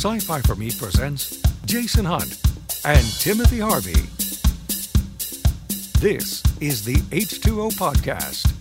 Sci 0.00 0.18
Fi 0.18 0.40
for 0.40 0.54
Me 0.54 0.70
presents 0.70 1.42
Jason 1.66 2.06
Hunt 2.06 2.40
and 2.86 3.06
Timothy 3.20 3.58
Harvey. 3.58 4.00
This 6.00 6.42
is 6.58 6.82
the 6.86 6.94
H2O 7.14 7.72
Podcast. 7.72 8.59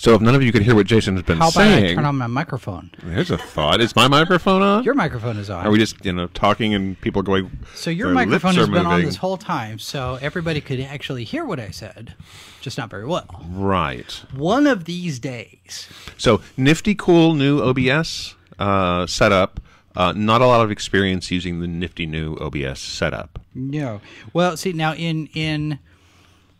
So 0.00 0.14
if 0.14 0.22
none 0.22 0.34
of 0.34 0.42
you 0.42 0.50
could 0.50 0.62
hear 0.62 0.74
what 0.74 0.86
Jason 0.86 1.14
has 1.16 1.24
been 1.24 1.36
saying. 1.36 1.42
How 1.42 1.78
about 1.78 1.84
I 1.90 1.94
turn 1.94 2.04
on 2.06 2.16
my 2.16 2.26
microphone? 2.26 2.90
There's 3.02 3.30
a 3.30 3.36
thought: 3.36 3.82
Is 3.82 3.94
my 3.94 4.08
microphone 4.08 4.62
on? 4.62 4.82
Your 4.82 4.94
microphone 4.94 5.36
is 5.36 5.50
on. 5.50 5.66
Are 5.66 5.70
we 5.70 5.78
just 5.78 6.02
you 6.02 6.10
know 6.14 6.26
talking 6.28 6.72
and 6.72 6.98
people 7.02 7.20
going? 7.20 7.50
so 7.74 7.90
your 7.90 8.08
microphone 8.08 8.54
has 8.54 8.66
been 8.70 8.86
on 8.86 9.02
this 9.02 9.16
whole 9.16 9.36
time, 9.36 9.78
so 9.78 10.18
everybody 10.22 10.62
could 10.62 10.80
actually 10.80 11.24
hear 11.24 11.44
what 11.44 11.60
I 11.60 11.68
said, 11.68 12.14
just 12.62 12.78
not 12.78 12.88
very 12.88 13.04
well. 13.04 13.44
right. 13.50 14.10
One 14.34 14.66
of 14.66 14.86
these 14.86 15.18
days, 15.18 15.86
So 16.16 16.40
nifty, 16.56 16.94
cool 16.94 17.34
new 17.34 17.60
OBS 17.60 18.36
uh, 18.58 19.06
setup. 19.06 19.60
Uh, 19.94 20.12
not 20.16 20.40
a 20.40 20.46
lot 20.46 20.64
of 20.64 20.70
experience 20.70 21.30
using 21.30 21.60
the 21.60 21.66
nifty 21.66 22.06
new 22.06 22.36
OBS 22.36 22.80
setup. 22.80 23.38
no. 23.54 24.00
Well, 24.32 24.56
see 24.56 24.72
now 24.72 24.94
in 24.94 25.26
in 25.34 25.78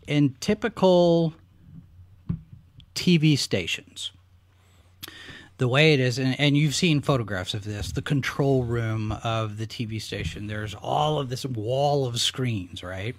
in 0.05 0.35
typical 0.41 1.33
TV 2.95 3.37
stations, 3.37 4.11
the 5.57 5.67
way 5.67 5.93
it 5.93 5.99
is, 5.99 6.17
and, 6.17 6.39
and 6.39 6.57
you've 6.57 6.75
seen 6.75 7.01
photographs 7.01 7.53
of 7.53 7.63
this, 7.63 7.91
the 7.91 8.01
control 8.01 8.63
room 8.63 9.11
of 9.23 9.57
the 9.57 9.67
TV 9.67 10.01
station. 10.01 10.47
There's 10.47 10.73
all 10.73 11.19
of 11.19 11.29
this 11.29 11.45
wall 11.45 12.05
of 12.05 12.19
screens, 12.19 12.83
right? 12.83 13.15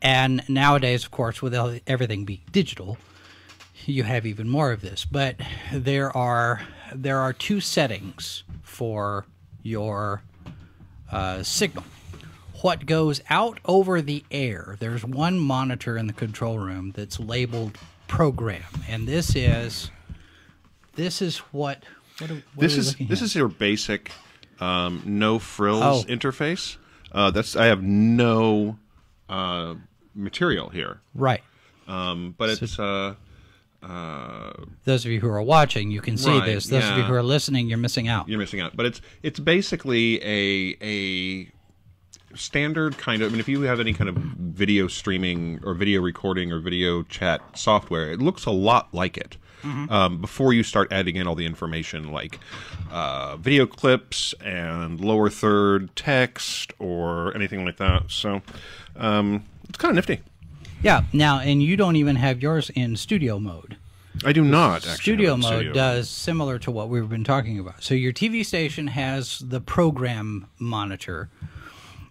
And 0.00 0.42
nowadays, 0.48 1.04
of 1.04 1.10
course, 1.10 1.42
with 1.42 1.54
everything 1.86 2.24
being 2.24 2.40
digital, 2.50 2.96
you 3.86 4.04
have 4.04 4.26
even 4.26 4.48
more 4.48 4.72
of 4.72 4.80
this. 4.80 5.04
But 5.04 5.36
there 5.72 6.14
are 6.16 6.62
there 6.94 7.18
are 7.18 7.32
two 7.32 7.60
settings 7.60 8.44
for 8.62 9.26
your 9.62 10.22
uh, 11.10 11.42
signal. 11.42 11.84
What 12.62 12.86
goes 12.86 13.20
out 13.28 13.58
over 13.64 14.00
the 14.00 14.24
air? 14.30 14.76
There's 14.78 15.04
one 15.04 15.38
monitor 15.38 15.96
in 15.96 16.06
the 16.06 16.12
control 16.12 16.58
room 16.58 16.92
that's 16.94 17.18
labeled 17.18 17.76
program, 18.16 18.62
and 18.88 19.08
this 19.08 19.34
is 19.34 19.90
this 20.96 21.22
is 21.22 21.38
what. 21.38 21.82
what, 22.20 22.30
are, 22.30 22.34
what 22.34 22.42
This 22.58 22.76
is 22.76 22.94
this 22.96 23.20
at? 23.20 23.24
is 23.26 23.34
your 23.34 23.48
basic 23.48 24.12
um, 24.60 25.02
no 25.06 25.38
frills 25.38 26.04
Oh. 26.04 26.08
interface. 26.08 26.76
Uh, 27.10 27.30
that's 27.30 27.56
I 27.56 27.66
have 27.66 27.82
no 27.82 28.78
uh, 29.30 29.74
material 30.14 30.68
here, 30.68 31.00
right. 31.14 31.42
um, 31.88 32.34
but 32.36 32.50
it's 32.50 32.78
uh, 32.78 33.14
uh, 33.82 34.52
Those 34.84 35.04
of 35.06 35.10
you 35.10 35.20
who 35.20 35.28
are 35.28 35.42
watching, 35.42 35.90
you 35.90 36.00
can 36.02 36.16
see 36.18 36.30
Right, 36.30 36.44
this. 36.46 36.66
Those 36.66 36.84
of 36.88 36.98
you 36.98 37.04
who 37.04 37.14
are 37.14 37.22
listening, 37.22 37.66
you're 37.68 37.78
missing 37.78 38.08
out. 38.08 38.28
you're 38.28 38.38
missing 38.38 38.60
out. 38.60 38.76
But 38.76 38.86
it's 38.86 39.00
it's 39.22 39.40
basically 39.40 40.22
a 40.22 40.76
a 40.82 41.50
standard 42.34 42.98
kind 42.98 43.22
of. 43.22 43.28
I 43.28 43.30
mean, 43.32 43.40
if 43.40 43.48
you 43.48 43.62
have 43.62 43.80
any 43.80 43.92
kind 43.92 44.08
of 44.08 44.16
video 44.16 44.88
streaming 44.88 45.60
or 45.64 45.74
video 45.74 46.00
recording 46.00 46.52
or 46.52 46.60
video 46.60 47.02
chat 47.04 47.40
software, 47.54 48.10
it 48.10 48.20
looks 48.20 48.46
a 48.46 48.50
lot 48.50 48.92
like 48.92 49.16
it. 49.16 49.36
Um, 49.64 50.20
before 50.20 50.52
you 50.52 50.64
start 50.64 50.92
adding 50.92 51.14
in 51.14 51.28
all 51.28 51.36
the 51.36 51.46
information 51.46 52.10
like 52.10 52.40
uh, 52.90 53.36
video 53.36 53.64
clips 53.64 54.34
and 54.44 55.00
lower 55.00 55.30
third 55.30 55.94
text 55.94 56.72
or 56.80 57.32
anything 57.36 57.64
like 57.64 57.76
that, 57.76 58.10
so 58.10 58.42
um, 58.96 59.44
it's 59.68 59.78
kind 59.78 59.90
of 59.90 59.94
nifty. 59.94 60.20
Yeah. 60.82 61.04
Now, 61.12 61.38
and 61.38 61.62
you 61.62 61.76
don't 61.76 61.94
even 61.94 62.16
have 62.16 62.42
yours 62.42 62.70
in 62.70 62.96
studio 62.96 63.38
mode. 63.38 63.76
I 64.24 64.32
do 64.32 64.42
not 64.42 64.78
actually. 64.78 64.96
studio 64.96 65.30
have 65.30 65.38
it 65.38 65.44
in 65.46 65.50
mode 65.50 65.54
studio. 65.60 65.72
does 65.72 66.10
similar 66.10 66.58
to 66.58 66.70
what 66.70 66.88
we've 66.88 67.08
been 67.08 67.24
talking 67.24 67.58
about. 67.58 67.82
So 67.82 67.94
your 67.94 68.12
TV 68.12 68.44
station 68.44 68.88
has 68.88 69.38
the 69.38 69.60
program 69.60 70.48
monitor, 70.58 71.30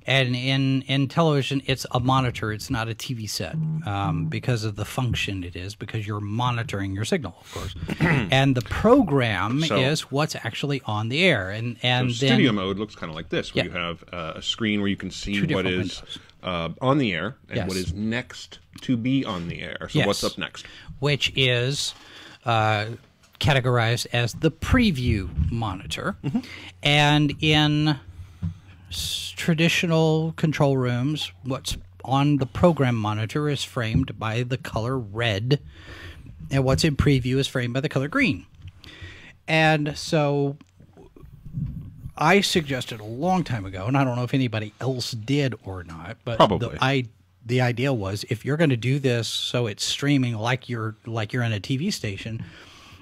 and 0.07 0.35
in 0.35 0.81
in 0.84 1.07
television, 1.07 1.62
it's 1.66 1.85
a 1.91 2.00
monitor. 2.00 2.51
It's 2.51 2.69
not 2.69 2.89
a 2.89 2.95
TV 2.95 3.29
set 3.29 3.56
um, 3.85 4.25
because 4.25 4.63
of 4.63 4.75
the 4.75 4.85
function 4.85 5.44
it 5.44 5.56
is. 5.56 5.75
Because 5.75 6.06
you're 6.07 6.19
monitoring 6.19 6.94
your 6.94 7.06
signal, 7.06 7.35
of 7.41 7.53
course, 7.53 7.75
and 8.00 8.56
the 8.56 8.61
program 8.63 9.61
So- 9.61 9.78
is 9.78 10.11
what's 10.11 10.35
actually 10.35 10.81
on 10.85 11.09
the 11.09 11.23
air. 11.23 11.50
And 11.50 11.78
and 11.84 12.11
So 12.11 12.25
then 12.25 12.35
studio 12.35 12.51
mode 12.51 12.78
looks 12.78 12.95
kind 12.95 13.09
of 13.09 13.16
like 13.16 13.29
this, 13.29 13.53
where 13.53 13.66
Yeah. 13.66 13.72
you 13.72 13.78
have 13.78 14.03
uh, 14.11 14.34
a 14.38 14.41
screen 14.41 14.79
where 14.81 14.90
you 14.90 14.97
can 14.97 15.11
see 15.11 15.41
what 15.53 15.66
is 15.67 16.01
uh, 16.44 16.69
on 16.81 16.97
the 16.97 17.13
air 17.13 17.35
and 17.50 17.57
Yes. 17.57 17.67
what 17.67 17.78
is 17.78 17.94
next 17.94 18.59
to 18.81 18.97
be 18.97 19.23
on 19.25 19.47
the 19.47 19.61
air. 19.61 19.88
So 19.90 20.00
Yes. 20.00 20.07
what's 20.07 20.23
up 20.23 20.38
next? 20.38 20.66
which 21.00 21.31
is 21.35 21.94
uh, 22.45 22.85
categorized 23.40 24.06
as 24.13 24.34
the 24.34 24.51
preview 24.51 25.29
monitor. 25.51 26.16
Mm-hmm. 26.23 26.40
And 26.84 27.34
in 27.41 28.00
traditional 28.91 30.34
control 30.34 30.78
rooms, 30.78 31.31
what's 31.44 31.78
on 32.03 32.38
the 32.38 32.46
program 32.46 32.96
monitor 32.96 33.50
is 33.50 33.63
framed 33.63 34.18
by 34.18 34.44
the 34.44 34.57
color 34.57 34.97
red, 34.97 35.59
and 36.50 36.63
what's 36.63 36.84
in 36.84 36.96
preview 36.96 37.38
is 37.38 37.47
framed 37.47 37.74
by 37.74 37.79
the 37.79 37.90
color 37.90 38.07
green. 38.07 38.46
And 39.47 39.97
so 39.97 40.57
I 42.18 42.41
suggested 42.41 43.00
a 43.00 43.06
long 43.06 43.44
time 43.44 43.66
ago, 43.66 43.85
and 43.88 43.97
I 43.97 44.03
don't 44.03 44.16
know 44.16 44.24
if 44.24 44.34
anybody 44.34 44.74
else 44.79 45.12
did 45.12 45.56
or 45.63 45.84
not, 45.84 46.18
but 46.23 46.38
Probably. 46.38 46.69
the, 46.69 46.84
I 46.84 47.06
the 47.46 47.62
idea 47.62 47.91
was 47.91 48.23
if 48.29 48.46
you're 48.46 48.58
going 48.58 48.69
to 48.69 48.78
do 48.78 49.00
this 49.00 49.28
so 49.28 49.66
it's 49.66 49.84
streaming 49.84 50.35
like 50.35 50.69
you're 50.69 50.96
like 51.06 51.34
you're 51.34 51.44
in 51.44 51.53
a 51.53 51.59
TV 51.59 51.91
station, 51.91 52.44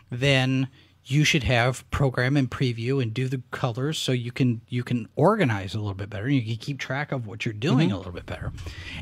then 0.09 0.69
you 1.09 1.23
should 1.23 1.43
have 1.43 1.89
program 1.91 2.37
and 2.37 2.49
preview 2.51 3.01
and 3.01 3.13
do 3.13 3.27
the 3.27 3.41
colors 3.51 3.97
so 3.97 4.11
you 4.11 4.31
can 4.31 4.61
you 4.69 4.83
can 4.83 5.07
organize 5.15 5.73
a 5.73 5.79
little 5.79 5.93
bit 5.95 6.09
better. 6.09 6.25
and 6.25 6.35
You 6.35 6.41
can 6.43 6.57
keep 6.57 6.77
track 6.79 7.11
of 7.11 7.25
what 7.25 7.45
you're 7.45 7.53
doing 7.53 7.91
a 7.91 7.97
little 7.97 8.11
bit 8.11 8.25
better. 8.25 8.51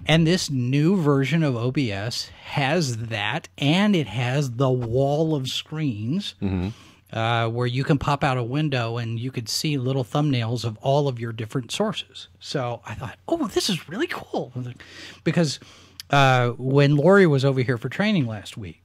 And 0.06 0.26
this 0.26 0.50
new 0.50 0.96
version 1.02 1.44
of 1.44 1.56
OBS 1.58 2.30
has 2.46 2.98
that, 3.08 3.50
and 3.58 3.96
it 3.96 4.08
has 4.08 4.52
the 4.52 4.70
wall 4.70 5.36
of 5.36 5.48
screens 5.48 6.36
uh, 7.14 7.48
where 7.50 7.68
you 7.68 7.84
can 7.84 7.98
pop 7.98 8.24
out 8.24 8.38
a 8.38 8.44
window 8.44 8.98
and 8.98 9.20
you 9.20 9.32
could 9.32 9.50
see 9.50 9.78
little 9.78 10.04
thumbnails 10.04 10.64
of 10.66 10.78
all 10.82 11.08
of 11.08 11.20
your 11.20 11.32
different 11.34 11.72
sources. 11.72 12.28
So 12.40 12.82
I 12.86 12.96
thought, 12.96 13.18
oh, 13.28 13.48
this 13.48 13.70
is 13.70 13.88
really 13.90 14.08
cool 14.08 14.54
because 15.24 15.60
uh, 16.10 16.50
when 16.52 16.96
Lori 16.96 17.28
was 17.28 17.44
over 17.44 17.62
here 17.62 17.78
for 17.78 17.90
training 17.90 18.28
last 18.28 18.56
week, 18.58 18.82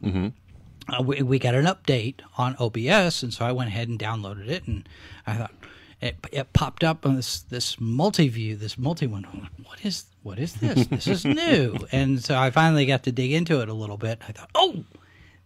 uh, 0.89 1.03
we, 1.03 1.23
we 1.23 1.39
got 1.39 1.55
an 1.55 1.65
update 1.67 2.17
on 2.37 2.57
OBS, 2.59 3.23
and 3.23 3.33
so 3.33 3.45
I 3.45 3.53
went 3.53 3.69
ahead 3.69 3.89
and 3.89 3.99
downloaded 3.99 4.49
it, 4.49 4.67
and 4.67 4.89
I 5.27 5.35
thought 5.35 5.53
it, 6.01 6.17
it 6.33 6.53
popped 6.53 6.83
up 6.83 7.07
on 7.07 7.17
this 7.17 7.41
this 7.41 7.81
multi 7.81 8.29
view, 8.29 8.57
this 8.57 8.77
multi 8.77 9.07
window. 9.07 9.29
Like, 9.35 9.53
What 9.67 9.85
is 9.85 10.05
what 10.23 10.39
is 10.39 10.55
this? 10.55 10.87
This 10.89 11.07
is 11.07 11.25
new, 11.43 11.77
and 11.93 12.23
so 12.23 12.37
I 12.39 12.51
finally 12.51 12.87
got 12.87 13.03
to 13.05 13.13
dig 13.13 13.33
into 13.33 13.61
it 13.61 13.69
a 13.69 13.75
little 13.75 13.97
bit. 13.97 14.21
I 14.29 14.33
thought, 14.33 14.51
oh, 14.55 14.85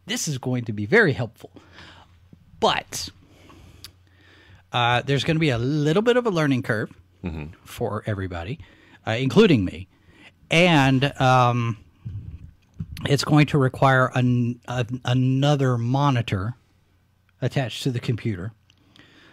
this 0.07 0.29
is 0.29 0.39
going 0.39 0.65
to 0.65 0.73
be 0.73 0.87
very 0.87 1.13
helpful, 1.13 1.51
but 2.61 3.09
uh, 4.73 5.03
there's 5.03 5.25
going 5.25 5.37
to 5.37 5.41
be 5.41 5.51
a 5.51 5.59
little 5.59 6.03
bit 6.03 6.17
of 6.17 6.27
a 6.27 6.31
learning 6.31 6.63
curve 6.63 6.93
for 7.65 8.05
everybody, 8.07 8.61
uh, 9.05 9.11
including 9.19 9.65
me, 9.65 9.89
and 10.49 11.13
um, 11.21 11.77
it's 13.09 13.25
going 13.25 13.47
to 13.47 13.59
require 13.59 14.11
an, 14.15 14.61
an, 14.69 15.01
another 15.05 15.79
monitor 15.79 16.55
attached 17.41 17.83
to 17.83 17.91
the 17.91 18.01
computer. 18.01 18.53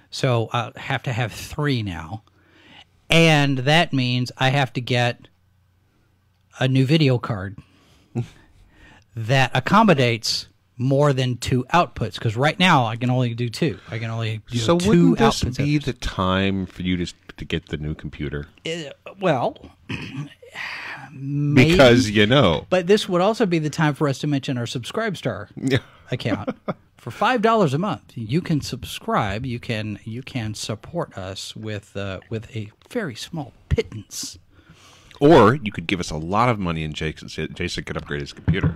So 0.09 0.49
I 0.53 0.71
have 0.75 1.03
to 1.03 1.13
have 1.13 1.31
three 1.31 1.81
now. 1.81 2.23
And 3.09 3.59
that 3.59 3.93
means 3.93 4.31
I 4.37 4.49
have 4.49 4.73
to 4.73 4.81
get 4.81 5.27
a 6.59 6.67
new 6.67 6.85
video 6.85 7.17
card 7.17 7.57
that 9.15 9.51
accommodates 9.53 10.47
more 10.77 11.13
than 11.13 11.37
two 11.37 11.65
outputs. 11.73 12.15
Because 12.15 12.35
right 12.35 12.57
now 12.59 12.85
I 12.85 12.95
can 12.95 13.09
only 13.09 13.33
do 13.33 13.49
two. 13.49 13.79
I 13.89 13.99
can 13.99 14.09
only 14.09 14.41
do 14.49 14.57
So 14.57 14.77
two 14.77 14.87
wouldn't 14.89 15.17
this 15.19 15.43
outputs. 15.43 15.57
be 15.57 15.77
the 15.77 15.93
time 15.93 16.65
for 16.65 16.81
you 16.81 16.97
to 17.05 17.13
to 17.37 17.45
get 17.45 17.69
the 17.69 17.77
new 17.77 17.95
computer? 17.95 18.47
Uh, 18.65 18.91
well, 19.19 19.71
maybe, 21.11 21.71
Because 21.71 22.09
you 22.09 22.25
know, 22.25 22.65
But 22.69 22.87
this 22.87 23.07
would 23.09 23.21
also 23.21 23.45
be 23.45 23.59
the 23.59 23.69
time 23.69 23.93
for 23.93 24.07
us 24.07 24.19
to 24.19 24.27
mention 24.27 24.57
our 24.57 24.65
Subscribestar 24.65 25.47
account. 26.11 26.49
for 26.97 27.11
five 27.11 27.41
dollars 27.41 27.73
a 27.73 27.77
month, 27.79 28.13
you 28.15 28.41
can 28.41 28.61
subscribe. 28.61 29.45
You 29.45 29.59
can 29.59 29.99
you 30.03 30.21
can 30.21 30.53
support 30.53 31.17
us 31.17 31.55
with 31.55 31.95
uh, 31.97 32.19
with 32.29 32.55
a 32.55 32.71
very 32.89 33.15
small 33.15 33.53
pittance. 33.69 34.37
Or 35.19 35.55
you 35.55 35.71
could 35.71 35.87
give 35.87 35.99
us 35.99 36.11
a 36.11 36.17
lot 36.17 36.49
of 36.49 36.59
money 36.59 36.83
and 36.83 36.93
Jason, 36.93 37.29
Jason 37.53 37.83
could 37.85 37.95
upgrade 37.95 38.19
his 38.21 38.33
computer. 38.33 38.75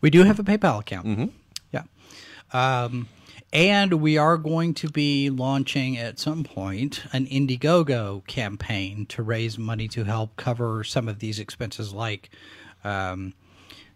We 0.00 0.10
do 0.10 0.22
have 0.24 0.38
a 0.38 0.42
PayPal 0.42 0.80
account. 0.80 1.32
Yeah. 1.72 1.82
Um, 2.52 3.08
And 3.52 3.94
we 3.94 4.18
are 4.18 4.36
going 4.36 4.74
to 4.74 4.88
be 4.88 5.30
launching 5.30 5.96
at 5.96 6.18
some 6.18 6.44
point 6.44 7.04
an 7.12 7.26
Indiegogo 7.26 8.26
campaign 8.26 9.06
to 9.06 9.22
raise 9.22 9.56
money 9.56 9.88
to 9.88 10.04
help 10.04 10.36
cover 10.36 10.84
some 10.84 11.08
of 11.08 11.20
these 11.20 11.38
expenses, 11.38 11.92
like 11.94 12.28
um, 12.84 13.34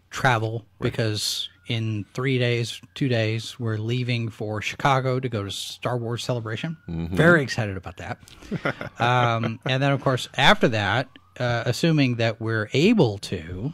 travel, 0.09 0.65
because 0.79 1.49
in 1.67 2.05
three 2.13 2.39
days, 2.39 2.81
two 2.95 3.07
days, 3.07 3.59
we're 3.59 3.77
leaving 3.77 4.29
for 4.29 4.61
Chicago 4.61 5.19
to 5.19 5.29
go 5.29 5.43
to 5.43 5.51
Star 5.51 5.97
Wars 5.97 6.23
Celebration. 6.23 6.77
Very 6.87 7.43
excited 7.43 7.77
about 7.77 7.97
that. 7.97 8.17
um, 8.99 9.59
and 9.65 9.83
then, 9.83 9.91
of 9.91 10.01
course, 10.01 10.27
after 10.37 10.67
that, 10.69 11.07
uh, 11.39 11.63
assuming 11.65 12.15
that 12.15 12.41
we're 12.41 12.69
able 12.73 13.17
to, 13.19 13.73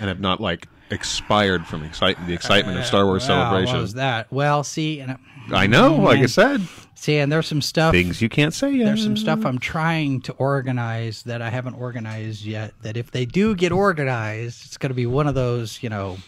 and 0.00 0.08
have 0.08 0.20
not 0.20 0.40
like 0.40 0.68
expired 0.90 1.66
from 1.66 1.84
excite- 1.84 2.26
the 2.26 2.34
excitement 2.34 2.78
of 2.78 2.86
Star 2.86 3.04
Wars 3.04 3.28
well, 3.28 3.42
Celebration. 3.42 3.74
What 3.74 3.82
was 3.82 3.94
that? 3.94 4.32
Well, 4.32 4.64
see, 4.64 5.00
and 5.00 5.18
I 5.52 5.66
know, 5.66 5.96
like 5.96 6.20
I 6.20 6.26
said, 6.26 6.62
see, 6.94 7.18
and 7.18 7.30
there's 7.30 7.46
some 7.46 7.62
stuff. 7.62 7.92
things 7.92 8.20
you 8.20 8.28
can't 8.28 8.54
say 8.54 8.72
yet. 8.72 8.86
There's 8.86 9.02
some 9.02 9.16
stuff 9.16 9.44
I'm 9.44 9.58
trying 9.58 10.20
to 10.22 10.32
organize 10.34 11.22
that 11.24 11.42
I 11.42 11.50
haven't 11.50 11.74
organized 11.74 12.44
yet. 12.44 12.74
That 12.82 12.96
if 12.96 13.10
they 13.10 13.24
do 13.24 13.54
get 13.54 13.72
organized, 13.72 14.66
it's 14.66 14.76
going 14.76 14.90
to 14.90 14.94
be 14.94 15.06
one 15.06 15.26
of 15.26 15.34
those, 15.34 15.82
you 15.82 15.88
know, 15.88 16.18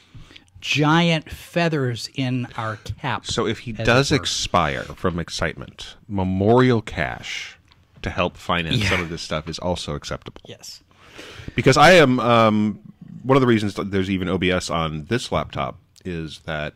giant 0.61 1.31
feathers 1.31 2.09
in 2.15 2.47
our 2.57 2.77
cap. 2.77 3.27
So 3.27 3.47
if 3.47 3.61
he 3.61 3.73
does 3.73 4.13
expire 4.13 4.83
from 4.83 5.19
excitement, 5.19 5.97
memorial 6.09 6.83
cash 6.83 7.59
to 8.03 8.11
help 8.11 8.37
finance 8.37 8.87
some 8.89 9.01
of 9.01 9.09
this 9.11 9.23
stuff 9.23 9.49
is 9.49 9.59
also 9.59 9.95
acceptable. 9.95 10.41
yes, 10.47 10.83
Because 11.55 11.77
I 11.77 11.93
am 11.93 12.19
um, 12.21 12.81
one 13.23 13.37
of 13.37 13.41
the 13.41 13.47
reasons 13.47 13.75
that 13.75 13.91
there's 13.91 14.11
even 14.11 14.29
OBS 14.29 14.71
on 14.71 15.07
this 15.07 15.31
laptop 15.33 15.79
is 16.05 16.41
that 16.41 16.75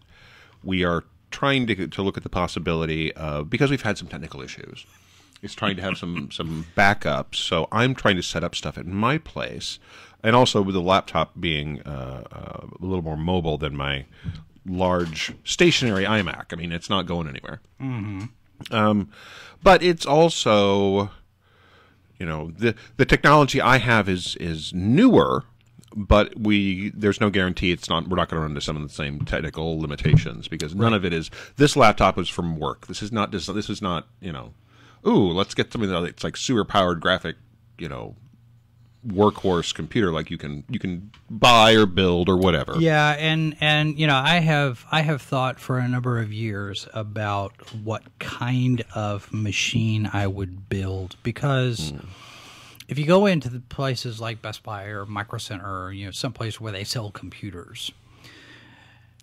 we 0.63 0.85
are 0.85 1.05
trying 1.31 1.67
to 1.67 1.89
to 1.89 2.03
look 2.03 2.17
at 2.17 2.23
the 2.23 2.29
possibility 2.29 3.13
of 3.15 3.51
because 3.51 3.71
we've 3.71 3.83
had 3.83 3.99
some 3.99 4.09
technical 4.09 4.41
issues. 4.41 4.87
It's 5.43 5.55
trying 5.55 5.77
to 5.77 5.83
have 5.83 5.99
some 5.99 6.31
some 6.33 6.67
backups. 6.77 7.37
So 7.37 7.69
I'm 7.73 7.95
trying 7.95 8.17
to 8.17 8.23
set 8.23 8.45
up 8.45 8.55
stuff 8.55 8.79
at 8.79 8.87
my 8.87 9.19
place, 9.19 9.79
and 10.23 10.35
also 10.37 10.63
with 10.63 10.75
the 10.75 10.81
laptop 10.81 11.33
being 11.39 11.83
uh, 11.83 12.25
uh, 12.33 12.67
a 12.81 12.85
little 12.85 13.03
more 13.03 13.17
mobile 13.17 13.59
than 13.59 13.77
my 13.77 14.07
large 14.67 15.35
stationary 15.45 16.05
iMac. 16.05 16.47
I 16.53 16.57
mean, 16.57 16.73
it's 16.73 16.89
not 16.89 17.07
going 17.07 17.29
anywhere. 17.29 17.61
Um, 18.71 19.11
but 19.63 19.83
it's 19.83 20.07
also, 20.07 21.11
you 22.19 22.27
know, 22.27 22.53
the 22.57 22.75
the 22.97 23.05
technology 23.05 23.61
I 23.61 23.79
have 23.79 24.09
is 24.09 24.37
is 24.37 24.73
newer, 24.73 25.45
but 25.95 26.39
we 26.39 26.91
there's 26.91 27.21
no 27.21 27.31
guarantee 27.31 27.71
it's 27.71 27.89
not 27.89 28.09
we're 28.09 28.17
not 28.17 28.29
going 28.29 28.39
to 28.39 28.43
run 28.43 28.51
into 28.51 28.61
some 28.61 28.77
of 28.77 28.83
the 28.83 28.89
same 28.89 29.25
technical 29.25 29.81
limitations 29.81 30.49
because 30.49 30.75
none 30.75 30.93
of 30.93 31.05
it 31.05 31.13
is. 31.13 31.31
This 31.57 31.77
laptop 31.77 32.19
is 32.19 32.29
from 32.29 32.59
work. 32.59 32.87
This 32.87 33.03
is 33.03 33.13
not 33.13 33.31
this 33.31 33.47
this 33.47 33.71
is 33.71 33.81
not 33.81 34.09
you 34.21 34.33
know, 34.33 34.55
ooh, 35.07 35.31
let's 35.33 35.55
get 35.55 35.73
something 35.73 35.91
that's 35.91 36.25
like 36.25 36.37
sewer 36.37 36.65
powered 36.65 37.01
graphic, 37.01 37.37
you 37.79 37.89
know. 37.89 38.17
workhorse 39.07 39.75
computer 39.75 40.11
like 40.11 40.31
you 40.31 40.39
can 40.39 40.65
you 40.71 40.79
can 40.79 41.11
buy 41.29 41.75
or 41.75 41.85
build 41.85 42.27
or 42.29 42.39
whatever 42.39 42.75
Yeah, 42.79 43.11
and 43.19 43.55
and 43.61 43.99
you 43.99 44.07
know, 44.07 44.17
I 44.17 44.41
have 44.41 44.85
I 44.91 45.03
have 45.03 45.21
thought 45.21 45.61
for 45.61 45.79
a 45.79 45.87
number 45.87 46.19
of 46.19 46.33
years 46.33 46.89
about 46.95 47.53
what 47.85 48.03
kind 48.19 48.83
of 48.95 49.31
machine 49.33 50.09
I 50.13 50.27
would 50.27 50.69
build 50.71 51.17
because 51.23 51.91
hmm. 51.91 51.99
If 52.89 52.99
you 52.99 53.07
go 53.07 53.27
into 53.27 53.49
the 53.49 53.61
places 53.61 54.21
like 54.21 54.43
Best 54.43 54.63
Buy 54.63 54.85
or 54.85 55.07
Micro 55.07 55.39
Center 55.39 55.85
or 55.85 55.93
you 55.93 56.07
know 56.07 56.11
someplace 56.11 56.61
where 56.61 56.73
they 56.73 56.85
sell 56.85 57.11
computers, 57.11 57.93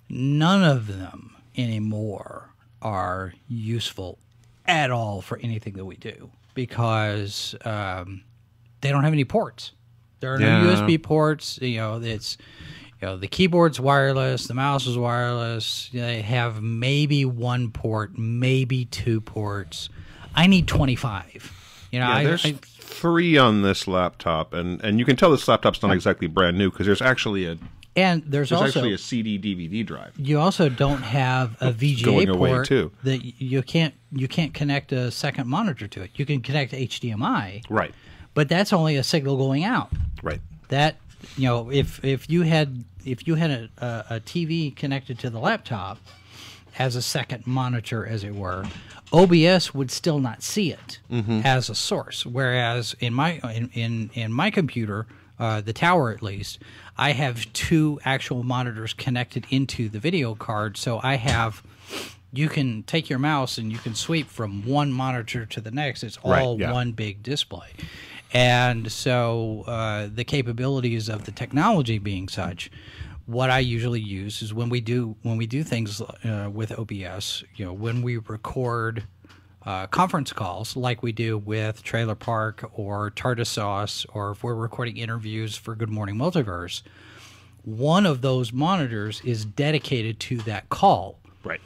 none 0.10 0.64
of 0.64 0.88
them 0.88 1.36
anymore 1.58 2.54
are 2.82 3.34
useful 3.48 4.18
at 4.66 4.92
all 4.92 5.22
for 5.22 5.38
anything 5.40 5.74
that 5.74 5.86
we 5.86 5.96
do 5.96 6.32
because 6.54 7.56
um, 7.66 8.24
they 8.82 8.90
don't 8.90 9.04
have 9.04 9.14
any 9.14 9.26
ports. 9.26 9.72
There 10.20 10.34
are 10.34 10.38
no 10.38 10.76
USB 10.76 11.02
ports. 11.02 11.60
You 11.62 11.78
know, 11.78 12.02
it's 12.02 12.38
you 13.02 13.08
know 13.08 13.18
the 13.18 13.28
keyboard's 13.28 13.80
wireless, 13.80 14.48
the 14.48 14.54
mouse 14.54 14.88
is 14.88 14.98
wireless. 14.98 15.90
They 15.92 16.22
have 16.22 16.62
maybe 16.62 17.26
one 17.26 17.72
port, 17.72 18.18
maybe 18.18 18.86
two 18.86 19.22
ports. 19.22 19.90
I 20.36 20.48
need 20.48 20.68
twenty 20.68 20.96
five. 20.96 21.52
You 21.92 22.00
know, 22.00 22.08
Yeah, 22.08 22.16
I, 22.16 22.24
there's 22.24 22.46
I, 22.46 22.56
three 22.92 23.38
on 23.38 23.62
this 23.62 23.88
laptop, 23.88 24.54
and 24.54 24.82
and 24.82 25.00
you 25.00 25.06
can 25.06 25.16
tell 25.16 25.32
this 25.32 25.48
laptop's 25.48 25.82
not 25.82 25.92
exactly 25.92 26.28
brand 26.28 26.58
new 26.58 26.70
because 26.70 26.86
there's 26.86 27.02
actually 27.02 27.46
a 27.46 27.58
and 27.96 28.22
there's, 28.24 28.50
there's 28.50 28.52
also 28.54 28.66
actually 28.80 28.94
a 28.94 28.98
CD 28.98 29.38
DVD 29.38 29.86
drive. 29.86 30.14
you 30.18 30.40
also 30.40 30.70
don't 30.70 31.02
have 31.02 31.58
a 31.60 31.72
VGA 31.74 32.34
port 32.38 32.66
too. 32.68 32.92
that 33.04 33.20
you 33.42 33.62
can't 33.62 33.94
you 34.12 34.28
can't 34.28 34.54
connect 34.54 34.92
a 34.92 35.12
second 35.12 35.48
monitor 35.48 35.88
to 35.88 36.02
it. 36.04 36.12
You 36.16 36.26
can 36.26 36.42
connect 36.42 36.72
HDMI, 36.74 37.64
Right, 37.70 37.94
but 38.34 38.48
that's 38.48 38.72
only 38.72 38.96
a 38.96 39.04
signal 39.04 39.38
going 39.38 39.64
out. 39.64 39.90
right. 40.24 40.40
That 40.70 40.98
you 41.38 41.48
know, 41.48 41.70
if 41.72 42.04
if 42.04 42.30
you 42.30 42.44
had 42.44 42.84
if 43.06 43.28
you 43.28 43.36
had 43.36 43.52
a, 43.52 43.70
a, 43.78 44.16
a 44.16 44.20
TV 44.22 44.76
connected 44.76 45.20
to 45.20 45.30
the 45.30 45.40
laptop 45.40 45.98
as 46.80 46.96
a 46.96 47.02
second 47.02 47.46
monitor, 47.46 48.06
as 48.06 48.24
it 48.24 48.34
were, 48.34 48.66
OBS 49.14 49.74
would 49.74 49.92
still 49.92 50.20
not 50.20 50.42
see 50.42 50.72
it 50.72 51.00
as 51.46 51.70
a 51.70 51.76
source. 51.76 52.26
Whereas 52.26 52.96
in 53.00 53.14
my 53.14 53.40
in 53.54 53.70
in, 53.74 54.10
in 54.14 54.34
my 54.34 54.50
computer, 54.52 55.06
uh, 55.40 55.62
the 55.62 55.74
tower 55.74 56.12
at 56.12 56.22
least, 56.22 56.60
I 56.98 57.12
have 57.12 57.52
two 57.54 58.00
actual 58.06 58.44
monitors 58.44 58.94
connected 58.94 59.46
into 59.50 59.90
the 59.90 60.00
video 60.00 60.36
card, 60.36 60.78
so 60.78 61.00
I 61.04 61.16
have. 61.16 61.64
You 62.34 62.48
can 62.48 62.84
take 62.84 63.10
your 63.10 63.20
mouse 63.20 63.58
and 63.58 63.74
you 63.74 63.78
can 63.78 63.94
sweep 63.94 64.28
from 64.30 64.66
one 64.66 64.94
monitor 64.94 65.46
to 65.48 65.60
the 65.60 65.70
next. 65.72 66.02
It's 66.02 66.18
Right, 66.24 66.42
all 66.42 66.58
yeah. 66.58 66.72
one 66.72 66.94
big 66.94 67.22
display. 67.22 67.68
And 68.34 68.90
so 68.90 69.66
uh, 69.68 70.08
the 70.14 70.24
capabilities 70.24 71.10
of 71.10 71.26
the 71.26 71.34
technology 71.34 72.00
being 72.00 72.30
such, 72.30 72.72
what 73.26 73.50
I 73.50 73.60
usually 73.60 74.02
use 74.02 74.42
is 74.42 74.54
when 74.54 74.70
we 74.70 74.82
do 74.82 75.16
when 75.22 75.38
we 75.38 75.48
do 75.48 75.64
things 75.64 76.02
uh, 76.02 76.50
with 76.52 76.78
OBS, 76.78 77.44
you 77.56 77.66
know, 77.66 77.74
when 77.74 78.02
we 78.02 78.18
record 78.18 79.04
uh, 79.66 79.88
conference 79.88 80.34
calls 80.34 80.76
like 80.76 81.04
we 81.04 81.12
do 81.12 81.38
with 81.38 81.84
Trailer 81.84 82.16
Park 82.16 82.70
or 82.74 83.12
Tartar 83.12 83.46
Sauce, 83.46 84.06
or 84.14 84.32
if 84.32 84.44
we're 84.44 84.56
recording 84.56 84.98
interviews 84.98 85.56
for 85.56 85.76
Good 85.76 85.90
Morning 85.90 86.16
Multiverse, 86.16 86.82
one 87.64 88.06
of 88.06 88.22
those 88.22 88.52
monitors 88.52 89.22
is 89.22 89.46
dedicated 89.46 90.20
to 90.22 90.38
that 90.40 90.70
call 90.70 91.22
Right. 91.44 91.62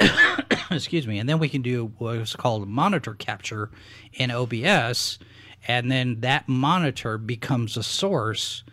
excuse 0.70 1.06
me, 1.06 1.18
and 1.18 1.28
then 1.28 1.38
we 1.38 1.48
can 1.48 1.62
do 1.62 1.92
what's 1.98 2.34
called 2.34 2.66
monitor 2.68 3.14
capture 3.14 3.70
in 4.14 4.30
OBS, 4.30 5.18
and 5.68 5.90
then 5.90 6.20
that 6.20 6.48
monitor 6.48 7.18
becomes 7.18 7.76
a 7.76 7.82
source 7.82 8.64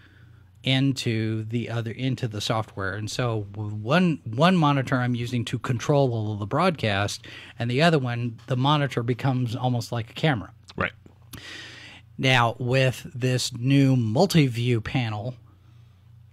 into 0.68 1.46
the 1.46 1.70
other 1.70 1.92
into 1.92 2.28
the 2.28 2.42
software. 2.42 2.94
And 2.94 3.10
so 3.10 3.48
one 3.56 4.20
one 4.26 4.58
monitor 4.58 4.98
I'm 4.98 5.16
using 5.16 5.46
to 5.46 5.58
control 5.60 6.14
all 6.14 6.34
of 6.34 6.40
the 6.40 6.46
broadcast, 6.46 7.26
and 7.58 7.72
the 7.72 7.82
other 7.82 7.98
one 7.98 8.40
the 8.48 8.58
monitor 8.58 9.02
becomes 9.02 9.56
almost 9.56 9.92
like 9.94 10.10
a 10.10 10.14
camera. 10.14 10.52
Right. 10.76 10.92
Now 12.18 12.56
with 12.60 13.08
this 13.16 13.54
new 13.54 13.96
multi-view 13.96 14.82
panel, 14.82 15.36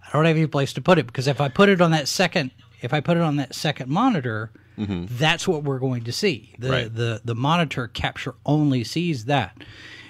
I 0.05 0.11
don't 0.11 0.25
have 0.25 0.35
any 0.35 0.47
place 0.47 0.73
to 0.73 0.81
put 0.81 0.97
it 0.97 1.07
because 1.07 1.27
if 1.27 1.39
I 1.39 1.47
put 1.47 1.69
it 1.69 1.79
on 1.79 1.91
that 1.91 2.07
second, 2.09 2.51
if 2.81 2.93
I 2.93 2.99
put 2.99 3.15
it 3.15 3.23
on 3.23 3.37
that 3.37 3.55
second 3.55 3.89
monitor, 3.89 4.51
that's 4.77 5.47
what 5.47 5.63
we're 5.63 5.79
going 5.79 6.03
to 6.03 6.11
see. 6.11 6.55
The 6.59 6.69
Right. 6.69 6.93
the 6.93 7.21
the 7.23 7.35
monitor 7.35 7.87
capture 7.87 8.35
only 8.45 8.83
sees 8.83 9.25
that, 9.25 9.63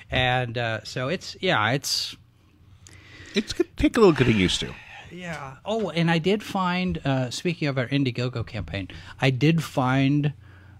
and 0.10 0.58
uh, 0.58 0.84
so 0.84 1.10
it's 1.10 1.38
yeah, 1.42 1.70
it's 1.74 2.16
It's 3.36 3.54
gonna 3.54 3.70
take 3.76 3.98
a 3.98 4.00
little 4.00 4.14
getting 4.14 4.38
used 4.38 4.60
to. 4.62 4.74
yeah. 5.12 5.56
Oh, 5.66 5.90
and 5.90 6.10
I 6.10 6.18
did 6.18 6.44
find. 6.44 7.00
Uh, 7.06 7.30
speaking 7.30 7.68
of 7.68 7.78
our 7.78 7.88
Indiegogo 7.88 8.46
campaign, 8.46 8.88
I 9.22 9.30
did 9.30 9.64
find 9.64 10.34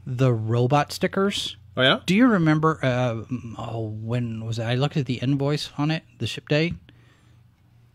the 0.06 0.32
robot 0.34 0.92
stickers. 0.92 1.58
Oh 1.78 1.82
yeah. 1.82 2.00
Do 2.06 2.16
you 2.16 2.28
remember? 2.28 2.80
Uh, 2.82 3.24
oh, 3.58 3.88
when 4.02 4.46
was 4.46 4.60
it? 4.60 4.64
I 4.64 4.76
looked 4.76 4.98
at 4.98 5.06
the 5.06 5.16
invoice 5.16 5.72
on 5.78 5.92
it, 5.92 6.04
the 6.20 6.28
ship 6.28 6.48
date, 6.48 6.74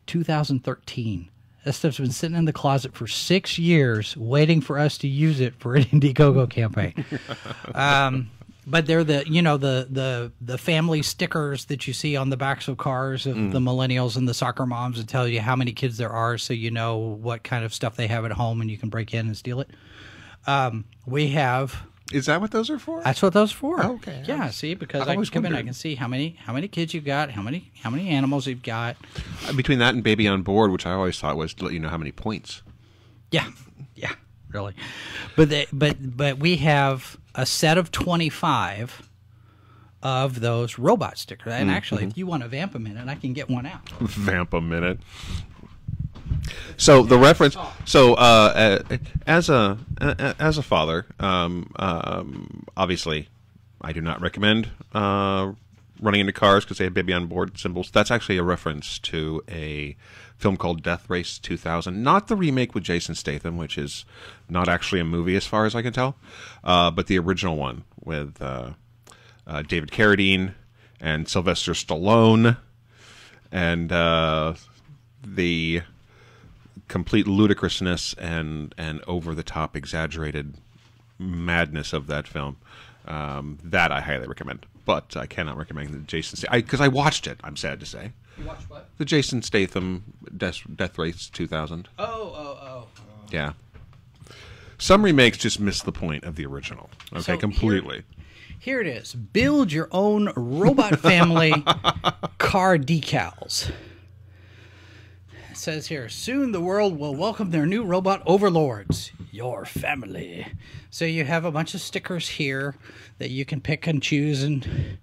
2013. 0.07 1.31
That 1.65 1.75
stuff's 1.75 1.99
been 1.99 2.11
sitting 2.11 2.37
in 2.37 2.47
the 2.47 2.53
closet 2.53 2.95
for 2.95 3.07
six 3.07 3.59
years, 3.59 4.17
waiting 4.17 4.61
for 4.63 4.79
us 4.79 4.97
to 4.99 5.09
use 5.09 5.41
it 5.41 5.55
for 5.59 5.75
an 5.75 5.85
Indiegogo 5.85 6.49
campaign. 6.49 7.05
um, 7.75 8.31
but 8.71 8.87
they're 8.87 9.05
the 9.05 9.25
you 9.29 9.43
know 9.43 9.57
the 9.57 9.87
the 9.91 10.33
the 10.41 10.57
family 10.57 11.03
stickers 11.03 11.65
that 11.67 11.87
you 11.87 11.93
see 11.93 12.17
on 12.17 12.31
the 12.31 12.37
backs 12.37 12.69
of 12.69 12.77
cars 12.79 13.27
of 13.27 13.35
the 13.35 13.59
millennials 13.59 14.17
and 14.17 14.29
the 14.29 14.35
soccer 14.35 14.65
moms 14.67 14.97
that 14.99 15.09
tell 15.09 15.27
you 15.29 15.41
how 15.41 15.57
many 15.57 15.73
kids 15.73 15.97
there 15.99 16.11
are, 16.11 16.39
so 16.39 16.55
you 16.55 16.71
know 16.71 16.97
what 16.97 17.43
kind 17.43 17.65
of 17.65 17.75
stuff 17.75 17.97
they 17.97 18.07
have 18.07 18.25
at 18.25 18.33
home, 18.33 18.61
and 18.61 18.71
you 18.71 18.79
can 18.79 18.89
break 18.89 19.13
in 19.13 19.27
and 19.27 19.37
steal 19.37 19.61
it. 19.61 19.69
Um, 20.47 20.85
we 21.07 21.29
have 21.29 21.83
Is 22.13 22.27
that 22.27 22.41
what 22.41 22.51
those 22.51 22.71
are 22.71 22.79
for? 22.79 23.03
that's 23.03 23.21
what 23.23 23.33
those 23.33 23.53
are 23.53 23.57
for. 23.57 23.85
Oh, 23.85 23.93
okay. 23.95 24.23
I 24.25 24.29
Yeah. 24.29 24.47
was- 24.47 24.57
see, 24.57 24.75
because 24.75 25.03
I've 25.03 25.09
I 25.09 25.15
can 25.17 25.25
come 25.27 25.47
in, 25.47 25.55
I 25.55 25.63
can 25.63 25.75
see 25.75 25.97
how 25.97 26.09
many 26.09 26.37
how 26.45 26.53
many 26.53 26.69
kids 26.69 26.95
you've 26.95 27.05
got, 27.05 27.31
how 27.33 27.43
many 27.43 27.71
how 27.83 27.91
many 27.91 28.09
animals 28.09 28.47
you've 28.47 28.63
got. 28.63 28.97
Between 29.57 29.79
that 29.81 29.95
and 29.95 30.03
Baby 30.05 30.27
on 30.29 30.43
Board, 30.43 30.71
which 30.73 30.87
I 30.87 30.93
always 30.93 31.19
thought 31.19 31.37
was 31.37 31.53
to 31.55 31.65
let 31.65 31.73
you 31.75 31.81
know 31.81 31.89
how 31.91 31.99
many 31.99 32.13
points. 32.13 32.63
Yeah. 33.31 33.49
Really. 34.53 34.75
But 35.37 35.49
they, 35.49 35.67
but 35.73 35.97
but 36.01 36.39
we 36.39 36.57
have 36.57 37.19
a 37.35 37.47
set 37.47 37.79
of 37.79 37.91
twenty 37.91 38.29
five 38.29 39.09
of 40.03 40.41
those 40.41 40.79
robot 40.79 41.19
stickers. 41.19 41.53
And 41.53 41.71
actually, 41.71 42.05
if 42.05 42.17
you 42.17 42.27
want 42.27 42.43
to 42.43 42.49
vamp 42.49 42.75
a 42.75 42.79
minute, 42.79 43.09
I 43.09 43.15
can 43.15 43.33
get 43.33 43.49
one 43.49 43.67
out. 43.67 43.89
Vamp 44.01 44.55
a 44.55 44.61
minute. 44.61 44.99
So 46.77 47.03
the 47.03 47.19
reference. 47.19 47.57
So 47.85 48.15
uh, 48.15 48.83
as 49.27 49.49
a 49.49 49.79
as 50.39 50.59
a 50.59 50.63
father, 50.63 51.07
um, 51.19 51.71
um, 51.77 52.65
obviously, 52.77 53.29
I 53.81 53.93
do 53.93 54.01
not 54.01 54.21
recommend 54.21 54.71
uh, 54.95 55.53
running 56.01 56.21
into 56.21 56.33
cars 56.33 56.65
because 56.65 56.79
they 56.79 56.85
have 56.85 56.95
baby 56.95 57.13
on 57.13 57.27
board 57.27 57.59
symbols. 57.59 57.91
That's 57.91 58.11
actually 58.11 58.39
a 58.39 58.43
reference 58.43 58.99
to 59.01 59.43
a 59.49 59.97
film 60.41 60.57
called 60.57 60.83
Death 60.83 61.09
Race 61.09 61.39
2000, 61.39 62.03
not 62.03 62.29
the 62.29 62.37
remake 62.37 62.75
with 62.75 62.83
Jason 62.83 63.15
Statham, 63.15 63.57
which 63.57 63.77
is 63.77 64.05
not 64.49 64.69
actually 64.69 65.01
a 65.01 65.05
movie 65.05 65.37
as 65.37 65.47
far 65.47 65.67
as 65.67 65.75
I 65.75 65.83
can 65.83 65.93
tell, 65.93 66.17
uh, 66.65 66.91
but 66.91 67.07
the 67.07 67.19
original 67.19 67.57
one 67.57 67.85
with 68.03 68.41
uh, 68.41 68.71
uh, 69.47 69.63
David 69.63 69.91
Carradine 69.91 70.55
and 71.01 71.29
Sylvester 71.29 71.73
Stallone, 71.73 72.57
and 73.53 73.93
uh, 73.93 74.55
the 75.23 75.83
complete 76.89 77.27
ludicrousness 77.27 78.15
and 78.15 78.75
and 78.77 79.01
over 79.07 79.35
the 79.35 79.43
top 79.43 79.77
exaggerated 79.77 80.55
madness 81.19 81.93
of 81.93 82.07
that 82.07 82.27
film. 82.27 82.57
Um, 83.07 83.59
that 83.65 83.91
I 83.93 84.01
highly 84.01 84.27
recommend, 84.27 84.67
but 84.85 85.17
I 85.17 85.27
cannot 85.27 85.57
recommend 85.57 86.07
Jason 86.07 86.39
because 86.53 86.81
I, 86.81 86.87
I 86.87 86.89
watched 86.89 87.27
it. 87.27 87.41
I'm 87.43 87.57
sad 87.57 87.81
to 87.81 87.87
say 87.87 88.13
You 88.41 88.47
what? 88.47 88.89
the 88.99 89.05
Jason 89.05 89.43
Statham 89.43 90.15
Death, 90.37 90.61
Death 90.75 90.99
Race 90.99 91.29
2000. 91.31 91.89
Oh, 91.99 92.05
oh, 92.07 92.59
oh. 92.63 92.87
Yeah. 93.31 93.53
Some 94.79 95.03
remakes 95.05 95.37
just 95.39 95.61
miss 95.61 95.83
the 95.83 95.93
point 95.93 96.25
of 96.25 96.37
the 96.37 96.47
original. 96.47 96.89
Okay, 97.13 97.21
So 97.23 97.37
completely. 97.37 98.03
Here 98.59 98.81
it 98.81 98.87
is. 98.87 99.15
Build 99.15 99.73
your 99.73 99.89
own 99.93 100.33
robot 100.37 100.99
family 101.01 101.53
car 102.39 102.79
decals. 102.79 103.71
It 105.51 105.57
says 105.57 105.89
here, 105.89 106.09
soon 106.09 106.53
the 106.53 106.61
world 106.61 106.99
will 106.99 107.15
welcome 107.15 107.51
their 107.51 107.67
new 107.67 107.85
robot 107.85 108.23
overlords, 108.25 109.13
your 109.31 109.67
family. 109.67 110.47
So 110.89 111.05
you 111.05 111.25
have 111.25 111.45
a 111.45 111.51
bunch 111.51 111.75
of 111.75 111.81
stickers 111.83 112.29
here 112.31 112.77
that 113.19 113.31
you 113.31 113.45
can 113.45 113.61
pick 113.61 113.87
and 113.87 114.03
choose 114.03 114.43
and 114.43 114.99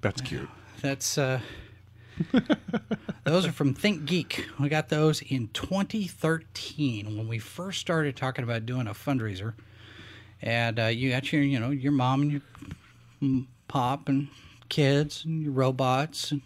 That's 0.00 0.20
cute. 0.20 0.48
that's 0.80 1.18
uh 1.18 1.40
those 3.24 3.46
are 3.46 3.52
from 3.52 3.74
Think 3.74 4.04
Geek. 4.04 4.46
We 4.58 4.68
got 4.68 4.88
those 4.88 5.22
in 5.22 5.48
2013 5.52 7.16
when 7.16 7.28
we 7.28 7.38
first 7.38 7.80
started 7.80 8.16
talking 8.16 8.44
about 8.44 8.66
doing 8.66 8.86
a 8.86 8.92
fundraiser. 8.94 9.54
And 10.40 10.78
uh, 10.78 10.86
you 10.86 11.10
got 11.10 11.32
your, 11.32 11.42
you 11.42 11.58
know, 11.58 11.70
your 11.70 11.92
mom 11.92 12.22
and 12.22 12.32
your 13.20 13.42
pop 13.66 14.08
and 14.08 14.28
kids 14.68 15.24
and 15.24 15.42
your 15.42 15.52
robots 15.52 16.30
and 16.30 16.42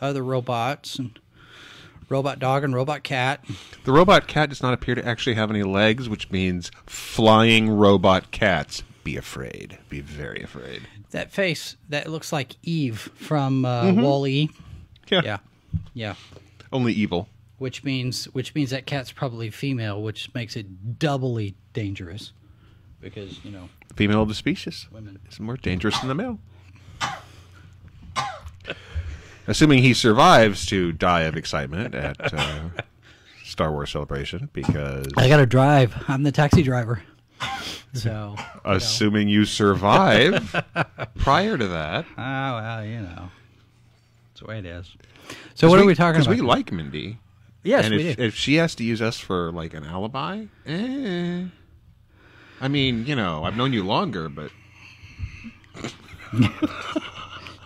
other 0.00 0.22
robots 0.22 0.98
and 0.98 1.18
robot 2.08 2.38
dog 2.38 2.64
and 2.64 2.74
robot 2.74 3.02
cat. 3.02 3.44
The 3.84 3.92
robot 3.92 4.26
cat 4.26 4.48
does 4.48 4.62
not 4.62 4.74
appear 4.74 4.94
to 4.94 5.06
actually 5.06 5.34
have 5.34 5.50
any 5.50 5.62
legs, 5.62 6.08
which 6.08 6.30
means 6.30 6.70
flying 6.86 7.70
robot 7.70 8.30
cats. 8.30 8.82
Be 9.04 9.16
afraid. 9.16 9.78
Be 9.88 10.00
very 10.00 10.42
afraid. 10.42 10.82
That 11.10 11.30
face 11.30 11.76
that 11.88 12.08
looks 12.08 12.32
like 12.32 12.56
Eve 12.62 13.10
from 13.14 13.64
uh, 13.64 13.92
Wall-E. 13.92 14.50
Yeah. 15.08 15.20
Yeah, 15.24 15.38
yeah. 15.94 16.14
Only 16.72 16.92
evil. 16.92 17.28
Which 17.58 17.84
means 17.84 18.26
which 18.26 18.54
means 18.54 18.70
that 18.70 18.86
cat's 18.86 19.12
probably 19.12 19.50
female, 19.50 20.02
which 20.02 20.32
makes 20.34 20.56
it 20.56 20.98
doubly 20.98 21.54
dangerous 21.72 22.32
because 23.00 23.44
you 23.44 23.50
know 23.50 23.68
Female 23.94 24.22
of 24.22 24.28
the 24.28 24.34
species 24.34 24.86
women. 24.92 25.18
is 25.30 25.40
more 25.40 25.56
dangerous 25.56 25.98
than 26.00 26.08
the 26.08 26.14
male. 26.14 26.38
Assuming 29.48 29.78
he 29.82 29.94
survives 29.94 30.66
to 30.66 30.90
die 30.92 31.22
of 31.22 31.36
excitement 31.36 31.94
at 31.94 32.34
uh, 32.34 32.60
Star 33.44 33.70
Wars 33.70 33.90
Celebration, 33.92 34.50
because 34.52 35.06
I 35.16 35.28
got 35.28 35.36
to 35.36 35.46
drive. 35.46 35.94
I'm 36.08 36.24
the 36.24 36.32
taxi 36.32 36.62
driver. 36.64 37.02
So, 37.92 38.34
assuming 38.64 39.28
you 39.28 39.44
survive 39.44 40.52
prior 41.18 41.56
to 41.56 41.68
that. 41.68 42.06
oh 42.10 42.12
well, 42.18 42.84
you 42.84 43.00
know, 43.00 43.30
that's 44.36 44.42
the 44.42 44.48
way 44.48 44.58
it 44.58 44.66
is. 44.66 44.94
So, 45.54 45.70
what 45.70 45.80
are 45.80 45.86
we 45.86 45.94
talking 45.94 46.20
Because 46.20 46.26
about? 46.26 46.36
we 46.36 46.42
like 46.42 46.70
Mindy. 46.70 47.18
yes, 47.62 47.86
and 47.86 47.94
we 47.94 48.08
if, 48.08 48.16
do. 48.18 48.22
if 48.24 48.34
she 48.34 48.56
has 48.56 48.74
to 48.74 48.84
use 48.84 49.00
us 49.00 49.18
for 49.18 49.50
like 49.50 49.72
an 49.72 49.82
alibi, 49.84 50.44
eh. 50.66 51.44
I 52.60 52.68
mean, 52.68 53.06
you 53.06 53.16
know, 53.16 53.44
I've 53.44 53.56
known 53.56 53.72
you 53.72 53.82
longer, 53.82 54.28
but 54.28 54.50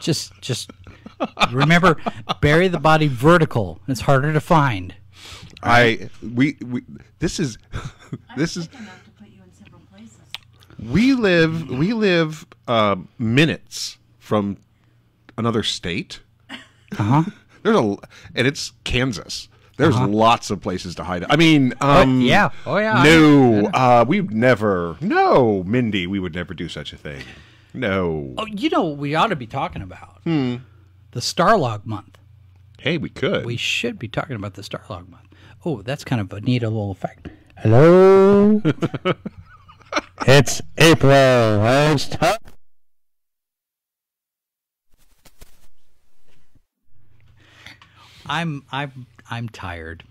just, 0.00 0.40
just 0.40 0.70
remember, 1.52 1.96
bury 2.40 2.68
the 2.68 2.78
body 2.78 3.08
vertical. 3.08 3.80
It's 3.88 4.02
harder 4.02 4.32
to 4.32 4.40
find. 4.40 4.94
I 5.64 6.08
we, 6.22 6.56
we 6.64 6.82
this 7.18 7.40
is 7.40 7.58
this 8.36 8.56
is 8.56 8.68
enough 8.68 9.04
to 9.04 9.10
put 9.10 9.28
you 9.28 9.42
in 9.42 9.52
several 9.52 9.82
places. 9.92 10.20
we 10.78 11.14
live 11.14 11.68
we 11.68 11.92
live 11.92 12.46
uh, 12.68 12.96
minutes 13.18 13.98
from 14.20 14.56
another 15.36 15.62
state. 15.64 16.20
Uh 16.99 17.02
huh. 17.02 17.23
There's 17.62 17.76
a 17.76 17.97
and 18.35 18.47
it's 18.47 18.73
Kansas. 18.85 19.49
There's 19.76 19.97
lots 19.99 20.50
of 20.50 20.61
places 20.61 20.94
to 20.97 21.04
hide. 21.04 21.25
I 21.30 21.37
mean, 21.37 21.73
um, 21.80 21.80
Uh-huh. 21.80 22.04
yeah. 22.20 22.50
Oh, 22.66 22.76
yeah. 22.76 23.02
No, 23.02 23.70
uh, 23.73 24.04
we'd 24.06 24.30
never. 24.30 24.97
No, 25.00 25.62
Mindy, 25.64 26.06
we 26.06 26.18
would 26.20 26.35
never 26.35 26.52
do 26.52 26.68
such 26.68 26.92
a 26.92 26.99
thing. 26.99 27.23
No. 27.73 28.35
Oh, 28.37 28.44
you 28.47 28.68
know 28.68 28.82
what 28.82 28.99
we 28.99 29.14
ought 29.14 29.28
to 29.28 29.37
be 29.37 29.47
talking 29.47 29.80
about? 29.80 30.20
Hmm. 30.25 30.56
The 31.12 31.20
Starlog 31.20 31.87
month. 31.87 32.18
Hey, 32.78 32.99
we 32.99 33.09
could. 33.09 33.47
We 33.47 33.56
should 33.56 33.99
be 33.99 34.06
talking 34.09 34.37
about 34.37 34.52
the 34.52 34.62
Starlog 34.62 35.09
month. 35.09 35.35
Oh, 35.64 35.80
that's 35.80 36.04
kind 36.04 36.20
of 36.20 36.30
a 36.35 36.42
neat 36.42 36.61
little 36.62 36.90
effect. 36.90 37.28
Hello. 37.56 38.61
It's 40.26 40.61
April. 40.78 41.64
It's 41.92 42.06
time. 42.09 42.37
I'm 48.30 48.64
I'm 48.72 49.06
I'm 49.30 49.49
tired. 49.49 50.04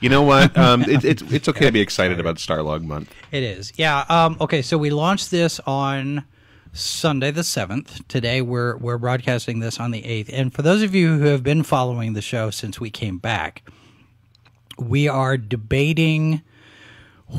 You 0.00 0.08
know 0.08 0.22
what? 0.22 0.56
Um, 0.60 0.82
it, 0.82 1.04
it's 1.04 1.22
it's 1.22 1.48
okay 1.48 1.66
to 1.66 1.72
be 1.72 1.80
excited 1.80 2.20
about 2.20 2.36
Starlog 2.36 2.84
Month. 2.84 3.12
It 3.32 3.42
is. 3.42 3.72
Yeah. 3.76 4.04
Um, 4.08 4.36
okay. 4.40 4.62
So 4.62 4.78
we 4.78 4.90
launched 4.90 5.30
this 5.30 5.60
on 5.66 6.24
Sunday 6.72 7.30
the 7.30 7.44
seventh. 7.44 8.06
Today 8.08 8.40
we're 8.40 8.76
we're 8.76 8.98
broadcasting 8.98 9.58
this 9.58 9.80
on 9.80 9.90
the 9.90 10.04
eighth. 10.04 10.30
And 10.32 10.54
for 10.54 10.62
those 10.62 10.82
of 10.82 10.94
you 10.94 11.18
who 11.18 11.26
have 11.26 11.42
been 11.42 11.62
following 11.62 12.12
the 12.12 12.22
show 12.22 12.50
since 12.50 12.80
we 12.80 12.90
came 12.90 13.18
back, 13.18 13.68
we 14.78 15.08
are 15.08 15.36
debating 15.36 16.42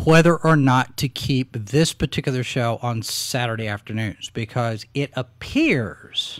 whether 0.04 0.36
or 0.38 0.56
not 0.56 0.98
to 0.98 1.10
keep 1.10 1.54
this 1.54 1.94
particular 1.94 2.44
show 2.44 2.80
on 2.82 3.02
Saturday 3.02 3.68
afternoons 3.68 4.30
because 4.30 4.86
it 4.94 5.12
appears 5.16 6.40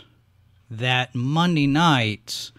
that 0.70 1.14
Monday 1.14 1.66
nights 1.66 2.52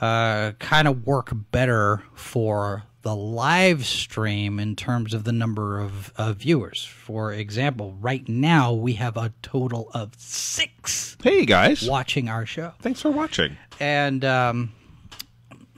uh, 0.00 0.52
kind 0.58 0.88
of 0.88 1.06
work 1.06 1.30
better 1.50 2.02
for 2.14 2.84
the 3.02 3.14
live 3.14 3.86
stream 3.86 4.58
in 4.58 4.76
terms 4.76 5.14
of 5.14 5.24
the 5.24 5.32
number 5.32 5.80
of, 5.80 6.12
of 6.16 6.36
viewers. 6.38 6.84
For 6.84 7.32
example, 7.32 7.96
right 8.00 8.28
now 8.28 8.72
we 8.72 8.94
have 8.94 9.16
a 9.16 9.32
total 9.42 9.90
of 9.94 10.12
six 10.18 11.16
Hey 11.22 11.46
guys, 11.46 11.88
watching 11.88 12.28
our 12.28 12.44
show, 12.44 12.72
thanks 12.80 13.00
for 13.00 13.10
watching. 13.10 13.56
and 13.80 14.24
um, 14.24 14.72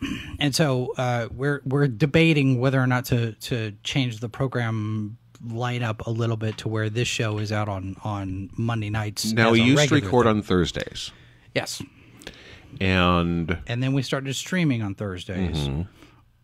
and 0.38 0.54
so 0.54 0.92
uh, 0.96 1.28
we're 1.30 1.60
we're 1.64 1.88
debating 1.88 2.58
whether 2.58 2.80
or 2.80 2.86
not 2.86 3.04
to 3.06 3.32
to 3.32 3.72
change 3.84 4.20
the 4.20 4.28
program 4.28 5.16
lineup 5.46 6.06
a 6.06 6.10
little 6.10 6.36
bit 6.36 6.58
to 6.58 6.68
where 6.68 6.90
this 6.90 7.08
show 7.08 7.38
is 7.38 7.52
out 7.52 7.68
on 7.68 7.96
on 8.04 8.50
Monday 8.56 8.90
nights. 8.90 9.32
Now 9.32 9.52
we 9.52 9.62
used 9.62 9.88
to 9.88 9.94
record 9.94 10.26
thing. 10.26 10.36
on 10.36 10.42
Thursdays, 10.42 11.10
yes, 11.54 11.82
and 12.80 13.58
and 13.66 13.82
then 13.82 13.92
we 13.92 14.02
started 14.02 14.34
streaming 14.34 14.82
on 14.82 14.94
Thursdays, 14.94 15.58
Mm-hmm. 15.68 15.82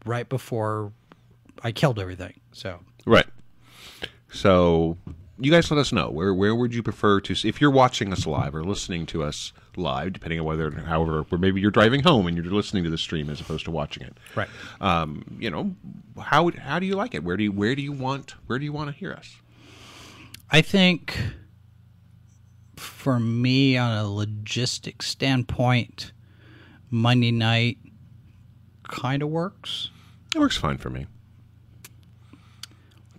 right 0.08 0.28
before 0.28 0.92
I 1.62 1.72
killed 1.72 1.98
everything. 1.98 2.40
So 2.52 2.80
right. 3.06 3.26
So 4.30 4.98
you 5.38 5.50
guys 5.50 5.70
let 5.70 5.78
us 5.78 5.92
know 5.92 6.10
where 6.10 6.32
where 6.34 6.54
would 6.54 6.74
you 6.74 6.82
prefer 6.82 7.20
to 7.20 7.34
see 7.34 7.48
if 7.48 7.60
you're 7.60 7.70
watching 7.70 8.12
us 8.12 8.26
live 8.26 8.54
or 8.54 8.64
listening 8.64 9.06
to 9.06 9.22
us 9.22 9.52
live, 9.76 10.12
depending 10.14 10.40
on 10.40 10.46
whether 10.46 10.70
however 10.70 11.24
or 11.30 11.38
maybe 11.38 11.60
you're 11.60 11.70
driving 11.70 12.02
home 12.02 12.26
and 12.26 12.36
you're 12.36 12.46
listening 12.46 12.82
to 12.84 12.90
the 12.90 12.98
stream 12.98 13.28
as 13.30 13.40
opposed 13.40 13.64
to 13.66 13.70
watching 13.70 14.02
it. 14.02 14.16
right. 14.34 14.48
Um, 14.80 15.24
you 15.38 15.50
know 15.50 15.74
how 16.20 16.50
how 16.58 16.78
do 16.78 16.86
you 16.86 16.96
like 16.96 17.14
it? 17.14 17.22
Where 17.24 17.36
do 17.36 17.44
you 17.44 17.52
where 17.52 17.74
do 17.74 17.82
you 17.82 17.92
want 17.92 18.34
where 18.46 18.58
do 18.58 18.64
you 18.64 18.72
want 18.72 18.90
to 18.90 18.96
hear 18.96 19.12
us? 19.12 19.36
I 20.50 20.60
think 20.62 21.16
for 22.76 23.18
me, 23.18 23.76
on 23.76 23.96
a 23.96 24.04
logistic 24.08 25.02
standpoint, 25.02 26.12
Monday 26.90 27.30
night 27.32 27.78
kind 28.84 29.22
of 29.22 29.28
works. 29.28 29.90
It 30.34 30.38
works 30.38 30.56
fine 30.56 30.78
for 30.78 30.90
me. 30.90 31.06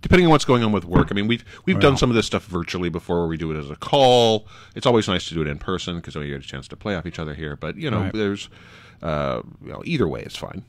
depending 0.02 0.26
on 0.28 0.32
what's 0.32 0.46
going 0.46 0.64
on 0.64 0.72
with 0.72 0.86
work. 0.86 1.08
I 1.12 1.14
mean, 1.16 1.28
we've 1.28 1.44
we've 1.66 1.80
done 1.80 1.98
some 1.98 2.10
of 2.10 2.16
this 2.16 2.26
stuff 2.26 2.46
virtually 2.46 2.90
before, 2.90 3.20
where 3.20 3.28
we 3.28 3.38
do 3.38 3.52
it 3.52 3.58
as 3.58 3.70
a 3.70 3.76
call. 3.76 4.48
It's 4.76 4.86
always 4.86 5.08
nice 5.08 5.28
to 5.30 5.34
do 5.34 5.42
it 5.42 5.48
in 5.48 5.58
person 5.58 5.98
because 5.98 6.16
we 6.16 6.28
get 6.30 6.40
a 6.40 6.48
chance 6.48 6.68
to 6.70 6.76
play 6.78 6.96
off 6.96 7.06
each 7.06 7.20
other 7.20 7.34
here. 7.34 7.56
But 7.56 7.76
you 7.78 7.90
know, 7.92 8.04
Right. 8.04 8.14
there's 8.14 8.50
uh, 9.02 9.42
you 9.64 9.72
know, 9.72 9.82
either 9.86 10.08
way 10.08 10.22
is 10.22 10.36
fine. 10.36 10.64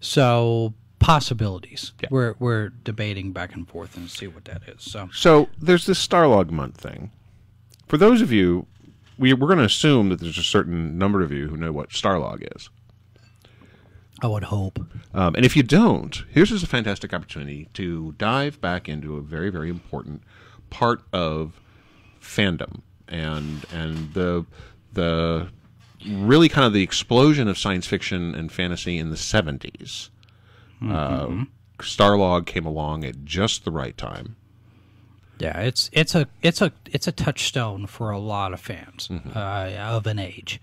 So 0.00 0.74
possibilities. 0.98 1.92
Yeah. 2.02 2.08
We're 2.10 2.34
we're 2.38 2.68
debating 2.70 3.32
back 3.32 3.54
and 3.54 3.66
forth 3.68 3.96
and 3.96 4.10
see 4.10 4.26
what 4.26 4.44
that 4.46 4.62
is. 4.68 4.82
So 4.82 5.08
So 5.12 5.48
there's 5.58 5.86
this 5.86 6.04
Starlog 6.06 6.50
month 6.50 6.76
thing. 6.78 7.10
For 7.88 7.96
those 7.96 8.20
of 8.22 8.30
you, 8.32 8.66
we 9.20 9.34
we're 9.34 9.46
going 9.46 9.58
to 9.58 9.64
assume 9.64 10.08
that 10.08 10.20
there's 10.20 10.38
a 10.38 10.42
certain 10.42 10.98
number 10.98 11.20
of 11.20 11.30
you 11.30 11.48
who 11.48 11.56
know 11.56 11.70
what 11.70 11.90
Starlog 11.90 12.46
is. 12.56 12.70
I 14.22 14.26
would 14.26 14.44
hope. 14.44 14.78
Um, 15.14 15.34
and 15.34 15.44
if 15.44 15.56
you 15.56 15.62
don't, 15.62 16.24
here's 16.30 16.50
just 16.50 16.64
a 16.64 16.68
fantastic 16.68 17.14
opportunity 17.14 17.68
to 17.74 18.12
dive 18.18 18.60
back 18.60 18.88
into 18.88 19.16
a 19.16 19.20
very, 19.20 19.50
very 19.50 19.70
important 19.70 20.22
part 20.70 21.02
of 21.12 21.60
fandom 22.20 22.82
and 23.08 23.64
and 23.72 24.12
the 24.14 24.46
the 24.92 25.48
really 26.06 26.48
kind 26.48 26.66
of 26.66 26.72
the 26.72 26.82
explosion 26.82 27.46
of 27.48 27.58
science 27.58 27.86
fiction 27.86 28.34
and 28.34 28.50
fantasy 28.50 28.96
in 28.96 29.10
the 29.10 29.16
70s. 29.16 30.08
Uh, 30.82 31.44
Starlog 31.78 32.46
came 32.46 32.64
along 32.64 33.04
at 33.04 33.24
just 33.24 33.64
the 33.64 33.70
right 33.70 33.96
time. 33.98 34.36
Yeah, 35.40 35.58
it's 35.60 35.88
it's 35.92 36.14
a 36.14 36.26
it's 36.42 36.60
a 36.60 36.70
it's 36.86 37.06
a 37.08 37.12
touchstone 37.12 37.86
for 37.86 38.10
a 38.10 38.18
lot 38.18 38.52
of 38.52 38.60
fans 38.60 39.08
Mm-hmm. 39.08 39.30
uh, 39.36 39.96
of 39.96 40.06
an 40.06 40.18
age. 40.18 40.60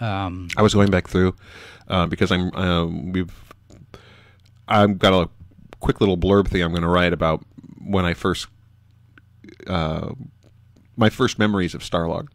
I 0.00 0.62
was 0.62 0.74
going 0.74 0.90
back 0.90 1.08
through 1.08 1.34
uh, 1.88 2.06
because 2.06 2.30
I'm 2.30 2.54
um, 2.54 3.12
we've 3.12 3.32
I've 4.68 4.98
got 4.98 5.12
a 5.12 5.28
quick 5.80 6.00
little 6.00 6.16
blurb 6.18 6.48
thing 6.48 6.62
I'm 6.62 6.70
going 6.70 6.82
to 6.82 6.88
write 6.88 7.12
about 7.12 7.44
when 7.86 8.04
I 8.04 8.14
first 8.14 8.48
uh, 9.66 10.12
my 10.96 11.08
first 11.10 11.38
memories 11.38 11.74
of 11.74 11.82
Starlog, 11.82 12.28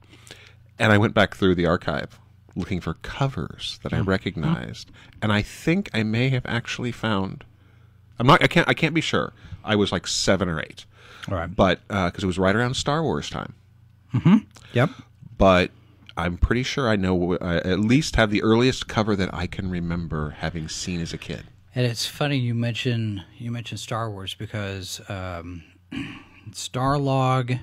and 0.77 0.91
I 0.91 0.97
went 0.97 1.13
back 1.13 1.35
through 1.35 1.55
the 1.55 1.65
archive 1.65 2.19
looking 2.55 2.81
for 2.81 2.95
covers 2.95 3.79
that 3.83 3.93
I 3.93 3.99
recognized, 3.99 4.89
and 5.21 5.31
I 5.31 5.41
think 5.41 5.89
I 5.93 6.03
may 6.03 6.29
have 6.29 6.45
actually 6.45 6.91
found. 6.91 7.43
I'm 8.17 8.27
not. 8.27 8.41
I 8.43 8.47
can't. 8.47 8.67
I 8.67 8.73
can't 8.73 8.93
be 8.95 9.01
sure. 9.01 9.33
I 9.63 9.75
was 9.75 9.91
like 9.91 10.07
seven 10.07 10.49
or 10.49 10.59
eight, 10.61 10.85
All 11.29 11.35
right. 11.35 11.53
but 11.53 11.81
uh, 11.89 12.05
because 12.05 12.23
it 12.23 12.27
was 12.27 12.39
right 12.39 12.55
around 12.55 12.75
Star 12.75 13.03
Wars 13.03 13.29
time 13.29 13.53
mm-hmm. 14.13 14.37
Yep. 14.73 14.91
but 15.37 15.71
I'm 16.17 16.37
pretty 16.37 16.63
sure 16.63 16.89
I 16.89 16.97
know 16.97 17.37
I 17.39 17.57
at 17.57 17.79
least 17.79 18.17
have 18.17 18.29
the 18.29 18.43
earliest 18.43 18.87
cover 18.87 19.15
that 19.15 19.33
I 19.33 19.47
can 19.47 19.69
remember 19.69 20.31
having 20.31 20.67
seen 20.67 20.99
as 20.99 21.13
a 21.13 21.17
kid. 21.17 21.45
And 21.73 21.85
it's 21.85 22.05
funny 22.05 22.37
you 22.37 22.53
mention 22.53 23.23
you 23.37 23.51
mentioned 23.51 23.79
Star 23.79 24.11
Wars 24.11 24.33
because 24.33 24.99
um, 25.09 25.63
Starlog 26.51 27.61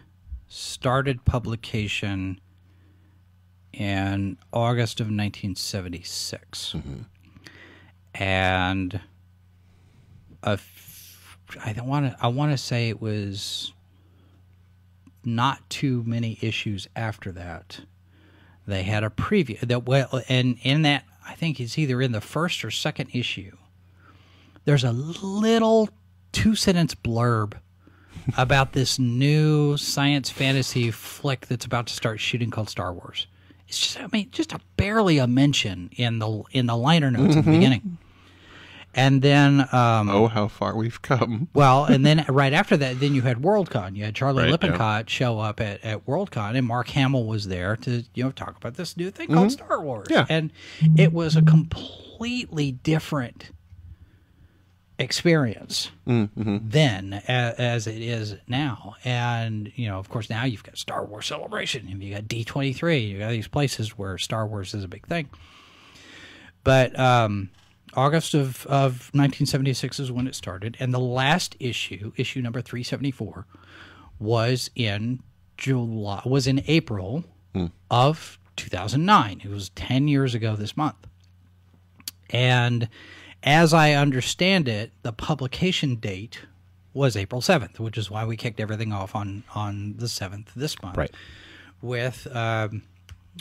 started 0.49 1.25
publication 1.27 2.41
in 3.73 4.39
August 4.55 5.01
of 5.01 5.07
1976, 5.07 6.75
mm-hmm. 6.77 7.03
and 8.15 9.01
a 10.43 10.57
I 11.65 11.75
want 11.81 12.13
to 12.13 12.17
I 12.21 12.29
want 12.29 12.53
to 12.53 12.59
say 12.59 12.89
it 12.89 13.01
was 13.01 13.73
not 15.25 15.69
too 15.69 16.03
many 16.07 16.39
issues 16.41 16.89
after 16.95 17.33
that. 17.33 17.81
They 18.67 18.83
had 18.83 19.05
a 19.05 19.11
preview 19.11 19.61
that 19.61 19.85
well, 19.85 20.23
and 20.29 20.59
in 20.63 20.83
that 20.83 21.05
I 21.27 21.35
think 21.35 21.61
it's 21.61 21.79
either 21.79 22.03
in 22.03 22.13
the 22.13 22.21
first 22.21 22.65
or 22.65 22.71
second 22.71 23.11
issue 23.13 23.57
there's 24.67 24.85
a 24.85 24.93
little 24.93 25.89
two 26.33 26.55
sentence 26.55 26.95
blurb 26.95 27.55
about 28.37 28.73
this 28.73 28.99
new 28.99 29.77
science 29.77 30.29
fantasy 30.29 30.91
flick 30.91 31.47
that's 31.47 31.65
about 31.65 31.87
to 31.87 31.95
start 31.95 32.21
shooting 32.21 32.51
called 32.51 32.69
Star 32.69 32.93
Wars. 32.93 33.27
It's 33.69 33.79
just 33.79 34.01
I 34.01 34.09
mean 34.13 34.29
just 34.31 34.53
a 34.53 34.61
barely 34.77 35.19
a 35.19 35.27
mention 35.27 35.89
in 35.97 36.19
the 36.19 36.43
in 36.51 36.67
the 36.67 36.77
liner 36.77 37.11
notes 37.11 37.37
at 37.37 37.45
the 37.45 37.51
mm-hmm. 37.51 37.59
beginning. 37.59 37.99
And 38.97 39.21
then 39.21 39.61
um 39.73 40.09
Oh, 40.09 40.27
how 40.27 40.49
far 40.49 40.75
we've 40.75 41.01
come! 41.03 41.49
well, 41.55 41.85
and 41.85 42.05
then 42.05 42.25
right 42.29 42.53
after 42.55 42.77
that, 42.79 42.99
then 42.99 43.15
you 43.15 43.21
had 43.23 43.37
Worldcon. 43.43 43.95
You 43.95 44.05
had 44.05 44.15
Charlie 44.15 44.45
Right, 44.45 44.49
yeah. 44.49 44.53
Lippincott 44.53 45.11
show 45.11 45.39
up 45.39 45.61
at, 45.61 45.85
at 45.85 46.07
Worldcon, 46.07 46.57
and 46.57 46.67
Mark 46.67 46.89
Hamill 46.89 47.27
was 47.27 47.47
there 47.49 47.77
to 47.77 48.05
you 48.15 48.25
know 48.25 48.31
talk 48.33 48.57
about 48.57 48.75
this 48.77 48.97
new 48.97 49.11
thing 49.11 49.29
called 49.33 49.53
Star 49.53 49.81
Wars. 49.81 50.09
Mm-hmm. 50.09 50.15
Yeah. 50.15 50.27
and 50.37 50.51
it 50.99 51.13
was 51.13 51.37
a 51.37 51.43
completely 51.43 52.73
different 52.73 53.51
experience 54.99 55.91
Mm-hmm. 56.07 56.57
then 56.63 57.13
a, 57.29 57.61
as 57.61 57.87
it 57.87 58.01
is 58.01 58.37
now. 58.49 58.95
And 59.05 59.71
you 59.77 59.89
know, 59.89 59.99
of 59.99 60.09
course, 60.09 60.31
now 60.31 60.45
you've 60.45 60.63
got 60.63 60.79
Star 60.79 61.05
Wars 61.05 61.27
Celebration, 61.27 61.87
and 61.91 62.03
you 62.03 62.15
got 62.15 62.29
D 62.29 62.45
twenty 62.45 62.73
three. 62.73 63.01
You 63.01 63.19
got 63.19 63.31
these 63.31 63.49
places 63.49 63.99
where 63.99 64.17
Star 64.17 64.47
Wars 64.47 64.73
is 64.73 64.85
a 64.85 64.89
big 64.89 65.07
thing. 65.07 65.29
But 66.65 66.99
um, 66.99 67.51
August 67.97 68.35
of, 68.35 68.67
of 68.67 69.11
1976 69.13 69.99
is 69.99 70.13
when 70.13 70.27
it 70.27 70.35
started, 70.35 70.77
and 70.79 70.93
the 70.93 71.01
last 71.01 71.57
issue, 71.59 72.13
issue 72.17 72.43
number 72.43 72.61
374, 72.61 73.47
was 74.19 74.71
in 74.75 75.23
July, 75.57 76.23
was 76.25 76.47
in 76.47 76.63
April 76.67 77.25
of 77.91 78.39
2009. 78.57 79.41
It 79.45 79.49
was 79.49 79.71
10 79.71 80.09
years 80.09 80.35
ago 80.35 80.57
this 80.57 80.77
month. 80.77 81.07
And 82.31 82.89
as 83.43 83.73
I 83.73 83.93
understand 83.93 84.69
it, 84.69 84.93
the 85.03 85.13
publication 85.13 85.97
date 85.97 86.43
was 86.93 87.17
April 87.17 87.41
7th, 87.41 87.79
which 87.79 87.99
is 87.99 88.11
why 88.11 88.25
we 88.25 88.37
kicked 88.37 88.59
everything 88.59 88.93
off 88.93 89.15
on, 89.15 89.45
on 89.55 89.95
the 89.99 90.07
7th 90.07 90.49
this 90.57 90.81
month. 90.83 90.97
Right. 90.97 91.15
With 91.83 92.27
um, 92.35 92.83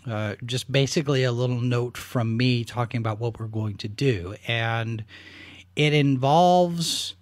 uh, 0.07 0.35
just 0.45 0.71
basically 0.71 1.23
a 1.23 1.31
little 1.31 1.61
note 1.61 1.97
from 1.97 2.37
me 2.37 2.63
talking 2.63 2.99
about 2.99 3.19
what 3.19 3.39
we're 3.39 3.47
going 3.47 3.77
to 3.77 3.87
do. 3.87 4.35
And 4.47 5.03
it 5.75 5.93
involves 5.93 7.15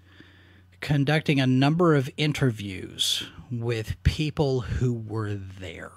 conducting 0.81 1.39
a 1.39 1.47
number 1.47 1.95
of 1.95 2.09
interviews 2.17 3.25
with 3.49 4.01
people 4.03 4.62
who 4.62 4.93
were 4.93 5.33
there. 5.33 5.91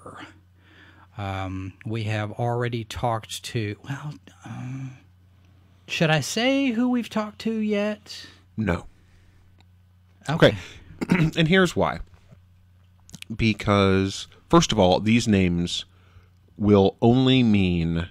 Um, 1.17 1.73
we 1.85 2.03
have 2.03 2.31
already 2.33 2.83
talked 2.83 3.43
to, 3.45 3.75
well, 3.83 4.13
um, 4.45 4.97
should 5.87 6.09
I 6.09 6.19
say 6.19 6.71
who 6.71 6.89
we've 6.89 7.09
talked 7.09 7.39
to 7.39 7.53
yet? 7.53 8.27
No. 8.55 8.85
Okay. 10.29 10.55
and 11.09 11.47
here's 11.47 11.75
why. 11.75 11.99
Because, 13.35 14.27
first 14.49 14.71
of 14.71 14.79
all, 14.79 14.99
these 14.99 15.27
names 15.27 15.85
will 16.57 16.97
only 17.01 17.43
mean. 17.43 18.09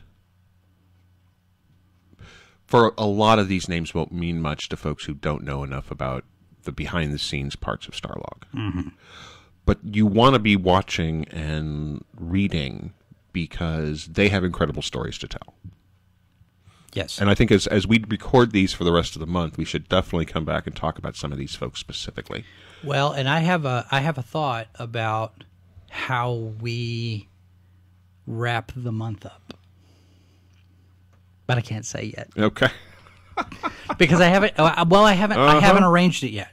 For 2.66 2.92
a 2.98 3.06
lot 3.06 3.38
of 3.38 3.46
these 3.46 3.68
names 3.68 3.94
won't 3.94 4.10
mean 4.10 4.42
much 4.42 4.68
to 4.70 4.76
folks 4.76 5.04
who 5.04 5.14
don't 5.14 5.44
know 5.44 5.62
enough 5.62 5.90
about 5.90 6.24
the 6.64 6.72
behind 6.72 7.12
the 7.12 7.18
scenes 7.18 7.54
parts 7.54 7.86
of 7.86 7.94
Starlog. 7.94 8.42
Mm-hmm. 8.54 8.88
But 9.64 9.78
you 9.82 10.04
want 10.04 10.34
to 10.34 10.40
be 10.40 10.56
watching 10.56 11.26
and 11.28 12.04
reading 12.18 12.92
because 13.32 14.06
they 14.06 14.28
have 14.28 14.44
incredible 14.44 14.82
stories 14.82 15.18
to 15.18 15.28
tell. 15.28 15.54
Yes. 16.92 17.20
And 17.20 17.28
I 17.28 17.34
think 17.34 17.52
as 17.52 17.66
as 17.66 17.86
we 17.86 18.02
record 18.08 18.52
these 18.52 18.72
for 18.72 18.84
the 18.84 18.92
rest 18.92 19.14
of 19.14 19.20
the 19.20 19.26
month, 19.26 19.58
we 19.58 19.66
should 19.66 19.88
definitely 19.88 20.24
come 20.24 20.46
back 20.46 20.66
and 20.66 20.74
talk 20.74 20.98
about 20.98 21.14
some 21.14 21.30
of 21.30 21.36
these 21.36 21.54
folks 21.54 21.78
specifically. 21.78 22.44
Well, 22.82 23.12
and 23.12 23.28
I 23.28 23.40
have 23.40 23.66
a 23.66 23.86
I 23.90 24.00
have 24.00 24.16
a 24.16 24.22
thought 24.22 24.68
about 24.76 25.44
how 25.90 26.32
we 26.32 27.28
wrap 28.26 28.72
the 28.74 28.92
month 28.92 29.24
up. 29.26 29.54
But 31.46 31.58
I 31.58 31.60
can't 31.60 31.84
say 31.86 32.12
yet 32.16 32.28
Okay. 32.36 32.68
because 33.98 34.20
I 34.20 34.26
haven't. 34.28 34.54
uh, 34.58 34.84
Well, 34.88 35.04
I 35.04 35.12
haven't. 35.12 35.38
I 35.38 35.46
Uh-huh. 35.48 35.60
haven't 35.60 35.84
arranged 35.84 36.24
it 36.24 36.30
yet. 36.30 36.50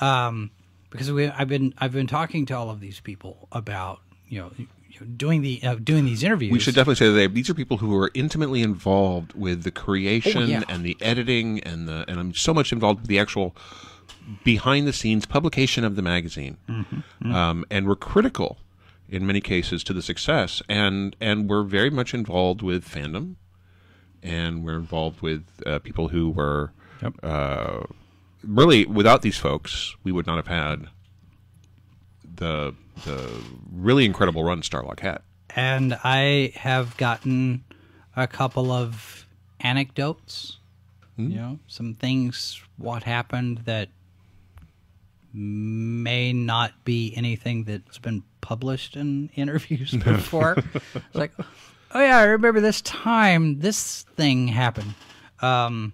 Um, 0.00 0.50
because 0.90 1.12
we, 1.12 1.26
I've 1.28 1.48
been 1.48 1.74
I've 1.78 1.92
been 1.92 2.06
talking 2.06 2.46
to 2.46 2.54
all 2.56 2.70
of 2.70 2.80
these 2.80 3.00
people 3.00 3.48
about 3.52 4.00
you 4.28 4.38
know, 4.40 4.50
doing 5.16 5.42
the 5.42 5.60
uh, 5.62 5.74
doing 5.74 6.04
these 6.04 6.22
interviews. 6.22 6.52
We 6.52 6.58
should 6.60 6.74
definitely 6.74 6.94
say 6.96 7.06
that 7.08 7.12
they, 7.14 7.26
these 7.26 7.50
are 7.50 7.54
people 7.54 7.76
who 7.78 7.94
are 7.98 8.10
intimately 8.14 8.62
involved 8.62 9.34
with 9.34 9.62
the 9.64 9.70
creation 9.70 10.42
Oh, 10.42 10.46
yeah. 10.46 10.62
and 10.68 10.84
the 10.84 10.96
editing 11.00 11.60
and 11.60 11.86
the 11.86 12.04
and 12.08 12.18
I'm 12.18 12.32
so 12.34 12.54
much 12.54 12.72
involved 12.72 13.00
with 13.00 13.08
the 13.08 13.18
actual 13.18 13.54
behind 14.44 14.86
the 14.86 14.92
scenes 14.92 15.26
publication 15.26 15.84
of 15.84 15.96
the 15.96 16.02
magazine. 16.02 16.56
Mm-hmm. 16.68 17.32
Um, 17.34 17.64
and 17.70 17.86
we're 17.86 17.96
critical 17.96 18.58
in 19.10 19.26
many 19.26 19.40
cases 19.40 19.82
to 19.84 19.92
the 19.92 20.02
success 20.02 20.62
and 20.68 21.16
and 21.20 21.48
we're 21.50 21.62
very 21.64 21.90
much 21.90 22.14
involved 22.14 22.62
with 22.62 22.84
fandom 22.88 23.34
and 24.22 24.64
we're 24.64 24.76
involved 24.78 25.20
with 25.20 25.44
uh, 25.66 25.78
people 25.80 26.08
who 26.08 26.30
were 26.30 26.72
Yep. 27.02 27.14
uh, 27.22 27.80
really 28.44 28.84
without 28.86 29.22
these 29.22 29.36
folks 29.38 29.94
we 30.04 30.12
would 30.12 30.26
not 30.26 30.36
have 30.36 30.46
had 30.48 30.88
the 32.36 32.74
the 33.04 33.30
really 33.72 34.04
incredible 34.04 34.44
run 34.44 34.60
Starlog 34.62 35.00
had. 35.00 35.20
and 35.56 35.98
I 36.04 36.52
have 36.56 36.96
gotten 36.98 37.64
a 38.16 38.26
couple 38.26 38.70
of 38.70 39.26
anecdotes. 39.60 40.58
Hmm? 41.16 41.30
You 41.30 41.36
know, 41.36 41.58
some 41.66 41.94
things 41.94 42.62
what 42.76 43.02
happened 43.04 43.58
that 43.64 43.88
may 45.32 46.32
not 46.32 46.72
be 46.84 47.12
anything 47.16 47.64
that's 47.64 47.98
been 47.98 48.22
published 48.40 48.96
in 48.96 49.30
interviews 49.34 49.90
before. 50.04 50.56
it's 50.56 51.14
like, 51.14 51.32
oh 51.92 52.00
yeah, 52.00 52.18
I 52.18 52.24
remember 52.24 52.60
this 52.60 52.80
time 52.82 53.60
this 53.60 54.02
thing 54.16 54.48
happened. 54.48 54.94
Um, 55.40 55.92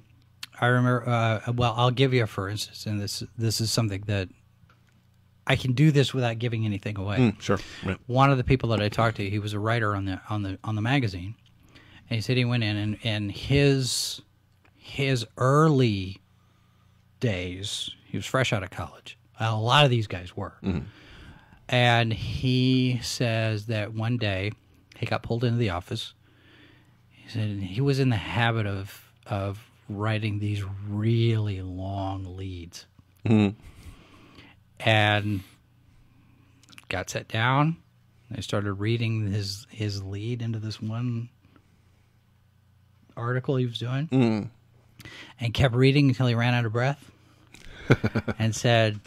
I 0.60 0.66
remember. 0.66 1.08
Uh, 1.08 1.52
well, 1.52 1.74
I'll 1.76 1.90
give 1.90 2.14
you 2.14 2.24
a 2.24 2.26
for 2.26 2.48
instance, 2.48 2.86
and 2.86 3.00
this 3.00 3.22
this 3.36 3.60
is 3.60 3.70
something 3.70 4.02
that 4.06 4.28
I 5.46 5.56
can 5.56 5.72
do 5.72 5.90
this 5.90 6.12
without 6.12 6.38
giving 6.38 6.64
anything 6.64 6.98
away. 6.98 7.34
Sure. 7.38 7.58
Right. 7.84 7.98
One 8.06 8.30
of 8.30 8.38
the 8.38 8.44
people 8.44 8.70
that 8.70 8.80
I 8.80 8.88
talked 8.88 9.18
to, 9.18 9.28
he 9.28 9.38
was 9.38 9.52
a 9.52 9.58
writer 9.58 9.94
on 9.94 10.06
the 10.06 10.20
on 10.28 10.42
the 10.42 10.58
on 10.64 10.74
the 10.74 10.82
magazine, 10.82 11.34
and 12.08 12.16
he 12.16 12.20
said 12.20 12.36
he 12.36 12.44
went 12.44 12.64
in 12.64 12.76
and 12.76 12.98
and 13.04 13.30
his 13.30 14.22
his 14.74 15.26
early 15.36 16.20
days, 17.20 17.90
he 18.04 18.16
was 18.16 18.26
fresh 18.26 18.52
out 18.52 18.62
of 18.62 18.70
college. 18.70 19.15
A 19.38 19.54
lot 19.54 19.84
of 19.84 19.90
these 19.90 20.06
guys 20.06 20.36
were, 20.36 20.54
mm-hmm. 20.62 20.86
and 21.68 22.12
he 22.12 23.00
says 23.02 23.66
that 23.66 23.92
one 23.92 24.16
day 24.16 24.52
he 24.96 25.06
got 25.06 25.22
pulled 25.22 25.44
into 25.44 25.58
the 25.58 25.70
office. 25.70 26.14
He 27.10 27.28
said 27.28 27.58
he 27.58 27.80
was 27.80 27.98
in 27.98 28.08
the 28.08 28.16
habit 28.16 28.66
of 28.66 29.12
of 29.26 29.58
writing 29.88 30.38
these 30.38 30.62
really 30.88 31.62
long 31.62 32.36
leads, 32.36 32.86
mm-hmm. 33.24 33.58
and 34.80 35.40
got 36.88 37.10
set 37.10 37.28
down. 37.28 37.76
I 38.34 38.40
started 38.40 38.72
reading 38.74 39.30
his 39.30 39.66
his 39.70 40.02
lead 40.02 40.42
into 40.42 40.58
this 40.58 40.80
one 40.80 41.28
article 43.16 43.56
he 43.56 43.66
was 43.66 43.78
doing, 43.78 44.08
mm-hmm. 44.08 45.08
and 45.40 45.54
kept 45.54 45.74
reading 45.74 46.08
until 46.08 46.26
he 46.26 46.34
ran 46.34 46.54
out 46.54 46.64
of 46.64 46.72
breath, 46.72 47.10
and 48.38 48.54
said, 48.54 49.00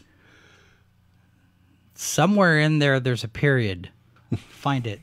"Somewhere 2.02 2.58
in 2.58 2.80
there, 2.80 3.02
there's 3.02 3.26
a 3.26 3.28
period. 3.28 3.90
Find 4.38 4.88
it." 4.88 5.02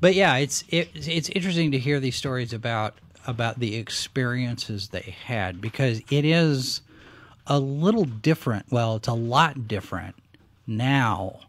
but 0.00 0.14
yeah, 0.14 0.36
it's 0.36 0.64
it, 0.68 0.90
it's 0.94 1.30
interesting 1.30 1.72
to 1.72 1.78
hear 1.78 1.98
these 1.98 2.14
stories 2.14 2.52
about 2.52 2.98
about 3.26 3.58
the 3.58 3.76
experiences 3.76 4.88
they 4.88 5.16
had 5.24 5.62
because 5.62 6.02
it 6.10 6.26
is 6.26 6.82
a 7.46 7.58
little 7.58 8.04
different. 8.04 8.66
Well, 8.70 8.96
it's 8.96 9.08
a 9.08 9.14
lot 9.14 9.66
different 9.66 10.14
now 10.66 11.40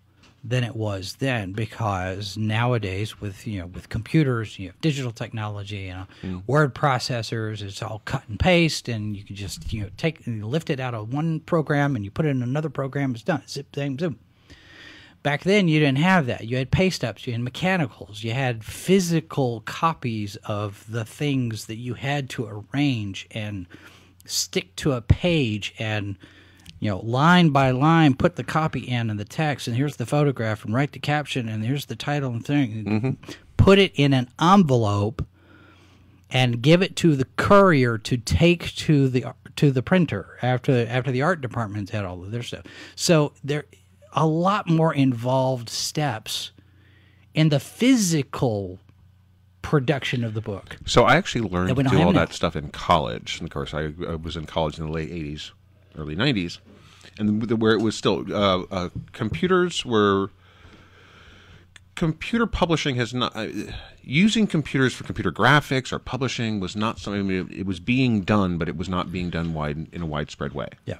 than 0.43 0.63
it 0.63 0.75
was 0.75 1.15
then 1.15 1.51
because 1.51 2.37
nowadays 2.37 3.19
with 3.19 3.45
you 3.45 3.59
know 3.59 3.67
with 3.67 3.89
computers 3.89 4.57
you 4.57 4.67
have 4.67 4.81
digital 4.81 5.11
technology 5.11 5.77
you 5.77 5.93
know 5.93 6.43
word 6.47 6.73
processors 6.73 7.61
it's 7.61 7.81
all 7.81 8.01
cut 8.05 8.23
and 8.29 8.39
paste 8.39 8.87
and 8.87 9.17
you 9.17 9.23
can 9.23 9.35
just 9.35 9.71
you 9.73 9.81
know 9.81 9.89
take 9.97 10.25
and 10.25 10.45
lift 10.45 10.69
it 10.69 10.79
out 10.79 10.93
of 10.93 11.13
one 11.13 11.39
program 11.41 11.95
and 11.95 12.05
you 12.05 12.11
put 12.11 12.25
it 12.25 12.29
in 12.29 12.41
another 12.41 12.69
program 12.69 13.11
it's 13.13 13.23
done 13.23 13.43
zip 13.47 13.75
zip 13.75 13.99
zoom. 13.99 14.19
Back 15.21 15.43
then 15.43 15.67
you 15.67 15.81
didn't 15.81 15.97
have 15.97 16.27
that. 16.27 16.45
You 16.45 16.55
had 16.55 16.71
paste 16.71 17.03
ups 17.03 17.27
you 17.27 17.33
had 17.33 17.41
mechanicals 17.41 18.23
you 18.23 18.31
had 18.31 18.63
physical 18.63 19.61
copies 19.61 20.37
of 20.45 20.85
the 20.89 21.03
things 21.03 21.65
that 21.65 21.75
you 21.75 21.95
had 21.95 22.29
to 22.31 22.63
arrange 22.73 23.27
and 23.31 23.67
stick 24.25 24.75
to 24.77 24.93
a 24.93 25.01
page 25.01 25.75
and 25.79 26.15
you 26.79 26.89
know 26.89 26.99
line 26.99 27.49
by 27.49 27.71
line 27.71 28.13
put 28.13 28.35
the 28.35 28.43
copy 28.43 28.79
in 28.81 29.09
and 29.09 29.19
the 29.19 29.25
text 29.25 29.67
and 29.67 29.75
here's 29.75 29.97
the 29.97 30.05
photograph 30.05 30.63
and 30.63 30.73
write 30.73 30.91
the 30.91 30.99
caption 30.99 31.49
and 31.49 31.65
here's 31.65 31.85
the 31.87 31.95
title 31.95 32.31
and 32.31 32.45
thing 32.45 32.85
mm-hmm. 32.85 33.31
put 33.57 33.77
it 33.79 33.91
in 33.95 34.13
an 34.13 34.29
envelope 34.39 35.25
and 36.31 36.61
give 36.61 36.81
it 36.81 36.95
to 36.95 37.15
the 37.15 37.25
courier 37.37 37.97
to 37.97 38.17
take 38.17 38.73
to 38.75 39.09
the 39.09 39.25
to 39.55 39.71
the 39.71 39.81
printer 39.81 40.37
after 40.41 40.85
after 40.87 41.11
the 41.11 41.21
art 41.21 41.41
department's 41.41 41.91
had 41.91 42.05
all 42.05 42.23
of 42.23 42.31
their 42.31 42.43
stuff. 42.43 42.65
So 42.95 43.33
there 43.43 43.65
a 44.13 44.25
lot 44.25 44.69
more 44.69 44.93
involved 44.93 45.69
steps 45.69 46.51
in 47.33 47.49
the 47.49 47.59
physical 47.59 48.79
production 49.61 50.23
of 50.23 50.33
the 50.33 50.41
book. 50.41 50.77
So 50.85 51.03
I 51.03 51.15
actually 51.15 51.47
learned 51.49 51.75
to 51.75 51.83
do 51.83 52.01
all 52.01 52.13
now. 52.13 52.19
that 52.19 52.33
stuff 52.33 52.55
in 52.55 52.69
college. 52.69 53.39
And 53.39 53.47
of 53.47 53.53
course, 53.53 53.73
I, 53.73 53.93
I 54.07 54.15
was 54.15 54.35
in 54.35 54.45
college 54.45 54.79
in 54.79 54.85
the 54.85 54.91
late 54.91 55.11
'80s, 55.11 55.51
early 55.97 56.15
'90s, 56.15 56.59
and 57.17 57.41
the, 57.41 57.55
where 57.55 57.73
it 57.73 57.81
was 57.81 57.95
still 57.95 58.25
uh, 58.33 58.63
uh, 58.71 58.89
computers 59.13 59.85
were. 59.85 60.29
Computer 61.95 62.45
publishing 62.47 62.95
has 62.95 63.13
not 63.13 63.35
uh, 63.35 63.47
using 64.01 64.47
computers 64.47 64.93
for 64.93 65.03
computer 65.03 65.33
graphics 65.33 65.91
or 65.91 65.99
publishing 65.99 66.61
was 66.61 66.73
not 66.73 66.97
something. 66.97 67.19
I 67.19 67.23
mean, 67.23 67.49
it 67.51 67.65
was 67.65 67.81
being 67.81 68.21
done, 68.21 68.57
but 68.57 68.69
it 68.69 68.77
was 68.77 68.87
not 68.87 69.11
being 69.11 69.29
done 69.29 69.53
wide 69.53 69.87
in 69.91 70.01
a 70.01 70.05
widespread 70.05 70.53
way. 70.53 70.69
Yeah. 70.85 70.99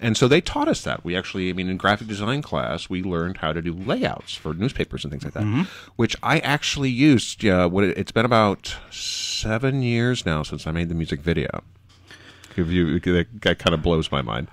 And 0.00 0.16
so 0.16 0.28
they 0.28 0.40
taught 0.40 0.66
us 0.66 0.80
that. 0.84 1.04
We 1.04 1.14
actually, 1.14 1.50
I 1.50 1.52
mean, 1.52 1.68
in 1.68 1.76
graphic 1.76 2.08
design 2.08 2.40
class, 2.40 2.88
we 2.88 3.02
learned 3.02 3.36
how 3.36 3.52
to 3.52 3.60
do 3.60 3.74
layouts 3.74 4.34
for 4.34 4.54
newspapers 4.54 5.04
and 5.04 5.10
things 5.10 5.24
like 5.24 5.34
that, 5.34 5.42
Mm-hmm. 5.42 5.62
which 5.96 6.16
I 6.22 6.38
actually 6.38 6.88
used. 6.88 7.44
Uh, 7.44 7.68
what 7.68 7.84
it, 7.84 7.98
it's 7.98 8.12
been 8.12 8.24
about 8.24 8.78
seven 8.90 9.82
years 9.82 10.24
now 10.24 10.42
since 10.42 10.66
I 10.66 10.70
made 10.70 10.88
the 10.88 10.94
music 10.94 11.20
video. 11.20 11.62
If 12.56 12.68
you, 12.68 12.98
that, 13.00 13.58
kind 13.58 13.74
of 13.74 13.82
blows 13.82 14.10
my 14.10 14.22
mind. 14.22 14.48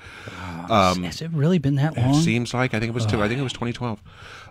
Has 1.04 1.22
it 1.22 1.32
really 1.32 1.58
been 1.60 1.76
that 1.76 1.98
long? 1.98 2.16
It 2.16 2.24
Seems 2.24 2.54
like 2.54 2.74
I 2.74 2.80
think 2.80 2.90
it 2.90 2.94
was 2.94 3.06
two. 3.06 3.22
I 3.22 3.28
think 3.28 3.40
it 3.40 3.44
was 3.44 3.54
2012. 3.54 4.02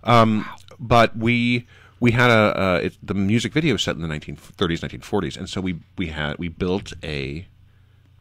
Um, 0.04 0.46
But 0.78 1.16
we 1.16 1.66
we 2.00 2.12
had 2.12 2.30
a 2.30 2.60
uh, 2.60 2.80
it, 2.82 2.96
the 3.02 3.14
music 3.14 3.52
video 3.52 3.74
was 3.74 3.82
set 3.82 3.96
in 3.96 4.02
the 4.02 4.08
1930s, 4.08 4.80
1940s, 5.00 5.36
and 5.36 5.48
so 5.48 5.60
we 5.60 5.78
we 5.96 6.08
had 6.08 6.38
we 6.38 6.48
built 6.48 6.92
a 7.02 7.46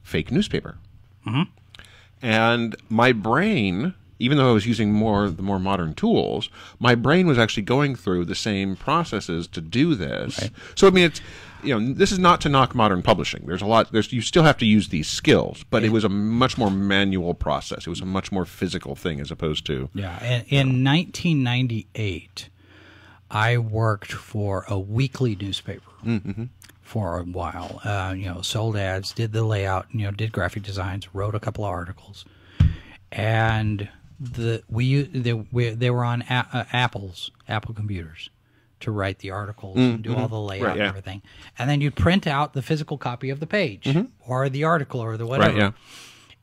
fake 0.04 0.32
newspaper. 0.32 0.78
And 2.22 2.76
my 2.90 3.12
brain, 3.12 3.94
even 4.20 4.38
though 4.38 4.50
I 4.50 4.54
was 4.54 4.66
using 4.66 4.92
more 4.92 5.30
the 5.30 5.44
more 5.44 5.60
modern 5.60 5.94
tools, 5.94 6.50
my 6.80 6.96
brain 6.96 7.28
was 7.28 7.38
actually 7.38 7.64
going 7.64 7.96
through 7.96 8.26
the 8.26 8.36
same 8.36 8.76
processes 8.76 9.48
to 9.50 9.62
do 9.62 9.96
this. 9.96 10.50
So 10.76 10.88
I 10.88 10.90
mean, 10.92 11.06
it's 11.06 11.22
you 11.64 11.78
know 11.80 11.94
this 11.94 12.12
is 12.12 12.20
not 12.20 12.42
to 12.42 12.50
knock 12.50 12.76
modern 12.76 13.02
publishing. 13.02 13.46
There's 13.46 13.62
a 13.62 13.66
lot. 13.66 13.92
There's 13.92 14.12
you 14.14 14.22
still 14.22 14.44
have 14.44 14.58
to 14.58 14.66
use 14.66 14.90
these 14.90 15.08
skills, 15.08 15.66
but 15.70 15.84
it 15.84 15.90
was 15.90 16.04
a 16.04 16.10
much 16.10 16.58
more 16.58 16.72
manual 16.72 17.34
process. 17.34 17.88
It 17.88 17.90
was 17.90 18.02
a 18.02 18.06
much 18.06 18.32
more 18.32 18.46
physical 18.46 18.96
thing 18.96 19.20
as 19.20 19.32
opposed 19.32 19.66
to 19.68 19.90
Yeah, 19.94 20.24
in, 20.24 20.46
in 20.50 20.84
1998, 20.84 22.50
I 23.32 23.58
worked 23.58 24.12
for 24.12 24.66
a 24.68 24.80
weekly 24.80 25.36
newspaper 25.36 25.92
for 26.82 27.20
a 27.20 27.24
while. 27.24 27.82
Uh, 27.84 28.14
you 28.16 28.26
know, 28.26 28.42
sold 28.42 28.78
ads, 28.78 29.12
did 29.12 29.34
the 29.34 29.44
layout, 29.44 29.88
you 29.92 30.04
know, 30.06 30.12
did 30.12 30.32
graphic 30.32 30.64
designs, 30.64 31.14
wrote 31.14 31.34
a 31.36 31.40
couple 31.40 31.66
of 31.66 31.72
articles, 31.72 32.26
and 33.12 33.90
the 34.20 34.64
we 34.70 35.04
they, 35.04 35.34
we, 35.34 35.70
they 35.70 35.90
were 35.90 36.04
on 36.04 36.24
a, 36.30 36.48
uh, 36.54 36.64
Apple's 36.72 37.32
Apple 37.48 37.74
computers 37.74 38.30
to 38.82 38.92
write 38.92 39.20
the 39.20 39.32
articles 39.32 39.78
mm, 39.78 39.96
and 39.96 40.04
do 40.04 40.12
all 40.14 40.24
mm-hmm. 40.26 40.34
the 40.34 40.40
layout 40.40 40.68
Right, 40.68 40.78
yeah. 40.78 40.84
and 40.84 40.90
everything, 40.90 41.22
and 41.58 41.70
then 41.70 41.82
you'd 41.82 41.96
print 41.96 42.28
out 42.28 42.54
the 42.54 42.62
physical 42.62 42.98
copy 42.98 43.30
of 43.30 43.40
the 43.40 43.48
page 43.48 43.84
mm-hmm. 43.86 44.04
or 44.30 44.50
the 44.50 44.64
article 44.64 45.00
or 45.00 45.18
the 45.18 45.26
whatever. 45.26 45.52
right. 45.52 45.58
Yeah. 45.60 45.72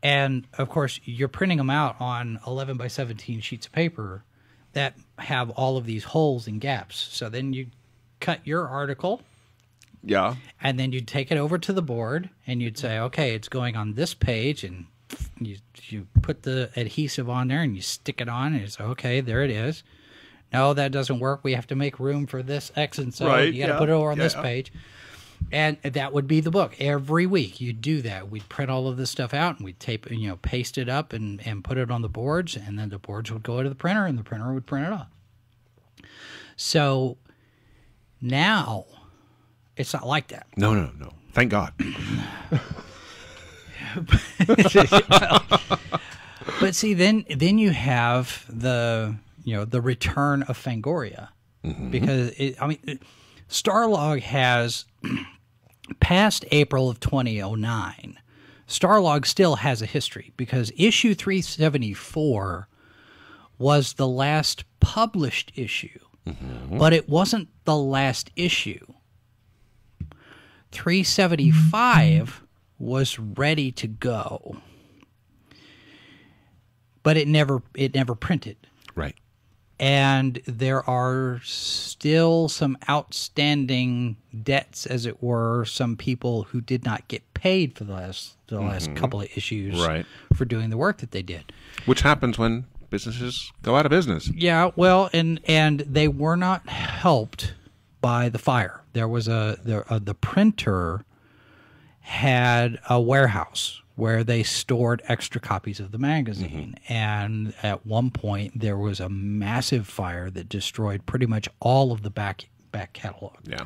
And 0.03 0.47
of 0.59 0.69
course, 0.69 0.99
you're 1.05 1.29
printing 1.29 1.59
them 1.59 1.71
out 1.71 1.97
on 2.01 2.41
11 2.47 2.77
by 2.77 2.89
17 2.89 3.41
sheets 3.41 3.67
of 3.67 3.73
paper 3.73 4.25
that 4.73 4.95
have 5.19 5.51
all 5.51 5.77
of 5.77 5.87
these 5.87 6.05
holes 6.05 6.47
and 6.49 6.61
gaps. 6.61 6.97
So 6.97 7.29
then 7.29 7.53
you 7.53 7.67
cut 8.19 8.41
your 8.45 8.67
article 8.67 9.23
Yeah. 10.03 10.37
and 10.61 10.79
then 10.79 10.93
you'd 10.93 11.07
take 11.07 11.31
it 11.31 11.39
over 11.39 11.57
to 11.59 11.73
the 11.73 11.83
board 11.83 12.31
and 12.47 12.61
you'd 12.61 12.79
say, 12.79 12.99
okay, 12.99 13.35
it's 13.35 13.49
going 13.49 13.77
on 13.77 13.95
this 13.95 14.13
page. 14.15 14.65
And 14.65 14.87
you, 15.41 15.57
you 15.89 16.07
put 16.23 16.43
the 16.43 16.71
adhesive 16.77 17.29
on 17.29 17.49
there 17.49 17.63
and 17.63 17.75
you 17.75 17.83
stick 17.83 18.21
it 18.21 18.29
on 18.29 18.55
and 18.55 18.63
it's 18.63 18.81
okay, 18.81 19.21
there 19.21 19.43
it 19.43 19.51
is. 19.51 19.83
No, 20.53 20.75
that 20.75 20.93
doesn't 20.93 21.19
work. 21.19 21.41
We 21.43 21.55
have 21.55 21.67
to 21.69 21.75
make 21.75 21.99
room 21.99 22.27
for 22.27 22.43
this 22.43 22.71
X 22.77 22.99
and 22.99 23.15
so 23.15 23.27
Right, 23.27 23.53
you 23.53 23.61
got 23.61 23.67
to 23.67 23.73
yeah, 23.73 23.79
put 23.79 23.89
it 23.89 23.93
over 23.93 24.11
on 24.11 24.19
this 24.19 24.35
page. 24.35 24.73
And 25.51 25.79
that 25.83 26.13
would 26.13 26.29
be 26.29 26.41
the 26.41 26.51
book. 26.51 26.77
Every 26.79 27.27
week 27.27 27.61
you'd 27.61 27.81
do 27.81 28.01
that. 28.03 28.31
We'd 28.31 28.49
print 28.49 28.71
all 28.71 28.87
of 28.87 28.97
this 28.97 29.11
stuff 29.11 29.35
out 29.35 29.57
and 29.57 29.65
we'd 29.65 29.81
tape, 29.81 30.11
you 30.11 30.29
know, 30.29 30.37
paste 30.37 30.79
it 30.79 30.89
up 30.89 31.13
and, 31.13 31.45
and 31.47 31.65
put 31.65 31.79
it 31.79 31.91
on 31.91 32.03
the 32.03 32.09
boards. 32.09 32.57
And 32.57 32.79
then 32.79 32.91
the 32.91 32.99
boards 32.99 33.33
would 33.33 33.43
go 33.43 33.63
to 33.63 33.69
the 33.69 33.75
printer 33.75 34.07
and 34.07 34.19
the 34.19 34.23
printer 34.23 34.53
would 34.53 34.67
print 34.67 34.87
it 34.87 34.93
off. 34.93 35.09
So 36.57 37.17
now 38.21 38.87
it's 39.77 39.93
not 39.93 40.07
like 40.07 40.29
that. 40.29 40.47
No, 40.57 40.75
no, 40.75 40.91
no. 40.99 41.11
Thank 41.33 41.51
God. 41.51 41.73
But 46.61 46.75
see, 46.75 46.95
then 46.95 47.25
then 47.29 47.59
you 47.59 47.71
have 47.71 48.45
the 48.49 49.17
you 49.45 49.57
know 49.57 49.65
the 49.65 49.81
return 49.81 50.43
of 50.45 50.57
Fangoria 50.57 51.29
mm-hmm. 51.65 51.91
because 51.91 52.31
it, 52.39 52.61
I 52.61 52.69
mean 52.69 52.79
it- 52.85 53.03
Starlog 53.49 54.23
has 54.23 54.85
past 56.01 56.45
April 56.51 56.89
of 56.89 57.01
2009. 57.01 58.19
Starlog 58.67 59.27
still 59.27 59.57
has 59.57 59.83
a 59.83 59.87
history 59.87 60.33
because 60.37 60.73
issue 60.77 61.15
374 61.15 62.69
was 63.59 63.95
the 63.95 64.09
last 64.09 64.65
published 64.81 65.53
issue, 65.55 65.99
mm-hmm. 66.27 66.79
but 66.79 66.93
it 66.93 67.09
wasn't 67.09 67.49
the 67.65 67.77
last 67.77 68.31
issue. 68.37 68.87
375 70.71 72.42
was 72.83 73.19
ready 73.19 73.71
to 73.71 73.87
go 73.87 74.57
but 77.03 77.17
it 77.17 77.27
never 77.29 77.63
it 77.75 77.95
never 77.95 78.15
printed. 78.15 78.57
Right. 78.95 79.17
and 79.81 80.41
there 80.47 80.89
are 80.89 81.41
still 81.43 82.49
some 82.49 82.77
outstanding 82.89 84.17
debts, 84.43 84.87
as 84.87 85.07
it 85.07 85.21
were. 85.23 85.65
Some 85.65 85.97
people 85.97 86.45
who 86.45 86.61
did 86.61 86.85
not 86.85 87.09
get 87.09 87.23
paid 87.35 87.77
for 87.77 87.85
the 87.85 87.93
last 87.95 88.37
the 88.49 88.61
last 88.61 88.95
couple 88.95 89.21
of 89.21 89.29
issues, 89.37 89.81
Right. 89.81 90.07
for 90.35 90.45
doing 90.45 90.71
the 90.71 90.77
work 90.77 90.99
that 90.99 91.11
they 91.11 91.23
did. 91.23 91.53
Which 91.87 92.03
happens 92.03 92.39
when 92.39 92.67
businesses 92.91 93.51
go 93.63 93.75
out 93.77 93.87
of 93.87 93.91
business. 93.91 94.31
Yeah, 94.33 94.71
well, 94.77 95.09
and 95.13 95.41
and 95.47 95.81
they 95.81 96.07
were 96.07 96.37
not 96.37 96.69
helped 96.69 97.55
by 98.01 98.29
the 98.29 98.39
fire. 98.39 98.83
There 98.93 99.09
was 99.09 99.27
a 99.27 99.59
the 99.65 99.85
uh, 99.93 99.99
the 99.99 100.15
printer 100.15 101.05
had 102.03 102.79
a 102.89 103.01
warehouse 103.01 103.81
where 103.95 104.25
they 104.25 104.43
stored 104.43 105.03
extra 105.07 105.41
copies 105.41 105.81
of 105.81 105.93
the 105.93 105.99
magazine, 105.99 106.77
mm-hmm. 106.85 106.93
and 106.93 107.55
at 107.63 107.87
one 107.87 108.11
point 108.11 108.59
there 108.59 108.77
was 108.77 109.01
a 109.01 109.09
massive 109.09 109.87
fire 109.87 110.31
that 110.31 110.49
destroyed 110.49 111.05
pretty 111.07 111.27
much 111.27 111.49
all 111.61 111.93
of 111.93 112.03
the 112.03 112.11
back 112.11 112.47
back 112.73 112.93
catalog. 112.93 113.37
Yeah. 113.47 113.65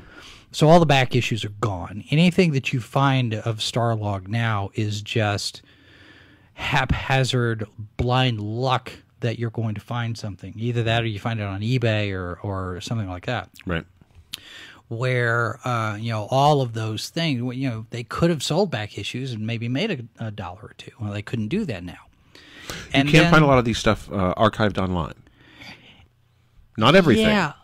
So 0.50 0.68
all 0.68 0.80
the 0.80 0.86
back 0.86 1.14
issues 1.14 1.44
are 1.44 1.50
gone. 1.60 2.04
Anything 2.10 2.52
that 2.52 2.72
you 2.72 2.80
find 2.80 3.34
of 3.34 3.58
Starlog 3.58 4.26
now 4.26 4.70
is 4.74 5.00
just 5.00 5.62
haphazard, 6.54 7.66
blind 7.96 8.40
luck 8.40 8.92
that 9.20 9.38
you're 9.38 9.50
going 9.50 9.74
to 9.74 9.80
find 9.80 10.16
something. 10.16 10.54
Either 10.56 10.82
that 10.82 11.02
or 11.02 11.06
you 11.06 11.18
find 11.18 11.40
it 11.40 11.44
on 11.44 11.60
eBay 11.60 12.12
or, 12.12 12.38
or 12.42 12.80
something 12.80 13.08
like 13.08 13.26
that. 13.26 13.50
Right. 13.64 13.84
Where, 14.88 15.58
uh, 15.66 15.96
you 15.96 16.12
know, 16.12 16.28
all 16.30 16.60
of 16.60 16.72
those 16.74 17.08
things, 17.08 17.56
you 17.56 17.68
know, 17.68 17.86
they 17.90 18.04
could 18.04 18.30
have 18.30 18.42
sold 18.42 18.70
back 18.70 18.96
issues 18.98 19.32
and 19.32 19.44
maybe 19.46 19.68
made 19.68 20.08
a, 20.18 20.26
a 20.26 20.30
dollar 20.30 20.60
or 20.62 20.74
two. 20.78 20.92
Well, 21.00 21.12
they 21.12 21.22
couldn't 21.22 21.48
do 21.48 21.64
that 21.64 21.82
now. 21.82 21.98
And 22.92 23.08
you 23.08 23.12
can't 23.12 23.24
then- 23.24 23.32
find 23.32 23.44
a 23.44 23.48
lot 23.48 23.58
of 23.58 23.64
these 23.64 23.78
stuff 23.78 24.10
uh, 24.12 24.34
archived 24.36 24.78
online. 24.78 25.14
Not 26.78 26.94
everything. 26.94 27.26
Yeah. 27.26 27.54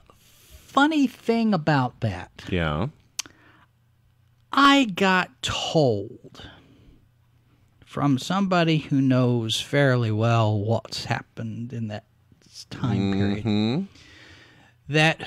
Funny 0.66 1.06
thing 1.06 1.52
about 1.54 2.00
that. 2.00 2.30
Yeah. 2.48 2.88
I 4.52 4.85
got 4.85 5.30
told 5.42 6.48
from 7.85 8.18
somebody 8.18 8.78
who 8.78 9.00
knows 9.00 9.61
fairly 9.61 10.11
well 10.11 10.58
what's 10.58 11.04
happened 11.04 11.72
in 11.72 11.88
that 11.88 12.04
time 12.70 13.12
period 13.12 13.87
that 14.88 15.26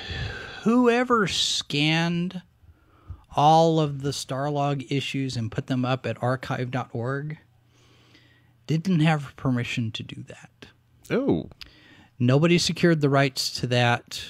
whoever 0.65 1.27
scanned 1.27 2.41
all 3.35 3.79
of 3.79 4.01
the 4.01 4.09
Starlog 4.09 4.91
issues 4.91 5.37
and 5.37 5.51
put 5.51 5.67
them 5.67 5.85
up 5.85 6.07
at 6.07 6.21
archive.org 6.23 7.37
didn't 8.65 8.99
have 9.01 9.35
permission 9.35 9.91
to 9.91 10.01
do 10.01 10.23
that. 10.23 10.65
Oh. 11.11 11.49
Nobody 12.17 12.57
secured 12.57 13.01
the 13.01 13.09
rights 13.09 13.51
to 13.59 13.67
that. 13.67 14.23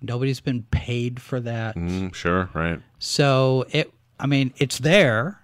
Nobody's 0.00 0.40
been 0.40 0.62
paid 0.70 1.20
for 1.20 1.40
that. 1.40 1.76
Mm, 1.76 2.14
sure. 2.14 2.48
Right. 2.54 2.80
So 2.98 3.66
it, 3.70 3.92
I 4.18 4.26
mean, 4.26 4.54
it's 4.56 4.78
there, 4.78 5.39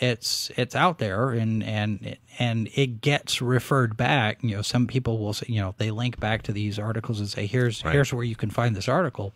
it's 0.00 0.50
it's 0.56 0.74
out 0.74 0.98
there, 0.98 1.30
and 1.30 1.62
and 1.64 2.16
and 2.38 2.68
it 2.74 3.00
gets 3.00 3.40
referred 3.40 3.96
back. 3.96 4.42
You 4.42 4.56
know, 4.56 4.62
some 4.62 4.86
people 4.86 5.18
will 5.18 5.32
say, 5.32 5.46
you 5.48 5.60
know, 5.60 5.74
they 5.78 5.90
link 5.90 6.20
back 6.20 6.42
to 6.42 6.52
these 6.52 6.78
articles 6.78 7.18
and 7.20 7.28
say, 7.28 7.46
here's 7.46 7.84
Right. 7.84 7.92
here's 7.92 8.12
where 8.12 8.24
you 8.24 8.36
can 8.36 8.50
find 8.50 8.74
this 8.76 8.88
article. 8.88 9.32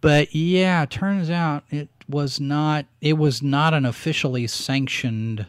But 0.00 0.34
yeah, 0.34 0.84
turns 0.86 1.30
out 1.30 1.64
it 1.70 1.88
was 2.08 2.38
not 2.40 2.86
it 3.00 3.14
was 3.14 3.42
not 3.42 3.74
an 3.74 3.84
officially 3.86 4.46
sanctioned 4.46 5.46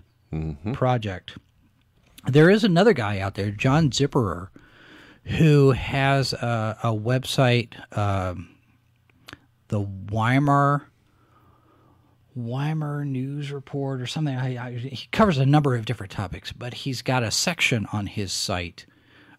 project. 0.73 1.37
There 2.25 2.49
is 2.49 2.63
another 2.63 2.93
guy 2.93 3.19
out 3.19 3.35
there, 3.35 3.51
John 3.51 3.89
Zipperer, 3.89 4.49
who 5.23 5.71
has 5.71 6.33
a, 6.33 6.77
a 6.83 6.87
website. 6.93 7.73
Um, 7.97 8.49
the 9.69 9.81
Weimar 9.81 10.87
Weimar 12.37 13.03
News 13.05 13.51
Report 13.51 14.01
or 14.01 14.05
something. 14.07 14.35
I, 14.35 14.67
I, 14.67 14.71
he 14.73 15.07
covers 15.11 15.37
a 15.37 15.45
number 15.45 15.75
of 15.75 15.85
different 15.85 16.11
topics, 16.11 16.51
but 16.51 16.73
he's 16.73 17.01
got 17.01 17.23
a 17.23 17.31
section 17.31 17.87
on 17.91 18.07
his 18.07 18.31
site 18.31 18.85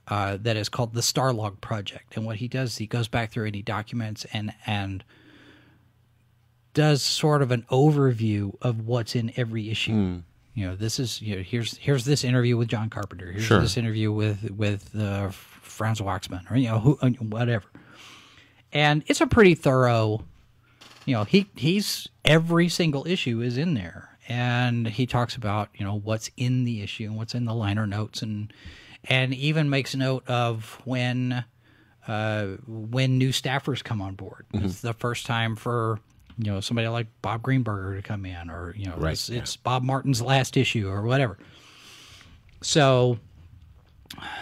uh, 0.08 0.38
that 0.40 0.56
is 0.56 0.68
called 0.68 0.94
the 0.94 1.00
Starlog 1.00 1.60
Project. 1.60 2.16
And 2.16 2.24
what 2.26 2.36
he 2.36 2.48
does, 2.48 2.72
is 2.72 2.76
he 2.78 2.86
goes 2.86 3.08
back 3.08 3.30
through 3.30 3.46
any 3.46 3.62
documents 3.62 4.26
and 4.32 4.52
and 4.66 5.04
does 6.74 7.02
sort 7.02 7.42
of 7.42 7.50
an 7.50 7.64
overview 7.70 8.54
of 8.62 8.86
what's 8.86 9.14
in 9.14 9.32
every 9.36 9.70
issue. 9.70 10.22
You 10.54 10.66
know, 10.66 10.76
this 10.76 10.98
is 10.98 11.22
you 11.22 11.36
know 11.36 11.42
here's 11.42 11.76
here's 11.78 12.04
this 12.04 12.24
interview 12.24 12.56
with 12.56 12.68
John 12.68 12.90
Carpenter. 12.90 13.30
Here's 13.32 13.44
Sure. 13.44 13.60
this 13.60 13.76
interview 13.76 14.10
with 14.12 14.50
with 14.50 14.94
uh, 14.98 15.28
Franz 15.30 16.00
Waxman 16.00 16.50
or 16.50 16.56
you 16.56 16.68
know 16.68 16.78
who 16.80 16.98
uh, 17.00 17.10
whatever. 17.10 17.66
And 18.72 19.02
it's 19.06 19.20
a 19.20 19.26
pretty 19.26 19.54
thorough 19.54 20.24
you 21.08 21.14
know 21.14 21.24
he 21.24 21.48
he's 21.56 22.06
every 22.22 22.68
single 22.68 23.06
issue 23.06 23.40
is 23.40 23.56
in 23.56 23.72
there. 23.72 24.18
And 24.28 24.86
he 24.86 25.06
talks 25.06 25.36
about 25.36 25.70
you 25.72 25.82
know 25.86 25.98
what's 25.98 26.30
in 26.36 26.64
the 26.64 26.82
issue 26.82 27.04
and 27.04 27.16
what's 27.16 27.34
in 27.34 27.46
the 27.46 27.54
liner 27.54 27.86
notes 27.86 28.20
and 28.20 28.52
and 29.04 29.32
even 29.32 29.70
makes 29.70 29.94
note 29.94 30.28
of 30.28 30.78
when 30.84 31.44
uh, 32.06 32.46
when 32.66 33.16
new 33.16 33.30
staffers 33.30 33.82
come 33.82 34.02
on 34.02 34.16
board. 34.16 34.44
It's 34.52 34.82
the 34.82 34.92
first 34.92 35.24
time 35.24 35.56
for 35.56 35.98
you 36.36 36.52
know 36.52 36.60
somebody 36.60 36.88
like 36.88 37.06
bob 37.22 37.40
greenberger 37.42 37.96
to 37.96 38.02
come 38.02 38.26
in 38.26 38.50
or 38.50 38.74
you 38.76 38.84
know 38.84 38.96
Right, 38.98 39.12
it's, 39.12 39.30
it's 39.30 39.56
bob 39.56 39.82
martin's 39.82 40.20
last 40.20 40.58
issue 40.58 40.90
or 40.90 41.00
whatever. 41.04 41.38
So 42.60 43.18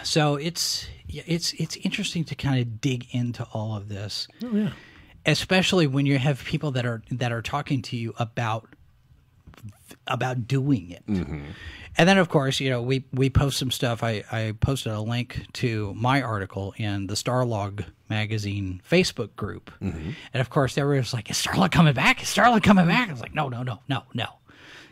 so 0.03 0.35
it's 0.35 0.89
it's 1.07 1.53
it's 1.53 1.77
interesting 1.77 2.25
to 2.25 2.35
kind 2.35 2.59
of 2.59 2.81
dig 2.81 3.07
into 3.11 3.47
all 3.53 3.77
of 3.77 3.87
this. 3.87 4.27
Oh 4.43 4.53
yeah. 4.53 4.71
Especially 5.27 5.85
when 5.85 6.05
you 6.07 6.17
have 6.17 6.43
people 6.43 6.71
that 6.71 6.85
are 6.85 7.03
that 7.11 7.31
are 7.31 7.41
talking 7.43 7.81
to 7.83 7.97
you 7.97 8.13
about 8.17 8.67
about 10.07 10.47
doing 10.47 10.89
it. 10.91 11.05
Mm-hmm. 11.07 11.41
And 11.97 12.07
then 12.07 12.17
of 12.17 12.29
course, 12.29 12.59
you 12.59 12.69
know, 12.69 12.81
we 12.81 13.05
we 13.11 13.29
post 13.29 13.57
some 13.57 13.71
stuff. 13.71 14.03
I 14.03 14.23
I 14.31 14.53
posted 14.59 14.93
a 14.93 15.01
link 15.01 15.45
to 15.53 15.93
my 15.95 16.21
article 16.21 16.73
in 16.77 17.07
the 17.07 17.15
Starlog 17.15 17.85
magazine 18.09 18.81
Facebook 18.89 19.35
group. 19.35 19.71
Mm-hmm. 19.81 20.11
And 20.33 20.41
of 20.41 20.49
course, 20.49 20.77
everyone's 20.77 21.13
like, 21.13 21.29
"Is 21.29 21.37
Starlog 21.37 21.71
coming 21.71 21.93
back? 21.93 22.21
Is 22.23 22.29
Starlog 22.29 22.63
coming 22.63 22.87
back?" 22.87 23.09
I 23.09 23.11
was 23.11 23.21
like, 23.21 23.35
"No, 23.35 23.49
no, 23.49 23.63
no, 23.63 23.79
no, 23.89 24.03
no." 24.13 24.27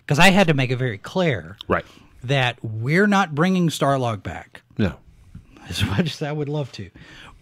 Cuz 0.07 0.19
I 0.19 0.29
had 0.29 0.47
to 0.47 0.53
make 0.53 0.69
it 0.71 0.75
very 0.77 0.97
clear 0.97 1.57
Right. 1.67 1.85
that 2.23 2.63
we're 2.63 3.07
not 3.07 3.33
bringing 3.33 3.69
Starlog 3.69 4.21
back. 4.23 4.61
No. 4.77 4.97
As 5.67 5.83
much 5.83 6.13
as 6.13 6.21
I 6.21 6.31
would 6.31 6.49
love 6.49 6.71
to. 6.73 6.89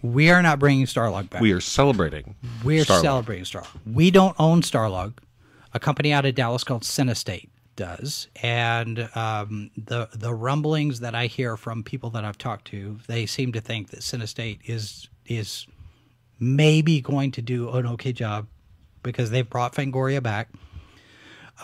We 0.04 0.30
are 0.30 0.42
not 0.42 0.58
bringing 0.58 0.84
Starlog 0.84 1.30
back. 1.30 1.40
We 1.40 1.52
are 1.52 1.62
celebrating. 1.62 2.34
We're 2.62 2.84
Starlog. 2.84 3.00
celebrating 3.00 3.44
Starlog. 3.46 3.68
We 3.90 4.10
don't 4.10 4.36
own 4.38 4.60
Starlog. 4.60 5.14
A 5.72 5.80
company 5.80 6.12
out 6.12 6.26
of 6.26 6.34
Dallas 6.34 6.62
called 6.62 6.82
Cinestate 6.82 7.48
does, 7.74 8.28
and 8.42 9.08
um, 9.16 9.70
the 9.78 10.10
the 10.12 10.34
rumblings 10.34 11.00
that 11.00 11.14
I 11.14 11.26
hear 11.26 11.56
from 11.56 11.82
people 11.82 12.10
that 12.10 12.24
I've 12.24 12.36
talked 12.36 12.66
to, 12.66 12.98
they 13.06 13.24
seem 13.24 13.52
to 13.52 13.62
think 13.62 13.90
that 13.90 14.00
Cinestate 14.00 14.58
is 14.66 15.08
is 15.24 15.66
maybe 16.38 17.00
going 17.00 17.30
to 17.32 17.40
do 17.42 17.70
an 17.70 17.86
okay 17.86 18.12
job 18.12 18.46
because 19.02 19.30
they've 19.30 19.48
brought 19.48 19.72
Fangoria 19.74 20.22
back 20.22 20.50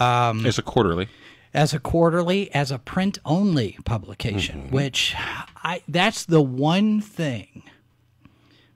It's 0.00 0.59
a 0.59 0.62
quarterly. 0.62 1.09
as 1.53 1.74
a 1.74 1.79
quarterly, 1.79 2.53
as 2.55 2.70
a 2.70 2.79
print 2.79 3.18
only 3.26 3.76
publication, 3.85 4.70
which 4.70 5.14
I 5.62 5.83
that's 5.87 6.24
the 6.24 6.40
one 6.40 7.03
thing 7.03 7.64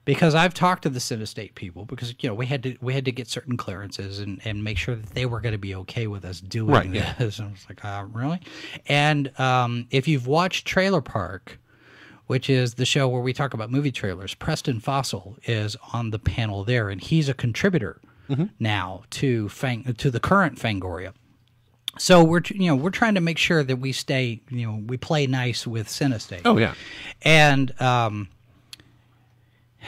because 0.05 0.35
I've 0.35 0.53
talked 0.53 0.83
to 0.83 0.89
the 0.89 0.99
Cinestate 0.99 1.55
people 1.55 1.85
because 1.85 2.13
you 2.19 2.29
know 2.29 2.35
we 2.35 2.45
had 2.45 2.63
to 2.63 2.77
we 2.81 2.93
had 2.93 3.05
to 3.05 3.11
get 3.11 3.27
certain 3.27 3.57
clearances 3.57 4.19
and, 4.19 4.39
and 4.45 4.63
make 4.63 4.77
sure 4.77 4.95
that 4.95 5.09
they 5.15 5.25
were 5.25 5.41
going 5.41 5.51
to 5.53 5.57
be 5.59 5.75
okay 5.75 6.07
with 6.07 6.23
us 6.23 6.39
doing 6.39 6.71
Right, 6.71 6.89
yeah. 6.89 7.13
this. 7.17 7.39
And 7.39 7.49
I 7.49 7.51
was 7.51 7.65
like, 7.67 7.83
uh, 7.83 8.05
really? 8.13 8.39
And 8.87 9.37
um, 9.39 9.87
if 9.91 10.07
you've 10.07 10.27
watched 10.27 10.65
Trailer 10.67 11.01
Park, 11.01 11.59
which 12.27 12.49
is 12.49 12.75
the 12.75 12.85
show 12.85 13.07
where 13.07 13.21
we 13.21 13.33
talk 13.33 13.53
about 13.53 13.69
movie 13.71 13.91
trailers, 13.91 14.33
Preston 14.33 14.79
Fassel 14.79 15.37
is 15.43 15.75
on 15.93 16.11
the 16.11 16.19
panel 16.19 16.63
there, 16.63 16.89
and 16.89 17.01
he's 17.01 17.27
a 17.29 17.33
contributor 17.33 17.99
now 18.59 19.03
to 19.11 19.49
Fang 19.49 19.83
to 19.93 20.09
the 20.09 20.19
current 20.19 20.57
Fangoria. 20.57 21.13
So 21.97 22.23
we're 22.23 22.41
you 22.49 22.67
know 22.67 22.75
we're 22.75 22.89
trying 22.89 23.15
to 23.15 23.21
make 23.21 23.37
sure 23.37 23.63
that 23.63 23.77
we 23.77 23.91
stay 23.91 24.41
you 24.49 24.67
know 24.67 24.83
we 24.87 24.97
play 24.97 25.27
nice 25.27 25.65
with 25.67 25.87
Cinestate. 25.87 26.41
Oh 26.43 26.57
yeah. 26.57 26.73
And 27.21 27.79
um, 27.79 28.27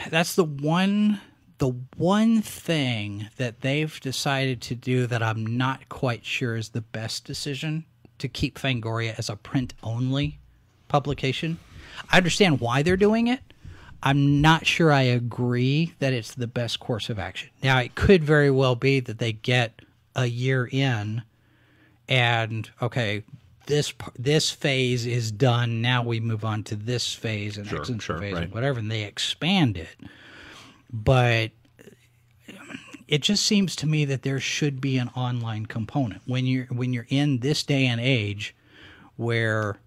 that's 0.10 0.36
the 0.36 0.44
one 0.44 1.22
the 1.60 1.74
one 1.98 2.42
thing 2.42 3.30
that 3.38 3.62
they've 3.62 4.00
decided 4.00 4.62
to 4.62 4.76
do 4.76 5.08
that 5.08 5.24
I'm 5.24 5.46
not 5.58 5.90
quite 5.90 6.24
sure 6.24 6.56
is 6.56 6.70
the 6.70 6.82
best 6.82 7.26
decision 7.26 7.86
to 8.20 8.28
keep 8.28 8.60
Fangoria 8.60 9.18
as 9.18 9.30
a 9.30 9.36
print 9.36 9.74
only 9.82 10.40
publication. 10.88 11.58
I 12.12 12.18
understand 12.18 12.60
why 12.60 12.84
they're 12.84 12.96
doing 12.96 13.28
it. 13.28 13.40
I'm 14.04 14.42
not 14.42 14.68
sure 14.68 14.92
I 14.92 15.02
agree 15.02 15.94
that 15.98 16.14
it's 16.14 16.36
the 16.36 16.48
best 16.48 16.80
course 16.80 17.10
of 17.10 17.18
action. 17.18 17.50
Now, 17.64 17.80
it 17.80 17.96
could 17.96 18.24
very 18.24 18.52
well 18.52 18.76
be 18.76 19.00
that 19.00 19.18
they 19.18 19.34
get 19.34 19.82
a 20.16 20.28
year 20.28 20.68
in 20.72 21.24
and 22.08 22.70
okay, 22.82 23.24
this 23.68 23.94
this 24.18 24.50
phase 24.52 25.06
is 25.06 25.32
done. 25.32 25.82
Now 25.82 26.04
we 26.04 26.20
move 26.20 26.44
on 26.44 26.64
to 26.66 26.76
this 26.76 27.14
phase 27.14 27.58
and 27.58 27.68
Sure, 27.68 27.86
sure, 27.86 28.18
phase 28.20 28.34
right. 28.34 28.44
and 28.44 28.54
whatever, 28.54 28.80
and 28.80 28.90
they 28.92 29.04
expand 29.04 29.78
it. 29.78 29.96
But 30.92 31.52
it 33.08 33.22
just 33.22 33.46
seems 33.46 33.76
to 33.78 33.88
me 33.88 34.06
that 34.06 34.24
there 34.24 34.40
should 34.40 34.82
be 34.82 34.98
an 34.98 35.10
online 35.16 35.66
component 35.66 36.22
when 36.26 36.46
you're 36.46 36.66
when 36.66 36.94
you're 36.94 37.08
in 37.10 37.40
this 37.40 37.64
day 37.64 37.86
and 37.86 38.02
age 38.02 38.56
where 39.16 39.78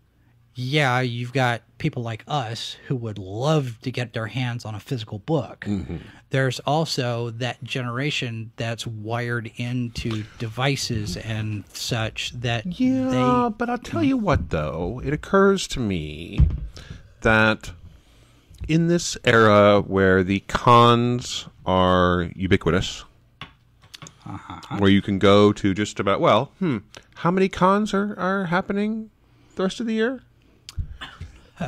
yeah 0.55 1.01
you've 1.01 1.33
got 1.33 1.62
people 1.79 2.03
like 2.03 2.25
us 2.27 2.77
who 2.88 2.97
would 2.97 3.19
love 3.19 3.79
to 3.83 3.90
get 3.90 4.12
their 4.12 4.27
hands 4.27 4.64
on 4.64 4.75
a 4.75 4.81
physical 4.81 5.19
book 5.21 5.64
Mm-hmm. 5.66 5.97
There's 6.31 6.61
also 6.61 7.31
that 7.31 7.62
generation 7.62 8.53
that's 8.57 8.87
wired 8.87 9.51
into 9.57 10.25
devices 10.38 11.16
and 11.16 11.64
such 11.73 12.33
that 12.33 12.81
Yeah, 12.81 13.51
but 13.57 13.69
I'll 13.69 13.79
tell 13.79 14.03
you 14.03 14.16
what, 14.16 14.51
though, 14.51 15.01
it 15.05 15.12
occurs 15.12 15.66
to 15.69 15.81
me 15.81 16.40
that 17.23 17.73
in 18.69 18.87
this 18.87 19.19
era 19.25 19.81
where 19.81 20.23
the 20.23 20.40
cons 20.40 21.49
are 21.66 22.31
ubiquitous, 22.37 23.05
where 24.79 24.90
you 24.90 25.03
can 25.03 25.19
go 25.19 25.53
to 25.53 25.75
just 25.75 25.99
about 25.99 26.21
well, 26.21 26.53
hmm, 26.61 26.79
how 27.16 27.31
many 27.31 27.49
cons 27.49 27.93
are 27.93 28.19
are 28.19 28.47
happening 28.47 29.11
the 29.57 29.64
rest 29.64 29.81
of 29.81 29.87
the 29.87 29.95
year? 29.95 30.23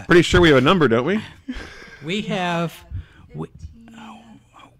Pretty 0.06 0.22
sure 0.22 0.40
we 0.40 0.48
have 0.48 0.58
a 0.58 0.62
number, 0.62 0.88
don't 0.88 1.04
we? 1.04 1.20
we 2.04 2.22
have 2.22 2.84
we, 3.34 3.48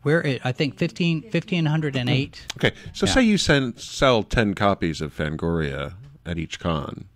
we're 0.05 0.21
at 0.23 0.45
i 0.45 0.53
think 0.53 0.77
15 0.77 1.23
1508 1.23 2.47
Okay, 2.57 2.73
so 2.93 3.07
say 3.07 3.23
you 3.23 3.39
send 3.39 3.79
sell 3.81 4.23
ten 4.23 4.55
copies 4.55 5.01
of 5.01 5.17
Fangoria 5.17 5.95
at 6.25 6.39
each 6.39 6.59
con. 6.61 7.07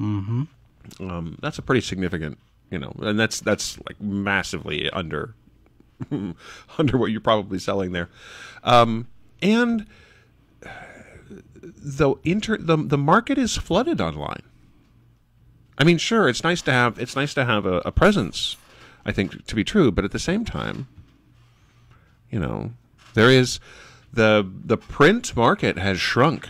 Mm-hmm. 0.00 0.42
Um, 1.00 1.38
that's 1.40 1.58
a 1.58 1.62
pretty 1.62 1.80
significant, 1.80 2.38
you 2.70 2.78
know, 2.78 2.92
and 3.00 3.18
that's 3.18 3.40
that's 3.40 3.78
like 3.86 4.00
massively 4.00 4.88
under 4.90 5.34
under 6.78 6.96
what 6.96 7.10
you're 7.10 7.20
probably 7.20 7.58
selling 7.58 7.92
there, 7.92 8.08
um, 8.64 9.06
and 9.42 9.86
the 11.60 12.14
inter 12.24 12.56
the 12.56 12.76
the 12.76 12.98
market 12.98 13.38
is 13.38 13.56
flooded 13.56 14.00
online. 14.00 14.42
I 15.78 15.84
mean, 15.84 15.98
sure, 15.98 16.28
it's 16.28 16.44
nice 16.44 16.62
to 16.62 16.72
have 16.72 16.98
it's 16.98 17.16
nice 17.16 17.34
to 17.34 17.44
have 17.44 17.66
a, 17.66 17.78
a 17.84 17.92
presence. 17.92 18.56
I 19.04 19.12
think 19.12 19.46
to 19.46 19.54
be 19.54 19.64
true, 19.64 19.90
but 19.90 20.04
at 20.04 20.12
the 20.12 20.18
same 20.18 20.44
time, 20.44 20.86
you 22.30 22.38
know, 22.38 22.72
there 23.14 23.30
is 23.30 23.60
the 24.12 24.48
the 24.64 24.76
print 24.76 25.36
market 25.36 25.78
has 25.78 26.00
shrunk 26.00 26.48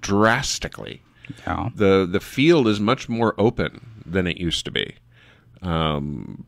drastically. 0.00 1.02
yeah 1.46 1.70
the 1.74 2.06
The 2.10 2.20
field 2.20 2.68
is 2.68 2.80
much 2.80 3.08
more 3.08 3.34
open 3.38 4.02
than 4.04 4.26
it 4.26 4.36
used 4.38 4.64
to 4.66 4.70
be, 4.70 4.94
um, 5.62 6.44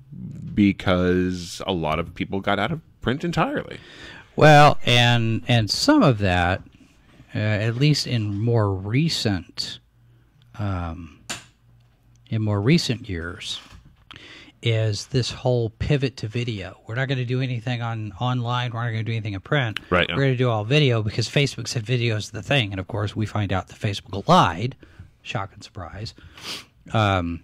because 0.54 1.60
a 1.66 1.72
lot 1.72 1.98
of 1.98 2.14
people 2.14 2.40
got 2.40 2.58
out 2.58 2.72
of 2.72 2.80
print 3.00 3.24
entirely. 3.24 3.78
Well, 4.36 4.78
and 4.86 5.42
and 5.48 5.68
some 5.70 6.02
of 6.02 6.18
that, 6.18 6.62
uh, 7.34 7.38
at 7.38 7.76
least 7.76 8.06
in 8.06 8.38
more 8.38 8.72
recent, 8.72 9.80
um, 10.58 11.20
in 12.30 12.42
more 12.42 12.60
recent 12.60 13.08
years, 13.08 13.60
is 14.62 15.06
this 15.08 15.30
whole 15.30 15.70
pivot 15.70 16.16
to 16.18 16.28
video. 16.28 16.80
We're 16.86 16.96
not 16.96 17.08
going 17.08 17.18
to 17.18 17.24
do 17.24 17.40
anything 17.40 17.80
on 17.82 18.12
online. 18.20 18.72
We're 18.72 18.84
not 18.84 18.90
going 18.90 19.04
to 19.04 19.10
do 19.10 19.12
anything 19.12 19.34
in 19.34 19.40
print. 19.40 19.80
Right. 19.90 20.08
We're 20.08 20.16
going 20.16 20.32
to 20.32 20.36
do 20.36 20.50
all 20.50 20.64
video 20.64 21.02
because 21.02 21.28
Facebook 21.28 21.68
said 21.68 21.84
video 21.84 22.16
is 22.16 22.30
the 22.30 22.42
thing, 22.42 22.72
and 22.72 22.80
of 22.80 22.88
course 22.88 23.14
we 23.14 23.26
find 23.26 23.52
out 23.52 23.68
that 23.68 23.78
Facebook 23.78 24.26
lied. 24.28 24.76
Shock 25.22 25.50
and 25.54 25.62
surprise. 25.62 26.14
Um, 26.92 27.42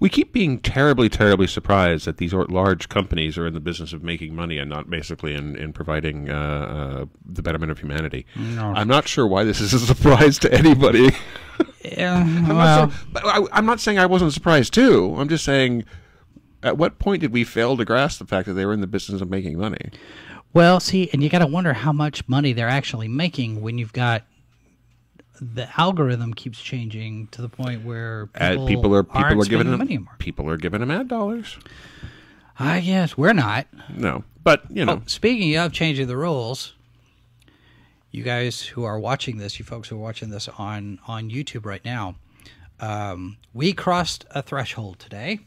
We 0.00 0.08
keep 0.08 0.32
being 0.32 0.58
terribly, 0.60 1.08
terribly 1.08 1.46
surprised 1.46 2.06
that 2.06 2.16
these 2.18 2.32
large 2.32 2.88
companies 2.88 3.36
are 3.38 3.46
in 3.46 3.54
the 3.54 3.60
business 3.60 3.92
of 3.92 4.02
making 4.02 4.34
money 4.34 4.58
and 4.58 4.68
not 4.70 4.88
basically 4.90 5.34
in, 5.34 5.56
in 5.56 5.72
providing 5.72 6.30
uh, 6.30 6.34
uh, 6.34 7.04
the 7.24 7.42
betterment 7.42 7.70
of 7.70 7.78
humanity. 7.78 8.26
I'm 8.36 8.88
not 8.88 9.06
sure 9.08 9.26
why 9.26 9.44
this 9.44 9.60
is 9.60 9.72
a 9.74 9.78
surprise 9.78 10.38
to 10.40 10.52
anybody. 10.52 11.10
yeah, 11.84 12.16
I'm 12.22 12.42
not 12.48 12.54
well, 12.54 12.92
but 13.12 13.24
I, 13.26 13.44
I'm 13.52 13.66
not 13.66 13.80
saying 13.80 13.98
I 13.98 14.06
wasn't 14.06 14.32
surprised 14.32 14.72
too. 14.74 15.14
I'm 15.18 15.28
just 15.28 15.44
saying, 15.44 15.84
at 16.62 16.78
what 16.78 16.98
point 16.98 17.20
did 17.20 17.32
we 17.32 17.44
fail 17.44 17.76
to 17.76 17.84
grasp 17.84 18.18
the 18.18 18.26
fact 18.26 18.46
that 18.46 18.54
they 18.54 18.64
were 18.66 18.72
in 18.72 18.80
the 18.80 18.86
business 18.86 19.20
of 19.20 19.30
making 19.30 19.58
money? 19.58 19.90
Well, 20.54 20.80
see, 20.80 21.08
and 21.12 21.22
you 21.22 21.28
got 21.30 21.38
to 21.38 21.46
wonder 21.46 21.72
how 21.72 21.92
much 21.92 22.28
money 22.28 22.52
they're 22.52 22.68
actually 22.68 23.08
making 23.08 23.62
when 23.62 23.78
you've 23.78 23.92
got 23.92 24.22
the 25.40 25.68
algorithm 25.80 26.34
keeps 26.34 26.60
changing 26.60 27.26
to 27.28 27.42
the 27.42 27.48
point 27.48 27.84
where 27.84 28.28
Ad- 28.36 28.52
people, 28.52 28.66
people 28.68 28.94
are 28.94 29.02
people 29.02 29.42
are 29.42 29.44
giving 29.44 29.70
them 29.70 29.78
money 29.78 29.94
anymore. 29.94 30.14
people 30.18 30.48
are 30.48 30.56
giving 30.56 30.80
them 30.80 30.90
ad 30.90 31.08
dollars. 31.08 31.58
I 32.58 32.80
guess 32.80 33.16
we're 33.16 33.32
not. 33.32 33.66
No, 33.92 34.22
but 34.44 34.62
you 34.70 34.84
know, 34.84 34.92
Oh, 34.92 35.02
speaking 35.06 35.56
of 35.56 35.72
changing 35.72 36.06
the 36.06 36.16
rules, 36.16 36.74
you 38.12 38.22
guys 38.22 38.60
who 38.62 38.84
are 38.84 39.00
watching 39.00 39.38
this, 39.38 39.58
you 39.58 39.64
folks 39.64 39.88
who 39.88 39.96
are 39.96 40.00
watching 40.00 40.30
this 40.30 40.48
on 40.58 41.00
on 41.08 41.30
YouTube 41.30 41.64
right 41.64 41.84
now, 41.84 42.14
um, 42.78 43.38
we 43.54 43.72
crossed 43.72 44.24
a 44.30 44.42
threshold 44.42 44.98
today. 44.98 45.40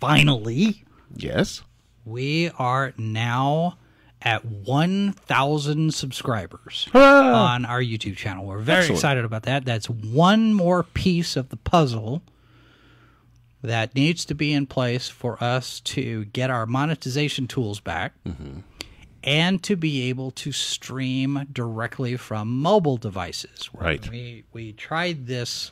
Finally, 0.00 0.84
yes, 1.14 1.62
we 2.04 2.50
are 2.58 2.92
now 2.96 3.78
at 4.22 4.44
1,000 4.44 5.94
subscribers 5.94 6.88
Hurrah! 6.92 7.52
on 7.52 7.64
our 7.64 7.80
YouTube 7.80 8.16
channel. 8.16 8.46
We're 8.46 8.58
very 8.58 8.80
Excellent. 8.80 8.98
excited 8.98 9.24
about 9.24 9.42
that. 9.44 9.64
That's 9.64 9.88
one 9.88 10.54
more 10.54 10.82
piece 10.82 11.36
of 11.36 11.50
the 11.50 11.56
puzzle 11.56 12.22
that 13.62 13.94
needs 13.94 14.24
to 14.26 14.34
be 14.34 14.52
in 14.52 14.66
place 14.66 15.08
for 15.08 15.42
us 15.42 15.80
to 15.80 16.24
get 16.26 16.50
our 16.50 16.66
monetization 16.66 17.46
tools 17.46 17.80
back 17.80 18.14
mm-hmm. 18.24 18.60
and 19.24 19.62
to 19.64 19.76
be 19.76 20.08
able 20.08 20.30
to 20.32 20.52
stream 20.52 21.46
directly 21.52 22.16
from 22.16 22.60
mobile 22.60 22.96
devices. 22.96 23.68
Right. 23.72 24.08
We, 24.08 24.44
we 24.52 24.72
tried 24.72 25.26
this 25.26 25.70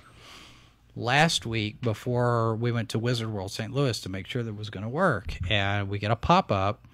last 0.97 1.45
week 1.45 1.81
before 1.83 2.57
we 2.57 2.73
went 2.73 2.89
to 2.89 2.99
Wizard 2.99 3.31
World 3.31 3.53
St. 3.53 3.73
Louis 3.73 4.01
to 4.01 4.09
make 4.09 4.27
sure 4.27 4.43
that 4.43 4.51
it 4.51 4.57
was 4.57 4.71
going 4.71 4.83
to 4.83 4.89
work. 4.89 5.37
And 5.49 5.89
we 5.89 5.99
get 5.99 6.11
a 6.11 6.17
pop 6.17 6.51
up. 6.51 6.87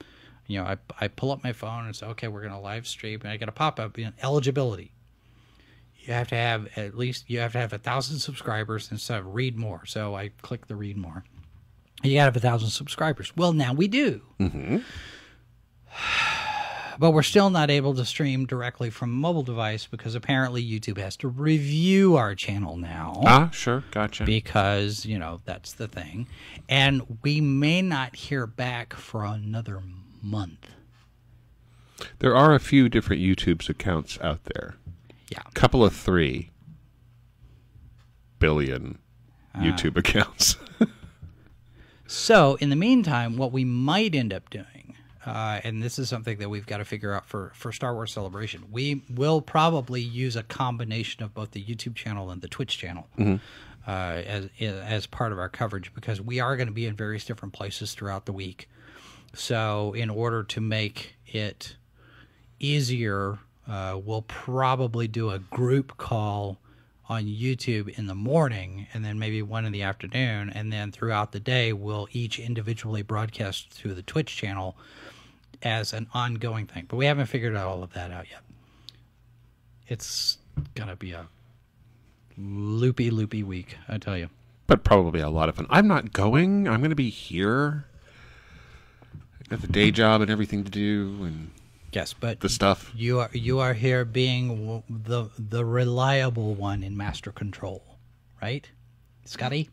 You 0.48 0.60
know, 0.60 0.66
I, 0.66 0.76
I 1.00 1.08
pull 1.08 1.30
up 1.30 1.42
my 1.44 1.52
phone 1.52 1.86
and 1.86 1.94
say, 1.94 2.06
okay, 2.06 2.28
we're 2.28 2.40
going 2.40 2.52
to 2.52 2.58
live 2.58 2.86
stream. 2.86 3.20
And 3.22 3.30
I 3.30 3.36
get 3.36 3.48
a 3.48 3.52
pop 3.52 3.78
up, 3.80 3.96
you 3.96 4.06
know, 4.06 4.12
eligibility. 4.22 4.92
You 6.00 6.12
have 6.12 6.28
to 6.28 6.34
have 6.34 6.66
at 6.76 6.98
least, 6.98 7.30
you 7.30 7.38
have 7.38 7.52
to 7.52 7.58
have 7.58 7.72
a 7.72 7.78
thousand 7.78 8.18
subscribers 8.18 8.90
instead 8.90 9.20
of 9.20 9.34
read 9.34 9.56
more. 9.56 9.86
So 9.86 10.16
I 10.16 10.30
click 10.42 10.66
the 10.66 10.74
read 10.74 10.96
more. 10.96 11.24
You 12.02 12.14
got 12.14 12.22
to 12.22 12.24
have 12.24 12.36
a 12.36 12.40
thousand 12.40 12.70
subscribers. 12.70 13.32
Well, 13.36 13.52
now 13.52 13.72
we 13.72 13.86
do. 13.86 14.20
Mm-hmm. 14.40 14.78
But 17.02 17.10
we're 17.10 17.24
still 17.24 17.50
not 17.50 17.68
able 17.68 17.94
to 17.94 18.04
stream 18.04 18.46
directly 18.46 18.88
from 18.88 19.10
a 19.10 19.14
mobile 19.14 19.42
device 19.42 19.88
because 19.88 20.14
apparently 20.14 20.64
YouTube 20.64 20.98
has 20.98 21.16
to 21.16 21.26
review 21.26 22.14
our 22.14 22.36
channel 22.36 22.76
now 22.76 23.20
ah, 23.26 23.50
sure, 23.50 23.82
gotcha. 23.90 24.22
because, 24.22 25.04
you 25.04 25.18
know, 25.18 25.40
that's 25.44 25.72
the 25.72 25.88
thing. 25.88 26.28
And 26.68 27.18
we 27.24 27.40
may 27.40 27.82
not 27.82 28.14
hear 28.14 28.46
back 28.46 28.94
for 28.94 29.24
another 29.24 29.82
month. 30.22 30.70
there 32.20 32.36
are 32.36 32.54
a 32.54 32.60
few 32.60 32.88
different 32.88 33.20
YouTube's 33.20 33.68
accounts 33.68 34.16
out 34.20 34.44
there. 34.54 34.76
Yeah. 35.28 35.42
couple 35.54 35.84
of 35.84 35.96
three 35.96 36.52
billion 38.38 39.00
YouTube 39.56 39.96
accounts. 39.96 40.56
So, 42.14 42.56
in 42.56 42.68
the 42.68 42.76
meantime, 42.76 43.38
what 43.38 43.52
we 43.52 43.64
might 43.64 44.14
end 44.14 44.34
up 44.34 44.50
doing, 44.50 44.81
uh, 45.24 45.60
and 45.62 45.82
this 45.82 45.98
is 45.98 46.08
something 46.08 46.38
that 46.38 46.48
we've 46.48 46.66
got 46.66 46.78
to 46.78 46.84
figure 46.84 47.12
out 47.12 47.26
for, 47.26 47.52
for 47.54 47.72
Star 47.72 47.94
Wars 47.94 48.12
Celebration, 48.12 48.64
we 48.70 49.02
will 49.08 49.40
probably 49.40 50.00
use 50.00 50.36
a 50.36 50.42
combination 50.42 51.22
of 51.22 51.32
both 51.32 51.52
the 51.52 51.62
YouTube 51.62 51.94
channel 51.94 52.30
and 52.30 52.42
the 52.42 52.48
Twitch 52.48 52.76
channel 52.78 53.06
uh, 53.86 53.90
as 53.90 54.48
as 54.60 55.06
part 55.06 55.32
of 55.32 55.38
our 55.38 55.48
coverage 55.48 55.94
because 55.94 56.20
we 56.20 56.40
are 56.40 56.56
going 56.56 56.68
to 56.68 56.72
be 56.72 56.86
in 56.86 56.96
various 56.96 57.24
different 57.24 57.54
places 57.54 57.94
throughout 57.94 58.26
the 58.26 58.32
week. 58.32 58.68
So, 59.34 59.92
in 59.94 60.10
order 60.10 60.42
to 60.44 60.60
make 60.60 61.14
it 61.26 61.76
easier, 62.60 63.38
uh, 63.68 63.98
we'll 64.02 64.22
probably 64.22 65.08
do 65.08 65.30
a 65.30 65.38
group 65.38 65.96
call 65.96 66.58
on 67.08 67.24
YouTube 67.24 67.88
in 67.98 68.06
the 68.06 68.14
morning 68.14 68.86
and 68.94 69.04
then 69.04 69.18
maybe 69.18 69.42
one 69.42 69.64
in 69.64 69.72
the 69.72 69.82
afternoon. 69.82 70.50
And 70.50 70.72
then 70.72 70.92
throughout 70.92 71.32
the 71.32 71.40
day, 71.40 71.72
we'll 71.72 72.08
each 72.12 72.38
individually 72.38 73.02
broadcast 73.02 73.70
through 73.70 73.94
the 73.94 74.02
Twitch 74.02 74.36
channel 74.36 74.76
as 75.62 75.92
an 75.92 76.06
ongoing 76.14 76.66
thing. 76.66 76.86
But 76.88 76.96
we 76.96 77.06
haven't 77.06 77.26
figured 77.26 77.56
out 77.56 77.66
all 77.68 77.82
of 77.82 77.92
that 77.94 78.10
out 78.10 78.26
yet. 78.30 78.40
It's 79.88 80.38
to 80.88 80.96
be 80.96 81.12
a 81.12 81.26
loopy, 82.36 83.10
loopy 83.10 83.42
week, 83.42 83.76
I 83.88 83.98
tell 83.98 84.16
you. 84.16 84.28
but 84.66 84.84
probably 84.84 85.20
a 85.20 85.28
lot 85.28 85.48
of 85.48 85.56
fun. 85.56 85.66
I'm 85.70 85.86
not 85.88 86.12
going. 86.12 86.68
I'm 86.68 86.80
to 86.90 86.96
be 86.96 87.10
here. 87.10 87.84
I 89.14 89.48
got 89.50 89.60
the 89.60 89.66
day 89.68 89.90
job 89.90 90.20
and 90.22 90.30
everything 90.30 90.64
to 90.64 90.70
do, 90.70 91.18
and 91.24 91.50
Yes, 91.92 92.14
but 92.14 92.40
the 92.40 92.48
stuff. 92.48 92.90
you 92.94 93.20
are 93.20 93.28
you 93.34 93.58
are 93.58 93.74
here 93.74 94.04
being 94.06 94.82
the 94.88 95.28
the 95.38 95.64
reliable 95.64 96.54
one 96.54 96.82
in 96.82 96.96
master 96.96 97.32
control, 97.32 97.82
right, 98.40 98.70
Scotty? 99.26 99.68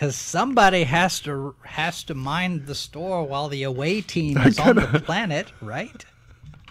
Because 0.00 0.16
somebody 0.16 0.84
has 0.84 1.20
to 1.20 1.54
has 1.62 2.02
to 2.04 2.14
mind 2.14 2.64
the 2.64 2.74
store 2.74 3.22
while 3.22 3.48
the 3.48 3.64
away 3.64 4.00
team 4.00 4.38
is 4.38 4.58
on 4.58 4.76
the 4.76 5.02
planet, 5.04 5.52
right? 5.60 6.06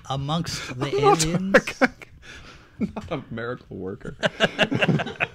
Amongst 0.10 0.80
the 0.80 0.88
aliens. 0.98 1.80
Not 2.80 3.12
a 3.12 3.24
miracle 3.30 3.78
worker. 3.78 4.18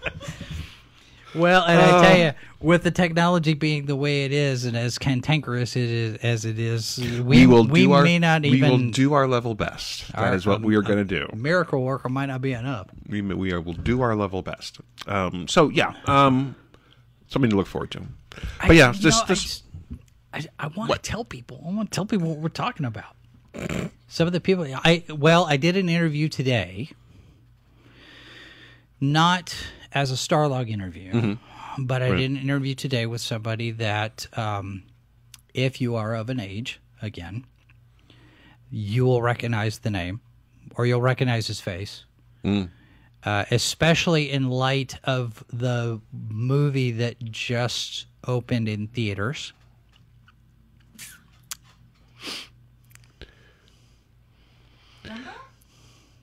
Well, 1.34 1.64
and 1.64 1.80
I 1.80 2.09
tell 2.09 2.18
you, 2.18 2.32
with 2.61 2.84
the 2.84 2.92
technology 2.92 3.55
being 3.55 3.86
the 3.86 3.97
way 3.97 4.24
it 4.24 4.32
is, 4.32 4.64
and 4.66 4.76
as 4.76 4.99
cantankerous 4.99 5.74
it 5.74 5.90
is 5.90 6.16
as 6.18 6.45
it 6.45 6.61
is, 6.61 7.01
we, 7.01 7.18
we 7.20 7.47
will 7.49 7.66
we 7.66 7.82
do 7.82 7.92
our 7.92 8.05
may 8.05 8.20
not 8.20 8.45
even 8.45 8.61
we 8.61 8.70
will 8.70 8.90
do 8.92 9.14
our 9.14 9.26
level 9.26 9.57
best. 9.57 10.12
That 10.12 10.18
Our- 10.18 10.34
is 10.34 10.47
what 10.47 10.62
we 10.62 10.76
are 10.76 10.82
going 10.82 10.99
to 10.99 11.05
do. 11.05 11.28
miracle 11.34 11.82
worker 11.82 12.09
might 12.09 12.26
not 12.26 12.40
be 12.40 12.53
enough. 12.53 12.86
We 13.09 13.20
we 13.20 13.53
are, 13.53 13.61
will 13.61 13.72
do 13.72 14.01
our 14.01 14.14
level 14.14 14.42
best. 14.42 14.78
Um, 15.09 15.49
so 15.49 15.70
yeah, 15.70 15.95
um, 16.07 16.55
something 17.35 17.51
to 17.51 17.57
look 17.57 17.66
forward 17.66 17.91
to. 17.91 18.03
But 18.66 18.76
yeah, 18.76 18.89
I, 18.89 18.93
just, 18.93 19.03
no, 19.28 19.35
just 19.35 19.64
I, 20.32 20.39
just- 20.39 20.49
I, 20.59 20.64
I 20.64 20.66
want 20.68 20.91
to 20.93 20.99
tell 20.99 21.24
people. 21.24 21.62
I 21.68 21.70
want 21.72 21.91
to 21.91 21.95
tell 21.95 22.07
people 22.07 22.28
what 22.30 22.39
we're 22.39 22.49
talking 22.49 22.87
about. 22.87 23.14
Some 24.09 24.26
of 24.26 24.32
the 24.32 24.41
people, 24.41 24.66
I 24.74 25.05
well, 25.09 25.45
I 25.45 25.57
did 25.59 25.76
an 25.76 25.89
interview 25.89 26.28
today, 26.28 26.91
not 29.01 29.55
as 29.93 30.11
a 30.11 30.14
Starlog 30.14 30.68
interview, 30.68 31.12
Mm-hmm. 31.12 31.85
but 31.85 32.03
I 32.03 32.11
did 32.16 32.30
an 32.30 32.37
interview 32.37 32.74
today 32.74 33.07
with 33.07 33.20
somebody 33.20 33.70
that, 33.72 34.26
um, 34.37 34.85
if 35.53 35.80
you 35.80 35.95
are 35.95 36.14
of 36.16 36.30
an 36.30 36.41
age, 36.41 36.80
again, 37.01 37.45
you 38.70 39.05
will 39.05 39.22
recognize 39.22 39.78
the 39.78 39.91
name, 39.91 40.20
or 40.74 40.85
you'll 40.87 41.01
recognize 41.03 41.47
his 41.47 41.61
face. 41.61 42.05
Mm. 42.45 42.70
Uh, 43.24 43.44
especially 43.50 44.30
in 44.30 44.50
light 44.50 44.98
of 45.04 45.42
the 45.50 46.00
movie 46.12 46.90
that 46.90 47.18
just 47.24 48.06
opened 48.26 48.68
in 48.68 48.86
theaters. 48.88 49.52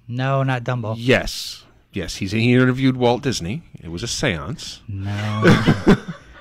No, 0.07 0.43
not 0.43 0.63
Dumbo. 0.63 0.95
yes, 0.97 1.63
yes. 1.93 2.15
He's 2.17 2.31
he 2.31 2.53
interviewed 2.53 2.97
Walt 2.97 3.23
Disney. 3.23 3.63
It 3.81 3.87
was 3.87 4.03
a 4.03 4.07
séance. 4.07 4.79
No. 4.87 5.95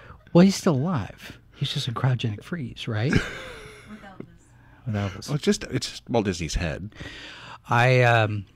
well, 0.33 0.45
he's 0.45 0.57
still 0.57 0.75
alive. 0.75 1.39
He's 1.55 1.73
just 1.73 1.87
a 1.87 1.93
cryogenic 1.93 2.43
freeze, 2.43 2.89
right? 2.89 3.13
With 4.87 4.95
Elvis. 4.95 5.29
Well, 5.29 5.37
it's 5.37 5.45
just 5.45 5.65
it's 5.65 5.89
just 5.89 6.11
Walt 6.11 6.25
Disney's 6.25 6.57
head. 6.57 6.95
I 7.69 8.03
um, 8.03 8.47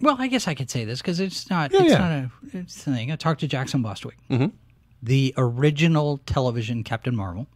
well, 0.00 0.16
I 0.18 0.28
guess 0.28 0.48
I 0.48 0.54
could 0.54 0.70
say 0.70 0.84
this 0.84 1.00
because 1.00 1.20
it's 1.20 1.50
not. 1.50 1.72
Yeah, 1.72 1.82
it's 1.82 1.90
yeah. 1.90 1.98
not 1.98 2.12
a. 2.12 2.30
It's 2.58 2.82
thing. 2.82 3.12
I 3.12 3.16
talked 3.16 3.40
to 3.40 3.48
Jackson 3.48 3.82
Bostwick, 3.82 4.16
mm-hmm. 4.30 4.46
the 5.02 5.34
original 5.36 6.18
television 6.26 6.84
Captain 6.84 7.14
Marvel. 7.14 7.46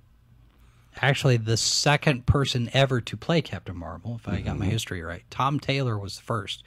Actually, 1.01 1.37
the 1.37 1.57
second 1.57 2.27
person 2.27 2.71
ever 2.73 3.01
to 3.01 3.17
play 3.17 3.43
Captain 3.43 3.77
Marvel, 3.77 4.17
if 4.17 4.29
I 4.29 4.41
got 4.41 4.59
my 4.59 4.67
history 4.67 5.03
right. 5.03 5.25
Tom 5.29 5.59
Tyler 5.59 5.99
was 5.99 6.17
the 6.17 6.23
first. 6.23 6.63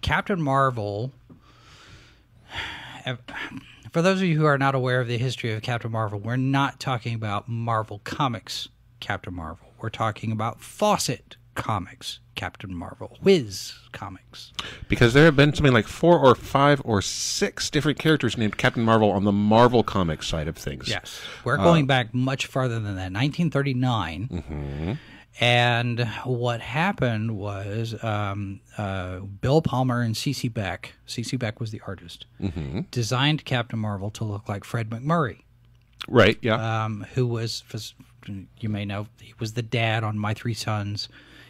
Captain 0.00 0.40
Marvel. 0.40 1.12
For 3.90 4.02
those 4.02 4.18
of 4.18 4.24
you 4.24 4.36
who 4.36 4.44
are 4.44 4.58
not 4.58 4.74
aware 4.74 5.00
of 5.00 5.08
the 5.08 5.16
history 5.16 5.54
of 5.54 5.62
Captain 5.62 5.90
Marvel, 5.90 6.18
we're 6.18 6.36
not 6.36 6.78
talking 6.78 7.14
about 7.14 7.48
Marvel 7.48 8.02
Comics 8.04 8.68
Captain 9.00 9.34
Marvel. 9.34 9.68
We're 9.80 9.88
talking 9.88 10.30
about 10.30 10.60
Fawcett 10.60 11.36
Comics 11.54 12.20
Captain 12.38 12.72
Marvel, 12.72 13.18
Whiz 13.20 13.74
Comics. 13.90 14.52
Because 14.86 15.12
there 15.12 15.24
have 15.24 15.34
been 15.34 15.52
something 15.52 15.72
like 15.72 15.88
four 15.88 16.16
or 16.20 16.36
five 16.36 16.80
or 16.84 17.02
six 17.02 17.68
different 17.68 17.98
characters 17.98 18.38
named 18.38 18.56
Captain 18.56 18.84
Marvel 18.84 19.10
on 19.10 19.24
the 19.24 19.32
Marvel 19.32 19.82
Comics 19.82 20.28
side 20.28 20.46
of 20.46 20.56
things. 20.56 20.88
Yes. 20.88 21.20
We're 21.42 21.56
going 21.56 21.86
back 21.86 22.14
much 22.14 22.46
farther 22.46 22.76
than 22.76 22.94
that, 22.94 23.12
1939. 23.12 24.98
And 25.40 26.04
what 26.24 26.60
happened 26.60 27.36
was 27.36 27.94
um, 28.04 28.60
uh, 28.76 29.18
Bill 29.18 29.60
Palmer 29.60 30.00
and 30.00 30.16
C.C. 30.16 30.46
Beck, 30.46 30.94
C.C. 31.06 31.36
Beck 31.36 31.58
was 31.58 31.72
the 31.72 31.80
artist, 31.88 32.26
designed 32.92 33.44
Captain 33.44 33.80
Marvel 33.80 34.10
to 34.12 34.24
look 34.24 34.48
like 34.48 34.62
Fred 34.62 34.90
MacMurray. 34.90 35.40
Right. 36.06 36.38
Yeah. 36.40 36.84
um, 36.84 37.04
who 37.14 37.26
was, 37.26 37.64
you 38.60 38.68
may 38.68 38.84
know, 38.84 39.08
he 39.20 39.34
was 39.40 39.54
the 39.54 39.62
dad 39.62 40.04
on 40.04 40.16
My 40.18 40.34
Three 40.34 40.54
Sons. 40.54 41.08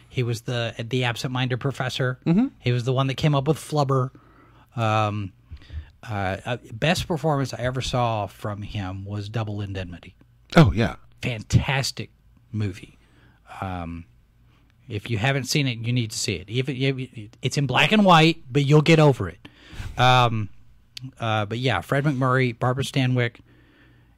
He 0.09 0.23
was 0.23 0.41
the 0.41 0.73
the 0.77 1.03
absent-minded 1.03 1.59
professor. 1.59 2.19
Mm-hmm. 2.25 2.47
He 2.59 2.71
was 2.71 2.83
the 2.83 2.93
one 2.93 3.07
that 3.07 3.15
came 3.15 3.35
up 3.35 3.47
with 3.47 3.57
Flubber. 3.57 4.09
Um, 4.75 5.33
uh, 6.09 6.37
uh, 6.45 6.57
best 6.73 7.07
performance 7.07 7.53
I 7.53 7.59
ever 7.59 7.81
saw 7.81 8.27
from 8.27 8.61
him 8.61 9.05
was 9.05 9.29
Double 9.29 9.61
Indemnity. 9.61 10.15
oh 10.55 10.71
yeah. 10.73 10.95
Fantastic 11.21 12.11
movie. 12.51 12.97
Um, 13.61 14.05
if 14.87 15.09
you 15.09 15.17
haven't 15.17 15.43
seen 15.43 15.67
it, 15.67 15.79
you 15.79 15.91
need 15.93 16.11
to 16.11 16.17
see 16.17 16.35
it. 16.35 16.49
Even 16.49 17.29
it's 17.41 17.57
in 17.57 17.67
black 17.67 17.91
and 17.91 18.05
white, 18.05 18.43
but 18.49 18.65
you'll 18.65 18.81
get 18.81 18.99
over 18.99 19.29
it. 19.29 19.47
Um, 19.97 20.49
uh, 21.19 21.45
but 21.45 21.57
yeah, 21.59 21.81
Fred 21.81 22.05
MacMurray, 22.05 22.57
Barbara 22.57 22.83
Stanwyck, 22.85 23.41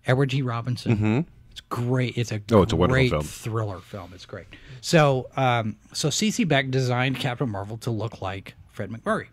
Edward 0.06 0.30
G. 0.30 0.44
Robinson. 0.44 1.26
It's 1.52 1.62
great. 1.62 2.18
It's 2.18 2.32
a 2.32 2.42
Oh, 2.52 2.62
it's 2.62 2.74
a 2.74 2.76
wonderful 2.76 2.88
great 3.02 3.10
film. 3.10 3.24
thriller 3.24 3.80
film. 3.80 4.12
It's 4.14 4.26
great. 4.26 4.48
So, 4.80 5.30
um, 5.36 5.76
so 5.94 6.08
CC 6.10 6.48
Beck 6.48 6.72
designed 6.72 7.18
Captain 7.18 7.50
Marvel 7.50 7.78
to 7.80 7.92
look 7.92 8.22
like 8.22 8.56
Fred 8.72 8.90
MacMurray. 8.90 9.28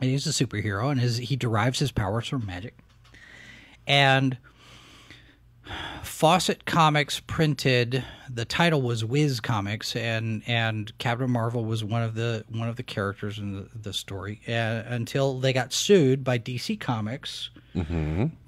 And 0.00 0.08
he's 0.10 0.26
a 0.26 0.30
superhero, 0.30 0.90
and 0.90 0.98
his 1.00 1.18
he 1.18 1.36
derives 1.36 1.78
his 1.78 1.92
powers 1.92 2.26
from 2.28 2.46
magic. 2.46 2.74
And 3.86 4.38
Fawcett 6.02 6.64
Comics 6.64 7.20
printed 7.20 8.02
the 8.28 8.44
title 8.44 8.80
was 8.82 9.04
Whiz 9.04 9.40
Comics, 9.40 9.94
and 9.94 10.42
and 10.46 10.96
Captain 10.98 11.30
Marvel 11.30 11.64
was 11.64 11.84
one 11.84 12.02
of 12.02 12.14
the 12.14 12.44
one 12.48 12.68
of 12.68 12.76
the 12.76 12.82
characters 12.82 13.38
in 13.38 13.54
the, 13.54 13.68
the 13.74 13.92
story. 13.92 14.40
Uh, 14.48 14.82
until 14.86 15.38
they 15.38 15.52
got 15.52 15.72
sued 15.72 16.24
by 16.24 16.38
DC 16.38 16.80
Comics 16.80 17.50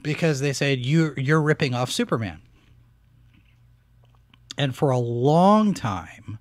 because 0.02 0.40
they 0.40 0.52
said 0.52 0.84
you 0.84 1.14
you're 1.16 1.42
ripping 1.42 1.74
off 1.74 1.90
Superman. 1.90 2.40
And 4.58 4.74
for 4.74 4.90
a 4.90 4.98
long 4.98 5.74
time, 5.74 6.38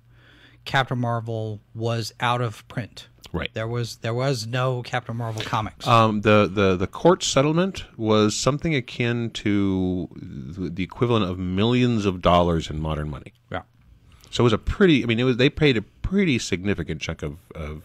Captain 0.64 0.98
Marvel 0.98 1.60
was 1.74 2.12
out 2.20 2.40
of 2.40 2.66
print. 2.68 3.08
Right. 3.32 3.50
There 3.54 3.66
was 3.66 3.96
there 3.96 4.12
was 4.12 4.46
no 4.46 4.82
Captain 4.82 5.16
Marvel 5.16 5.42
comics. 5.42 5.86
Um, 5.86 6.20
the, 6.20 6.50
the 6.52 6.76
the 6.76 6.86
court 6.86 7.22
settlement 7.22 7.84
was 7.96 8.36
something 8.36 8.74
akin 8.74 9.30
to 9.30 10.08
the 10.14 10.82
equivalent 10.82 11.24
of 11.24 11.38
millions 11.38 12.04
of 12.04 12.20
dollars 12.20 12.68
in 12.68 12.78
modern 12.80 13.08
money. 13.08 13.32
yeah. 13.50 13.62
So 14.30 14.42
it 14.42 14.44
was 14.44 14.52
a 14.52 14.58
pretty. 14.58 15.02
I 15.02 15.06
mean, 15.06 15.18
it 15.18 15.24
was 15.24 15.38
they 15.38 15.48
paid 15.48 15.78
a 15.78 15.82
pretty 15.82 16.38
significant 16.38 17.00
chunk 17.00 17.22
of, 17.22 17.38
of 17.54 17.82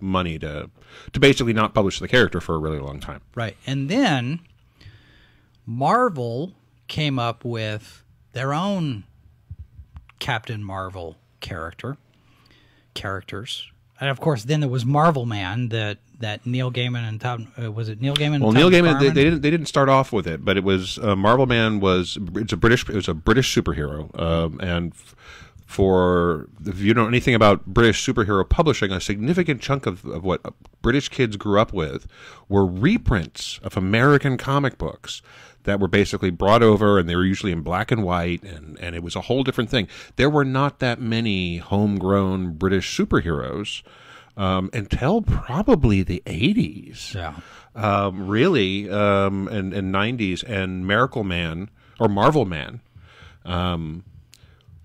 money 0.00 0.38
to 0.38 0.70
to 1.12 1.20
basically 1.20 1.52
not 1.52 1.74
publish 1.74 1.98
the 1.98 2.06
character 2.06 2.40
for 2.40 2.54
a 2.54 2.58
really 2.58 2.78
long 2.78 3.00
time. 3.00 3.20
Right. 3.34 3.56
And 3.66 3.88
then 3.88 4.40
Marvel 5.66 6.52
came 6.86 7.18
up 7.18 7.44
with 7.44 8.04
their 8.32 8.54
own 8.54 9.04
Captain 10.18 10.62
Marvel 10.62 11.16
character 11.40 11.96
characters. 12.94 13.70
And 14.00 14.10
of 14.10 14.20
course, 14.20 14.44
then 14.44 14.60
there 14.60 14.68
was 14.68 14.84
Marvel 14.84 15.26
Man 15.26 15.68
that 15.70 15.98
that 16.20 16.46
Neil 16.46 16.70
Gaiman 16.70 17.08
and 17.08 17.20
Tom 17.20 17.52
uh, 17.60 17.70
was 17.70 17.88
it 17.88 18.00
Neil 18.00 18.14
Gaiman? 18.14 18.40
Well, 18.40 18.52
Tom 18.52 18.54
Neil 18.54 18.70
Gaiman 18.70 19.00
they, 19.00 19.10
they 19.10 19.24
didn't 19.24 19.42
they 19.42 19.50
didn't 19.50 19.66
start 19.66 19.88
off 19.88 20.12
with 20.12 20.26
it, 20.26 20.44
but 20.44 20.56
it 20.56 20.64
was 20.64 20.98
uh, 20.98 21.16
Marvel 21.16 21.46
Man 21.46 21.80
was 21.80 22.18
it's 22.34 22.52
a 22.52 22.56
British 22.56 22.88
it 22.88 22.94
was 22.94 23.08
a 23.08 23.14
British 23.14 23.52
superhero, 23.54 24.16
um, 24.20 24.60
and 24.60 24.92
f- 24.92 25.16
for 25.66 26.48
if 26.64 26.78
you 26.78 26.94
know 26.94 27.08
anything 27.08 27.34
about 27.34 27.66
British 27.66 28.04
superhero 28.04 28.48
publishing, 28.48 28.92
a 28.92 29.00
significant 29.00 29.60
chunk 29.60 29.86
of, 29.86 30.04
of 30.04 30.24
what 30.24 30.42
British 30.80 31.08
kids 31.08 31.36
grew 31.36 31.60
up 31.60 31.72
with 31.72 32.06
were 32.48 32.64
reprints 32.64 33.58
of 33.64 33.76
American 33.76 34.36
comic 34.36 34.78
books 34.78 35.22
that 35.68 35.78
were 35.80 35.88
basically 35.88 36.30
brought 36.30 36.62
over, 36.62 36.98
and 36.98 37.08
they 37.08 37.14
were 37.16 37.24
usually 37.24 37.52
in 37.52 37.62
black 37.62 37.90
and 37.92 38.02
white, 38.02 38.42
and 38.42 38.76
and 38.80 38.96
it 38.96 39.02
was 39.02 39.14
a 39.16 39.20
whole 39.22 39.44
different 39.44 39.70
thing. 39.70 39.86
There 40.16 40.28
were 40.30 40.44
not 40.44 40.80
that 40.80 41.00
many 41.00 41.58
homegrown 41.58 42.54
British 42.54 42.96
superheroes. 42.96 43.82
Um, 44.36 44.70
until 44.72 45.20
probably 45.20 46.04
the 46.04 46.22
80s 46.24 47.12
Yeah. 47.12 47.34
um, 47.74 48.28
really, 48.28 48.88
um, 48.88 49.48
and, 49.48 49.74
and 49.74 49.92
90s, 49.92 50.44
and 50.44 50.86
Miracle 50.86 51.24
Man 51.24 51.70
or 51.98 52.06
Marvel 52.08 52.44
Man. 52.44 52.80
Um, 53.44 54.04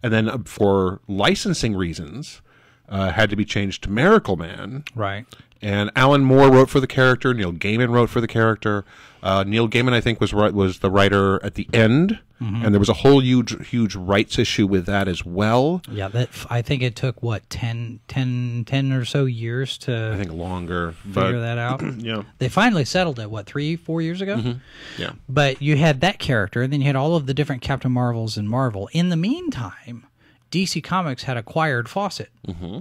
and 0.02 0.12
then 0.12 0.28
uh, 0.28 0.40
for 0.46 1.02
licensing 1.08 1.76
reasons, 1.76 2.42
uh, 2.90 3.12
had 3.12 3.30
to 3.30 3.36
be 3.36 3.46
changed 3.46 3.84
to 3.84 3.92
Miracle 3.92 4.38
Man. 4.38 4.86
Right. 4.96 5.28
And 5.64 5.92
Alan 5.96 6.24
Moore 6.24 6.52
wrote 6.52 6.70
for 6.70 6.82
the 6.82 6.88
character. 6.88 7.34
Neil 7.34 7.54
Gaiman 7.54 7.90
wrote 7.90 8.10
for 8.10 8.20
the 8.20 8.28
character. 8.28 8.84
Uh, 9.24 9.46
Neil 9.48 9.70
Gaiman, 9.70 9.94
I 9.94 10.02
think, 10.02 10.20
was 10.20 10.34
was 10.34 10.80
the 10.80 10.92
writer 10.92 11.44
at 11.46 11.54
the 11.56 11.70
end, 11.72 12.20
mm-hmm. 12.42 12.66
and 12.66 12.76
there 12.76 12.80
was 12.80 12.90
a 12.90 12.94
whole 12.96 13.22
huge 13.22 13.70
huge 13.70 13.96
rights 13.96 14.38
issue 14.38 14.68
with 14.68 14.86
that 14.86 15.08
as 15.08 15.24
well. 15.26 15.82
Yeah, 15.90 16.10
that 16.10 16.30
I 16.50 16.62
think 16.62 16.84
it 16.84 16.98
took 16.98 17.24
what 17.24 17.50
10, 17.50 18.02
10, 18.10 18.66
10 18.68 18.92
or 18.92 19.06
so 19.06 19.24
years 19.24 19.78
to 19.80 20.12
I 20.14 20.18
think 20.18 20.34
longer, 20.34 20.92
figure 20.92 21.40
that 21.40 21.58
out. 21.58 21.82
yeah, 22.00 22.24
They 22.40 22.50
finally 22.50 22.84
settled 22.84 23.18
it. 23.18 23.32
What 23.32 23.46
three, 23.46 23.78
four 23.78 24.02
years 24.02 24.20
ago? 24.20 24.36
Mm-hmm. 24.36 25.02
yeah. 25.02 25.14
But 25.30 25.62
you 25.62 25.78
had 25.78 26.02
that 26.02 26.20
character, 26.20 26.62
and 26.62 26.74
then 26.74 26.82
you 26.82 26.88
had 26.88 26.98
all 26.98 27.16
of 27.16 27.26
the 27.26 27.34
different 27.34 27.62
Captain 27.62 27.94
Marvels 27.94 28.38
in 28.38 28.46
Marvel. 28.50 28.90
In 28.92 29.08
the 29.08 29.16
meantime, 29.16 30.06
DC 30.52 30.84
Comics 30.84 31.24
had 31.24 31.38
acquired 31.38 31.88
Fawcett 31.88 32.30
mm-hmm. 32.46 32.80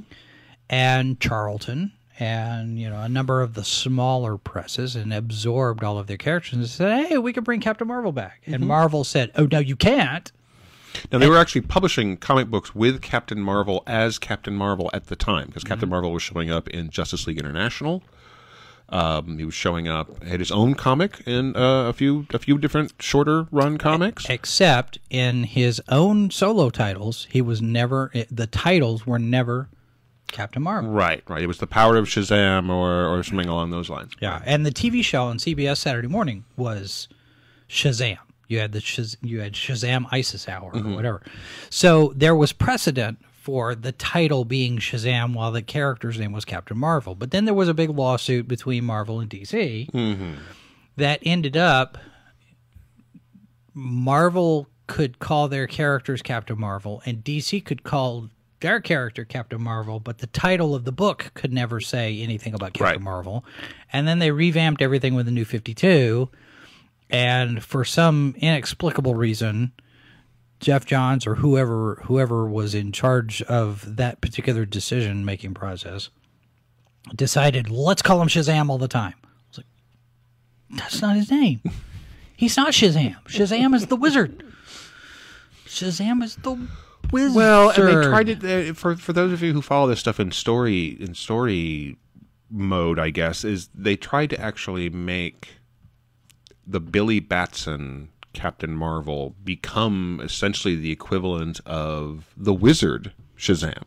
and 0.69 1.21
Charlton, 1.21 1.93
and 2.19 2.79
you 2.79 2.89
know 2.89 3.01
a 3.01 3.09
number 3.09 3.43
of 3.43 3.55
the 3.55 3.65
smaller 3.65 4.37
presses, 4.37 4.97
and 4.97 5.13
absorbed 5.13 5.83
all 5.83 5.99
of 5.99 6.07
their 6.07 6.17
characters 6.17 6.55
and 6.55 6.67
said, 6.67 7.07
"Hey, 7.07 7.19
we 7.19 7.33
can 7.33 7.45
bring 7.45 7.61
Captain 7.61 7.87
Marvel 7.87 8.13
back." 8.13 8.43
And 8.47 8.67
Marvel 8.67 9.05
said, 9.05 9.31
"Oh 9.37 9.49
no, 9.51 9.59
you 9.59 9.77
can't." 9.77 10.31
Now 11.11 11.19
they 11.19 11.29
were 11.29 11.39
actually 11.39 11.63
publishing 11.63 12.17
comic 12.17 12.49
books 12.49 12.75
with 12.75 13.01
Captain 13.01 13.41
Marvel 13.41 13.83
as 13.87 14.19
Captain 14.19 14.55
Marvel 14.55 14.91
at 14.93 15.07
the 15.07 15.17
time 15.17 15.47
because 15.47 15.65
Captain 15.65 15.89
Marvel 15.89 16.13
was 16.13 16.23
showing 16.23 16.51
up 16.51 16.69
in 16.69 16.91
Justice 16.91 17.27
League 17.27 17.39
International. 17.39 18.03
Um, 18.89 19.39
he 19.39 19.45
was 19.47 19.55
showing 19.55 19.89
up 19.89 20.23
had 20.23 20.39
his 20.39 20.53
own 20.53 20.75
comic 20.75 21.23
in 21.27 21.57
uh, 21.57 21.89
a 21.89 21.93
few 21.95 22.27
a 22.35 22.39
few 22.39 22.59
different 22.59 22.93
shorter 23.01 23.47
run 23.51 23.79
comics. 23.79 24.29
Except 24.29 24.99
in 25.09 25.45
his 25.45 25.81
own 25.89 26.31
solo 26.31 26.69
titles, 26.69 27.27
he 27.31 27.41
was 27.41 27.63
never. 27.63 28.13
The 28.31 28.47
titles 28.47 29.07
were 29.07 29.19
never 29.19 29.71
Captain 30.33 30.63
Marvel. 30.63 30.91
Right, 30.91 31.23
right. 31.29 31.43
It 31.43 31.47
was 31.47 31.59
the 31.59 31.67
power 31.67 31.97
of 31.97 32.07
Shazam 32.07 32.71
or 32.71 33.07
or 33.07 33.23
something 33.23 33.49
along 33.49 33.71
those 33.71 33.89
lines. 33.89 34.13
Yeah, 34.21 34.43
and 34.45 34.67
the 34.67 34.73
TV 34.73 35.05
show 35.05 35.25
on 35.25 35.39
CBS 35.39 35.79
Saturday 35.79 36.09
morning 36.09 36.45
was 36.57 37.09
Shazam. 37.69 38.19
You 38.49 38.59
had 38.59 38.73
the 38.73 38.81
Shaz- 38.81 39.17
you 39.23 39.41
had 39.41 39.53
Shazam 39.55 40.07
ISIS 40.11 40.49
Hour 40.49 40.71
or 40.73 40.73
mm-hmm. 40.73 40.95
whatever. 40.95 41.23
So 41.71 42.13
there 42.17 42.35
was 42.35 42.53
precedent 42.53 43.19
for 43.43 43.75
the 43.75 43.93
title 43.93 44.45
being 44.45 44.79
Shazam 44.79 45.35
while 45.35 45.51
the 45.51 45.63
character's 45.63 46.19
name 46.19 46.33
was 46.33 46.45
Captain 46.45 46.79
Marvel. 46.79 47.15
But 47.15 47.33
then 47.33 47.45
there 47.45 47.55
was 47.55 47.69
a 47.69 47.75
big 47.75 47.91
lawsuit 47.91 48.47
between 48.47 48.85
Marvel 48.85 49.19
and 49.19 49.29
DC 49.29 49.91
mm-hmm. 49.91 50.35
that 50.97 51.19
ended 51.23 51.57
up 51.57 51.99
Marvel 53.75 54.69
could 54.87 55.19
call 55.19 55.49
their 55.49 55.67
characters 55.67 56.23
Captain 56.23 56.59
Marvel 56.59 57.03
and 57.07 57.25
DC 57.25 57.65
could 57.65 57.83
call 57.83 58.29
their 58.63 58.81
character 58.81 59.25
Captain 59.25 59.63
Marvel, 59.63 60.01
but 60.01 60.19
the 60.19 60.27
title 60.29 60.75
of 60.75 60.85
the 60.85 60.93
book 60.93 61.31
could 61.35 61.53
never 61.53 61.81
say 61.81 62.21
anything 62.21 62.55
about 62.55 62.73
Captain 62.73 62.85
Right. 62.85 63.01
Marvel. 63.01 63.45
And 63.93 64.09
then 64.09 64.19
they 64.19 64.31
revamped 64.31 64.81
everything 64.81 65.15
with 65.15 65.27
the 65.27 65.33
new 65.33 65.45
52. 65.45 66.31
And 67.11 67.63
for 67.63 67.85
some 67.85 68.35
inexplicable 68.39 69.15
reason, 69.15 69.73
Geoff 70.61 70.87
Johns 70.87 71.27
or 71.27 71.35
whoever 71.35 72.01
whoever 72.05 72.49
was 72.49 72.75
in 72.75 72.93
charge 72.93 73.43
of 73.43 73.97
that 73.97 74.21
particular 74.21 74.65
decision 74.65 75.25
making 75.25 75.55
process 75.55 76.09
decided 77.15 77.69
let's 77.69 78.01
call 78.01 78.23
him 78.23 78.29
Shazam 78.29 78.71
all 78.71 78.79
the 78.79 78.89
time. 78.89 79.15
I 79.25 79.29
was 79.49 79.59
like, 79.59 79.67
that's 80.71 81.03
not 81.03 81.17
his 81.17 81.31
name. 81.31 81.61
He's 82.37 82.57
not 82.57 82.73
Shazam. 82.73 83.17
Shazam 83.27 83.75
is 83.75 83.87
the 83.87 83.97
wizard. 83.97 84.45
Shazam 85.67 86.23
is 86.23 86.37
the 86.37 86.69
wizard. 87.11 87.37
Well, 87.37 87.71
and 87.71 87.89
they 87.89 88.09
tried 88.09 88.29
it 88.29 88.45
uh, 88.45 88.75
for 88.75 88.97
for 88.97 89.13
those 89.13 89.33
of 89.33 89.43
you 89.43 89.53
who 89.53 89.63
follow 89.63 89.89
this 89.89 90.01
stuff 90.01 90.21
in 90.21 90.31
story 90.31 90.97
in 91.01 91.15
story 91.15 91.97
mode. 92.51 92.99
I 92.99 93.11
guess 93.11 93.45
is 93.45 93.69
they 93.75 93.97
tried 93.97 94.31
to 94.31 94.41
actually 94.41 94.91
make 94.91 95.57
the 96.67 96.81
Billy 96.81 97.21
Batson 97.21 98.11
Captain 98.33 98.75
Marvel 98.75 99.35
become 99.45 100.21
essentially 100.23 100.77
the 100.77 100.91
equivalent 100.91 101.61
of 101.67 102.33
the 102.37 102.55
Wizard 102.55 103.13
Shazam. 103.37 103.83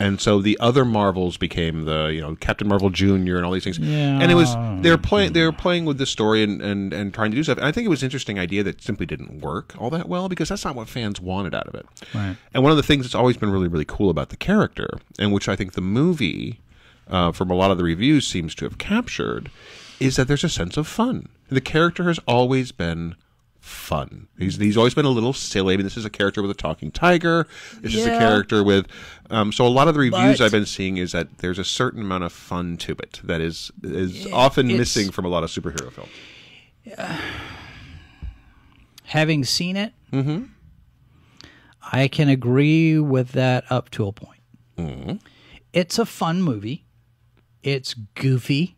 And 0.00 0.20
so 0.20 0.40
the 0.40 0.58
other 0.60 0.84
Marvels 0.84 1.36
became 1.36 1.84
the 1.84 2.06
you 2.06 2.20
know 2.20 2.34
Captain 2.36 2.66
Marvel 2.66 2.90
Junior 2.90 3.36
and 3.36 3.44
all 3.44 3.52
these 3.52 3.64
things. 3.64 3.78
Yeah. 3.78 4.18
And 4.20 4.32
it 4.32 4.34
was 4.34 4.54
they're 4.82 4.98
playing 4.98 5.34
they're 5.34 5.52
playing 5.52 5.84
with 5.84 5.98
the 5.98 6.06
story 6.06 6.42
and, 6.42 6.62
and 6.62 6.92
and 6.92 7.12
trying 7.12 7.30
to 7.30 7.36
do 7.36 7.42
stuff. 7.42 7.58
And 7.58 7.66
I 7.66 7.72
think 7.72 7.84
it 7.84 7.90
was 7.90 8.02
an 8.02 8.06
interesting 8.06 8.38
idea 8.38 8.62
that 8.62 8.82
simply 8.82 9.04
didn't 9.06 9.40
work 9.40 9.74
all 9.78 9.90
that 9.90 10.08
well 10.08 10.28
because 10.28 10.48
that's 10.48 10.64
not 10.64 10.74
what 10.74 10.88
fans 10.88 11.20
wanted 11.20 11.54
out 11.54 11.66
of 11.68 11.74
it. 11.74 11.86
Right. 12.14 12.36
And 12.54 12.62
one 12.62 12.72
of 12.72 12.76
the 12.76 12.82
things 12.82 13.04
that's 13.04 13.14
always 13.14 13.36
been 13.36 13.50
really 13.50 13.68
really 13.68 13.84
cool 13.84 14.10
about 14.10 14.30
the 14.30 14.36
character, 14.36 14.88
and 15.18 15.32
which 15.32 15.48
I 15.48 15.54
think 15.54 15.74
the 15.74 15.82
movie, 15.82 16.60
uh, 17.08 17.32
from 17.32 17.50
a 17.50 17.54
lot 17.54 17.70
of 17.70 17.76
the 17.76 17.84
reviews, 17.84 18.26
seems 18.26 18.54
to 18.56 18.64
have 18.64 18.78
captured, 18.78 19.50
is 20.00 20.16
that 20.16 20.26
there's 20.28 20.44
a 20.44 20.48
sense 20.48 20.78
of 20.78 20.86
fun. 20.86 21.28
The 21.50 21.60
character 21.60 22.04
has 22.04 22.18
always 22.26 22.72
been 22.72 23.16
fun. 23.60 24.28
He's 24.38 24.56
he's 24.56 24.76
always 24.76 24.94
been 24.94 25.04
a 25.04 25.10
little 25.10 25.32
silly. 25.32 25.74
I 25.74 25.76
mean, 25.76 25.84
this 25.84 25.96
is 25.96 26.04
a 26.04 26.10
character 26.10 26.42
with 26.42 26.50
a 26.50 26.54
talking 26.54 26.90
tiger. 26.90 27.46
This 27.80 27.94
is 27.94 28.06
a 28.06 28.18
character 28.18 28.64
with. 28.64 28.86
Um, 29.30 29.52
so 29.52 29.66
a 29.66 29.68
lot 29.68 29.86
of 29.86 29.94
the 29.94 30.00
reviews 30.00 30.38
But- 30.38 30.44
I've 30.46 30.52
been 30.52 30.66
seeing 30.66 30.96
is 30.96 31.12
that 31.12 31.38
there's 31.38 31.58
a 31.58 31.64
certain 31.64 32.02
amount 32.02 32.24
of 32.24 32.32
fun 32.32 32.76
to 32.78 32.92
it 32.92 33.20
that 33.24 33.40
is 33.40 33.70
is 33.82 34.26
often 34.32 34.66
missing 34.66 35.10
from 35.10 35.24
a 35.24 35.28
lot 35.28 35.44
of 35.44 35.50
superhero 35.50 35.92
films. 35.92 36.10
Having 39.04 39.44
seen 39.44 39.76
it, 39.76 39.92
mm-hmm. 40.12 40.44
I 41.92 42.08
can 42.08 42.28
agree 42.28 42.98
with 42.98 43.32
that 43.32 43.64
up 43.70 43.90
to 43.90 44.06
a 44.06 44.12
point. 44.12 44.40
It's 45.72 45.98
a 45.98 46.06
fun 46.06 46.42
movie. 46.42 46.86
It's 47.62 47.92
goofy. 48.14 48.76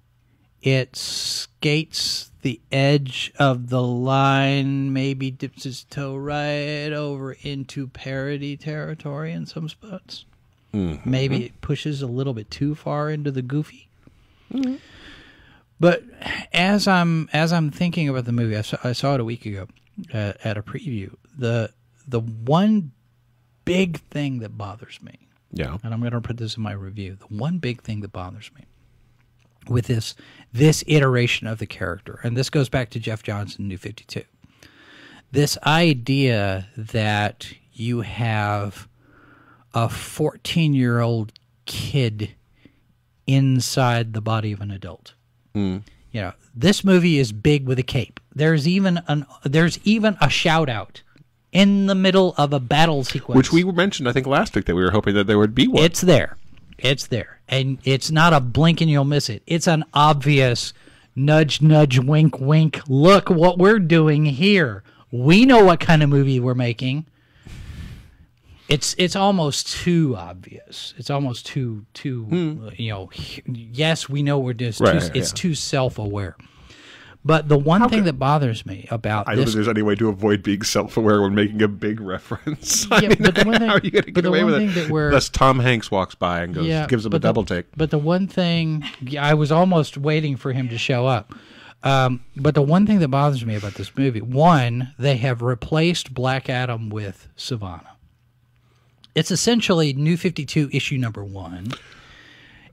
It 0.63 0.95
skates 0.97 2.31
the 2.43 2.61
edge 2.71 3.33
of 3.39 3.69
the 3.69 3.83
line, 3.83 4.93
maybe 4.93 5.31
dips 5.31 5.67
its 5.67 5.85
toe 5.85 6.17
right 6.17 6.93
over 6.93 7.33
into 7.43 7.89
parody 7.89 8.57
territory 8.57 9.33
in 9.33 9.47
some 9.47 9.69
spots. 9.69 10.25
Maybe 10.73 11.45
it 11.45 11.61
pushes 11.61 12.01
a 12.01 12.07
little 12.07 12.33
bit 12.33 12.51
too 12.51 12.75
far 12.75 13.11
into 13.11 13.31
the 13.31 13.43
goofy. 13.43 13.89
But 15.79 16.05
as 16.53 16.87
I'm 16.87 17.29
as 17.33 17.53
I'm 17.53 17.71
thinking 17.71 18.09
about 18.09 18.25
the 18.25 18.33
movie, 18.33 18.57
I 18.57 18.63
saw, 18.63 18.79
I 18.85 18.93
saw 18.93 19.15
it 19.15 19.21
a 19.21 19.25
week 19.25 19.45
ago 19.45 19.67
uh, 20.15 20.33
at 20.45 20.57
a 20.57 20.63
preview. 20.63 21.15
The 21.37 21.73
the 22.07 22.21
one 22.21 22.93
big 23.65 23.99
thing 24.01 24.39
that 24.41 24.57
bothers 24.57 25.01
me, 25.03 25.29
Yeah. 25.53 25.77
and 25.83 25.93
I'm 25.93 26.01
going 26.01 26.13
to 26.13 26.21
put 26.21 26.37
this 26.37 26.57
in 26.57 26.63
my 26.63 26.73
review. 26.73 27.17
The 27.17 27.27
one 27.37 27.59
big 27.59 27.83
thing 27.83 28.01
that 28.01 28.13
bothers 28.13 28.51
me 28.57 28.65
with 29.69 29.87
this 29.87 30.15
this 30.53 30.85
iteration 30.87 31.47
of 31.47 31.59
the 31.59 31.67
character, 31.67 32.21
and 32.23 32.37
this 32.37 32.51
goes 32.51 32.69
back 32.69 32.91
to 32.91 33.01
Jeff 33.01 33.23
Johnson, 33.23 33.69
New 33.69 33.79
Fifty 33.79 34.05
Two. 34.05 34.25
This 35.31 35.57
idea 35.65 36.69
that 36.77 37.55
you 37.73 38.03
have 38.03 38.87
a 39.75 39.89
14 39.89 40.75
year 40.75 41.01
old 41.01 41.33
kid 41.65 42.35
inside 43.27 44.13
the 44.13 44.21
body 44.21 44.53
of 44.53 44.61
an 44.61 44.71
adult. 44.71 45.15
Hmm. 45.55 45.79
You 46.11 46.21
know, 46.21 46.33
this 46.55 46.85
movie 46.85 47.19
is 47.19 47.33
big 47.33 47.67
with 47.67 47.79
a 47.79 47.83
cape. 47.83 48.21
There's 48.35 48.69
even 48.69 49.01
an 49.09 49.27
there's 49.45 49.79
even 49.85 50.17
a 50.21 50.29
shout 50.29 50.69
out 50.69 51.03
in 51.53 51.87
the 51.87 51.95
middle 51.95 52.35
of 52.37 52.53
a 52.53 52.61
battle 52.61 53.05
sequence. 53.05 53.37
Which 53.37 53.53
we 53.53 53.65
mentioned, 53.65 54.09
I 54.09 54.13
think, 54.13 54.27
last 54.27 54.55
week 54.55 54.67
that 54.67 54.75
we 54.75 54.83
were 54.83 54.91
hoping 54.91 55.15
that 55.15 55.27
there 55.27 55.39
would 55.39 55.55
be 55.55 55.69
one. 55.69 55.83
It's 55.83 56.01
there. 56.01 56.37
It's 56.79 57.07
there. 57.07 57.41
And 57.53 57.79
it's 57.85 58.11
not 58.11 58.33
a 58.33 58.41
blink 58.41 58.81
and 58.81 58.91
you'll 58.91 59.05
miss 59.05 59.29
it. 59.29 59.43
It's 59.47 59.69
an 59.69 59.85
obvious 59.93 60.73
nudge, 61.15 61.61
nudge, 61.61 61.99
wink, 61.99 62.41
wink. 62.41 62.81
Look 62.89 63.29
what 63.29 63.59
we're 63.59 63.79
doing 63.79 64.25
here. 64.25 64.83
We 65.11 65.45
know 65.45 65.63
what 65.63 65.79
kind 65.79 66.03
of 66.03 66.09
movie 66.09 66.41
we're 66.41 66.55
making. 66.55 67.05
It's 68.69 68.95
it's 68.97 69.15
almost 69.15 69.69
too 69.69 70.17
obvious. 70.17 70.95
It's 70.97 71.11
almost 71.11 71.45
too 71.45 71.85
too 71.93 72.27
uh, 72.65 72.71
you 72.79 72.91
know. 72.91 73.11
Yes, 73.45 74.09
we 74.09 74.23
know 74.23 74.39
we're 74.39 74.55
just. 74.55 74.79
Hmm. 74.79 74.87
Right, 74.87 75.01
too, 75.01 75.07
right, 75.09 75.17
it's 75.17 75.33
too 75.33 75.55
self 75.55 75.99
aware. 75.99 76.37
But 77.25 77.49
the 77.49 77.57
one 77.57 77.89
thing 77.89 78.03
that 78.05 78.15
bothers 78.15 78.67
me 78.67 78.89
about 78.91 79.29
I 79.29 79.37
don't 79.37 79.45
this 79.45 79.55
think 79.55 79.65
there's 79.65 79.69
any 79.69 79.83
way 79.83 79.95
to 79.95 80.09
avoid 80.09 80.43
being 80.43 80.63
self-aware 80.63 81.23
when 81.23 81.37
making 81.37 81.63
a 81.63 81.69
big 81.69 82.01
reference. 82.01 82.87
I 82.91 83.01
Yeah, 83.01 83.09
mean, 83.11 83.19
but 83.21 83.35
the 83.37 83.45
one 83.45 83.59
thing- 83.61 83.69
how 83.69 83.75
are 83.77 83.81
you 83.81 83.93
going 83.93 84.05
to 84.05 84.11
get 84.11 84.27
away 84.27 84.43
with 84.43 84.55
it? 84.61 84.75
that 84.75 84.91
we're- 84.91 85.07
Unless 85.09 85.29
Tom 85.29 85.61
Hanks 85.61 85.89
walks 85.89 86.17
by 86.17 86.43
and 86.43 86.53
goes, 86.53 86.67
gives 86.89 87.07
him 87.07 87.13
a 87.13 87.17
the- 87.17 87.21
double 87.21 87.45
take. 87.45 87.67
But 87.77 87.91
the 87.93 87.99
one 87.99 88.27
thing, 88.27 88.83
I 89.21 89.35
was 89.35 89.53
almost 89.53 89.97
waiting 89.97 90.37
for 90.37 90.53
him 90.53 90.69
to 90.71 90.79
show 90.79 91.07
up. 91.07 91.33
Um, 91.85 92.25
but 92.37 92.55
the 92.57 92.63
one 92.63 92.87
thing 92.87 92.99
that 92.99 93.09
bothers 93.09 93.45
me 93.47 93.55
about 93.55 93.75
this 93.75 93.97
movie, 93.97 94.21
one, 94.21 94.93
they 94.99 95.17
have 95.19 95.43
replaced 95.43 96.13
Black 96.15 96.49
Adam 96.51 96.91
with 96.91 97.29
Sivana. 97.37 97.87
It's 99.15 99.31
essentially 99.31 99.93
New 99.93 100.17
52 100.17 100.71
issue 100.73 100.97
number 100.97 101.23
one. 101.25 101.69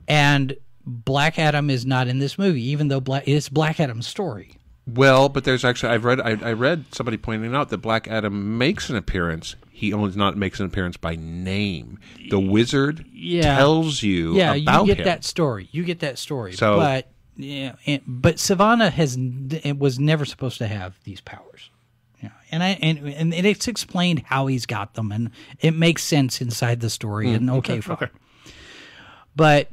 And 0.08 0.56
Black 0.86 1.38
Adam 1.38 1.70
is 1.70 1.84
not 1.86 2.08
in 2.08 2.18
this 2.18 2.38
movie, 2.38 2.62
even 2.70 2.88
though 2.88 3.00
Black, 3.00 3.26
it's 3.26 3.48
Black 3.48 3.80
Adam's 3.80 4.06
story. 4.06 4.52
Well, 4.86 5.28
but 5.28 5.44
there's 5.44 5.64
actually 5.64 5.92
I've 5.92 6.04
read 6.04 6.20
I, 6.20 6.30
I 6.42 6.52
read 6.52 6.84
somebody 6.92 7.16
pointing 7.16 7.54
out 7.54 7.68
that 7.68 7.78
Black 7.78 8.08
Adam 8.08 8.58
makes 8.58 8.90
an 8.90 8.96
appearance. 8.96 9.54
He 9.70 9.92
only 9.92 10.14
not 10.16 10.36
makes 10.36 10.58
an 10.58 10.66
appearance 10.66 10.96
by 10.96 11.16
name. 11.16 11.98
The 12.30 12.40
wizard 12.40 13.04
Yeah. 13.12 13.56
tells 13.56 14.02
you 14.02 14.36
yeah, 14.36 14.54
about 14.54 14.82
you 14.82 14.86
get 14.88 14.98
him. 14.98 15.04
that 15.04 15.24
story. 15.24 15.68
You 15.70 15.84
get 15.84 16.00
that 16.00 16.18
story. 16.18 16.54
So- 16.54 16.76
but 16.76 17.08
yeah, 17.36 17.76
and, 17.86 18.02
but 18.06 18.36
Sivana 18.36 18.90
has 18.90 19.16
it 19.62 19.78
was 19.78 19.98
never 19.98 20.24
supposed 20.24 20.58
to 20.58 20.66
have 20.66 20.98
these 21.04 21.20
powers. 21.20 21.70
Yeah, 22.22 22.30
and 22.50 22.62
I 22.62 22.70
and 22.82 22.98
and 23.08 23.32
it's 23.32 23.68
explained 23.68 24.24
how 24.26 24.46
he's 24.48 24.66
got 24.66 24.94
them, 24.94 25.12
and 25.12 25.30
it 25.60 25.70
makes 25.72 26.02
sense 26.02 26.40
inside 26.40 26.80
the 26.80 26.90
story. 26.90 27.32
and 27.32 27.48
okay, 27.50 27.80
fine. 27.80 27.96
Hmm. 27.96 28.04
okay. 28.04 28.12
But 29.36 29.68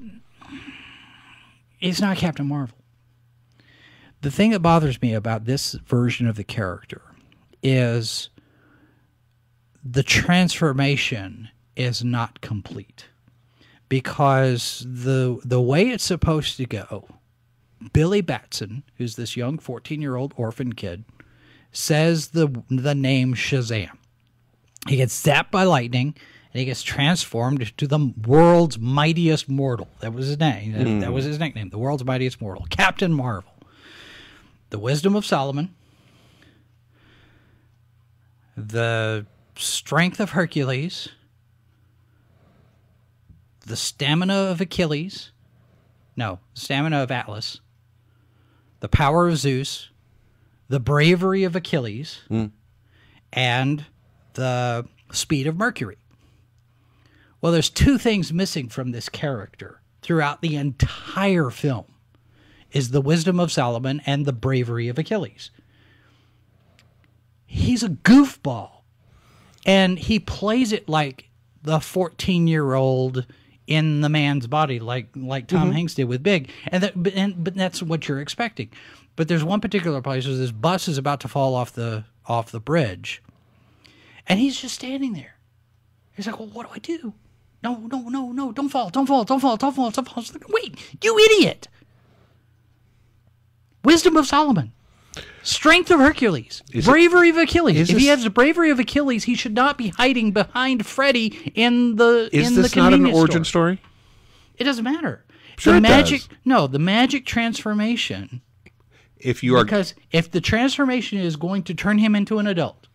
it's 1.80 2.02
not 2.02 2.18
Captain 2.18 2.48
Marvel. 2.48 2.78
The 4.22 4.32
thing 4.32 4.52
that 4.52 4.62
bothers 4.62 5.02
me 5.02 5.14
about 5.14 5.46
this 5.46 5.74
version 5.74 6.28
of 6.28 6.36
the 6.36 6.44
character 6.44 7.02
is 7.62 8.30
the 9.84 10.04
transformation 10.04 11.50
is 11.76 12.04
not 12.04 12.42
complete 12.42 13.06
because 13.90 14.86
the 14.88 15.40
the 15.46 15.62
way 15.62 15.90
it's 15.90 16.04
supposed 16.04 16.58
to 16.58 16.66
go 16.66 17.08
Billy 17.94 18.22
Batson 18.22 18.84
who's 18.98 19.16
this 19.16 19.38
young 19.38 19.58
14-year-old 19.58 20.34
orphan 20.36 20.74
kid 20.74 21.06
says 21.72 22.30
the 22.30 22.64
the 22.70 22.96
name 22.96 23.34
Shazam 23.34 23.98
he 24.88 24.98
gets 24.98 25.22
zapped 25.24 25.52
by 25.52 25.64
lightning 25.64 26.16
he 26.58 26.66
gets 26.66 26.84
transformed 26.84 27.78
to 27.78 27.88
the 27.88 28.14
world's 28.26 28.80
mightiest 28.80 29.50
mortal. 29.50 29.90
That 30.00 30.14
was 30.14 30.28
his 30.28 30.40
name. 30.40 30.72
That, 30.74 31.06
that 31.06 31.14
was 31.14 31.26
hmm. 31.26 31.30
his 31.30 31.40
nickname 31.40 31.70
the 31.70 31.78
world's 31.78 32.04
mightiest 32.04 32.42
mortal 32.42 32.66
Captain 32.70 33.14
Marvel. 33.14 33.52
The 34.70 34.80
wisdom 34.80 35.16
of 35.16 35.26
Solomon. 35.26 35.74
The 38.56 39.26
strength 39.56 40.20
of 40.20 40.32
Hercules, 40.32 41.10
the 43.66 43.78
stamina 43.78 44.34
of 44.34 44.60
Achilles, 44.62 45.32
no, 46.16 46.40
the 46.56 46.62
stamina 46.62 47.04
of 47.04 47.12
Atlas, 47.12 47.62
the 48.80 48.90
power 48.90 49.28
of 49.28 49.38
Zeus, 49.38 49.90
the 50.70 50.80
bravery 50.80 51.44
of 51.44 51.56
Achilles, 51.56 52.22
hmm. 52.28 52.48
and 53.32 53.86
the 54.34 54.88
speed 55.12 55.46
of 55.46 55.56
Mercury. 55.56 55.98
Well, 57.42 57.52
there's 57.52 57.70
two 57.70 57.98
things 57.98 58.34
missing 58.34 58.70
from 58.70 58.92
this 58.92 59.10
character 59.10 59.82
throughout 60.02 60.42
the 60.42 60.56
entire 60.56 61.50
film 61.50 61.86
is 62.72 62.92
the 62.92 63.02
wisdom 63.02 63.40
of 63.40 63.52
Solomon 63.52 64.02
and 64.06 64.26
the 64.26 64.34
bravery 64.34 64.88
of 64.88 64.98
Achilles. 64.98 65.52
He's 67.46 67.84
a 67.84 67.90
goofball 67.90 68.82
and 69.66 69.98
he 69.98 70.20
plays 70.20 70.72
it 70.72 70.90
like 70.90 71.30
the 71.64 71.80
14 71.80 72.48
year 72.48 72.74
old 72.74 73.26
in 73.68 74.02
the 74.02 74.10
man's 74.10 74.48
body 74.48 74.80
like 74.80 75.10
like 75.16 75.48
Tom 75.48 75.64
mm-hmm. 75.64 75.72
Hanks 75.74 75.94
did 75.94 76.06
with 76.06 76.24
Big. 76.24 76.50
And 76.68 76.84
that 76.84 77.02
but, 77.02 77.14
and 77.14 77.44
but 77.44 77.56
that's 77.56 77.84
what 77.84 78.08
you're 78.08 78.22
expecting. 78.22 78.70
But 79.16 79.28
there's 79.28 79.44
one 79.44 79.62
particular 79.62 80.02
place 80.02 80.26
where 80.26 80.36
this 80.36 80.52
bus 80.52 80.88
is 80.88 80.98
about 80.98 81.20
to 81.22 81.28
fall 81.28 81.56
off 81.56 81.74
the 81.74 82.06
off 82.26 82.52
the 82.52 82.60
bridge 82.60 83.22
and 84.28 84.40
he's 84.40 84.60
just 84.60 84.76
standing 84.76 85.14
there. 85.14 85.36
He's 86.14 86.28
like 86.28 86.40
well 86.40 86.50
what 86.50 86.68
do 86.68 86.74
I 86.74 86.80
do 86.80 87.14
no 87.68 87.88
no 87.88 88.10
no 88.10 88.32
no 88.32 88.52
don't 88.52 88.70
fall 88.70 88.90
don't 88.90 89.06
fall 89.08 89.24
don't 89.24 89.40
fall 89.40 89.58
don't 89.58 89.74
fall 89.76 89.92
don't 89.92 90.08
fall 90.08 90.24
wait 90.50 90.78
you 91.04 91.18
idiot 91.20 91.68
wisdom 93.84 94.18
of 94.18 94.26
Solomon 94.28 94.72
Strength 95.42 95.90
of 95.92 96.00
Hercules, 96.00 96.62
Is 96.74 96.86
it- 96.88 96.92
bravery 96.92 97.30
of 97.30 97.38
Achilles. 97.38 97.90
If 97.90 97.98
he 97.98 98.08
has 98.08 98.24
the 98.24 98.30
bravery 98.30 98.70
of 98.70 98.80
Achilles, 98.80 99.24
he 99.24 99.34
should 99.34 99.54
not 99.56 99.78
be 99.78 99.88
hiding 99.88 100.32
behind 100.32 100.86
Freddy 100.86 101.52
in 101.56 101.96
the 101.96 102.30
Is 102.34 102.50
in 102.50 102.62
this 102.62 102.74
the 102.74 102.80
not 102.82 102.94
an 102.94 103.06
origin 103.06 103.44
store. 103.46 103.78
story? 103.78 103.82
It 104.58 104.66
doesn't 104.66 104.84
matter. 104.84 105.24
Sure 105.58 105.72
the 105.74 105.78
it 105.78 105.82
magic, 105.82 106.20
does. 106.28 106.30
no, 106.46 106.68
the 106.68 106.78
magic 106.80 107.26
transformation. 107.26 108.42
If 109.18 109.42
you 109.42 109.56
are 109.56 109.64
Because 109.64 109.96
if 110.12 110.30
the 110.30 110.42
transformation 110.42 111.18
is 111.18 111.36
going 111.38 111.64
to 111.64 111.74
turn 111.74 111.98
him 111.98 112.14
into 112.14 112.38
an 112.40 112.46
adult 112.46 112.87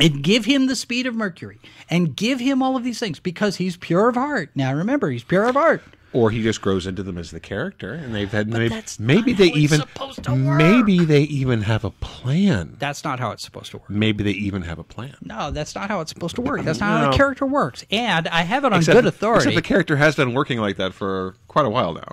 and 0.00 0.22
give 0.22 0.44
him 0.44 0.66
the 0.66 0.76
speed 0.76 1.06
of 1.06 1.14
Mercury 1.14 1.58
and 1.90 2.14
give 2.16 2.40
him 2.40 2.62
all 2.62 2.76
of 2.76 2.84
these 2.84 2.98
things 3.00 3.18
because 3.20 3.56
he's 3.56 3.76
pure 3.76 4.08
of 4.08 4.14
heart. 4.14 4.50
Now 4.54 4.72
remember, 4.74 5.10
he's 5.10 5.24
pure 5.24 5.44
of 5.48 5.54
heart. 5.54 5.82
or 6.14 6.30
he 6.30 6.42
just 6.42 6.62
grows 6.62 6.86
into 6.86 7.02
them 7.02 7.18
as 7.18 7.30
the 7.32 7.38
character, 7.40 7.92
and 7.92 8.14
they've 8.14 8.30
had 8.32 8.48
maybe, 8.48 8.68
that's 8.68 8.98
maybe 8.98 9.32
not 9.32 9.38
they 9.38 9.48
how 9.50 9.56
even 9.56 9.80
supposed 9.80 10.22
to 10.24 10.30
work. 10.32 10.56
maybe 10.56 11.04
they 11.04 11.22
even 11.22 11.60
have 11.62 11.84
a 11.84 11.90
plan. 11.90 12.76
That's 12.78 13.04
not 13.04 13.20
how 13.20 13.30
it's 13.32 13.42
supposed 13.44 13.72
to 13.72 13.76
work. 13.78 13.90
Maybe 13.90 14.24
they 14.24 14.30
even 14.30 14.62
have 14.62 14.78
a 14.78 14.84
plan. 14.84 15.14
No, 15.22 15.50
that's 15.50 15.74
not 15.74 15.88
how 15.90 16.00
it's 16.00 16.10
supposed 16.10 16.34
to 16.36 16.40
work. 16.40 16.62
That's 16.62 16.80
not 16.80 16.98
how 17.00 17.04
No. 17.08 17.10
a 17.10 17.16
character 17.16 17.44
works. 17.44 17.84
And 17.90 18.26
I 18.28 18.40
have 18.42 18.64
it 18.64 18.72
on 18.72 18.78
Except, 18.78 18.96
good 18.96 19.06
authority. 19.06 19.50
except 19.50 19.56
the 19.56 19.68
character 19.68 19.96
has 19.96 20.16
been 20.16 20.32
working 20.32 20.58
like 20.60 20.76
that 20.76 20.94
for 20.94 21.34
quite 21.46 21.66
a 21.66 21.70
while 21.70 21.92
now. 21.92 22.12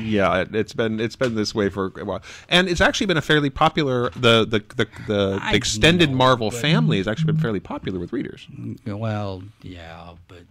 Yeah, 0.00 0.40
it, 0.40 0.54
it's 0.54 0.72
been 0.72 0.98
it's 1.00 1.16
been 1.16 1.34
this 1.34 1.54
way 1.54 1.68
for 1.68 1.92
a 1.98 2.04
while, 2.04 2.22
and 2.48 2.68
it's 2.68 2.80
actually 2.80 3.06
been 3.06 3.16
a 3.16 3.22
fairly 3.22 3.50
popular. 3.50 4.10
The 4.10 4.44
the 4.44 4.62
the, 4.76 4.88
the, 5.06 5.40
extended 5.52 6.10
know, 6.10 6.16
Marvel 6.16 6.50
family 6.50 6.98
has 6.98 7.06
actually 7.06 7.32
been 7.32 7.40
fairly 7.40 7.60
popular 7.60 7.98
with 7.98 8.12
readers. 8.12 8.46
well, 8.86 9.42
yeah, 9.62 10.14
but 10.28 10.42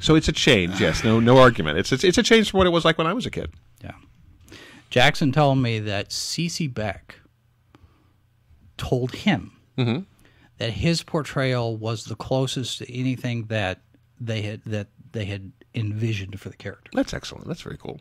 So 0.00 0.14
it's 0.14 0.28
a 0.28 0.32
change. 0.32 0.80
Yes, 0.86 1.02
no 1.04 1.18
no 1.20 1.38
argument. 1.38 1.78
It's 1.78 1.90
it's, 1.92 2.04
it's 2.04 2.18
a 2.18 2.22
change 2.22 2.50
from 2.50 2.58
what 2.58 2.66
it 2.66 2.70
was 2.70 2.84
like 2.84 2.98
when 2.98 3.06
I 3.06 3.12
was 3.12 3.26
a 3.26 3.30
kid. 3.30 3.50
Yeah. 3.82 3.92
Jackson 4.90 5.32
told 5.32 5.58
me 5.58 5.80
that 5.80 6.12
C.C. 6.12 6.68
Beck 6.68 7.16
told 8.76 9.12
him 9.14 9.52
Mm-hmm. 9.76 10.04
that 10.56 10.70
his 10.70 11.02
portrayal 11.02 11.76
was 11.76 12.04
the 12.04 12.14
closest 12.14 12.78
to 12.78 12.90
anything 12.90 13.44
that 13.46 13.80
they 14.18 14.40
had 14.40 14.62
that 14.64 14.86
they 15.12 15.26
had 15.26 15.52
envisioned 15.76 16.40
for 16.40 16.48
the 16.48 16.56
character. 16.56 16.90
That's 16.94 17.14
excellent. 17.14 17.46
That's 17.46 17.62
very 17.62 17.76
cool. 17.76 18.00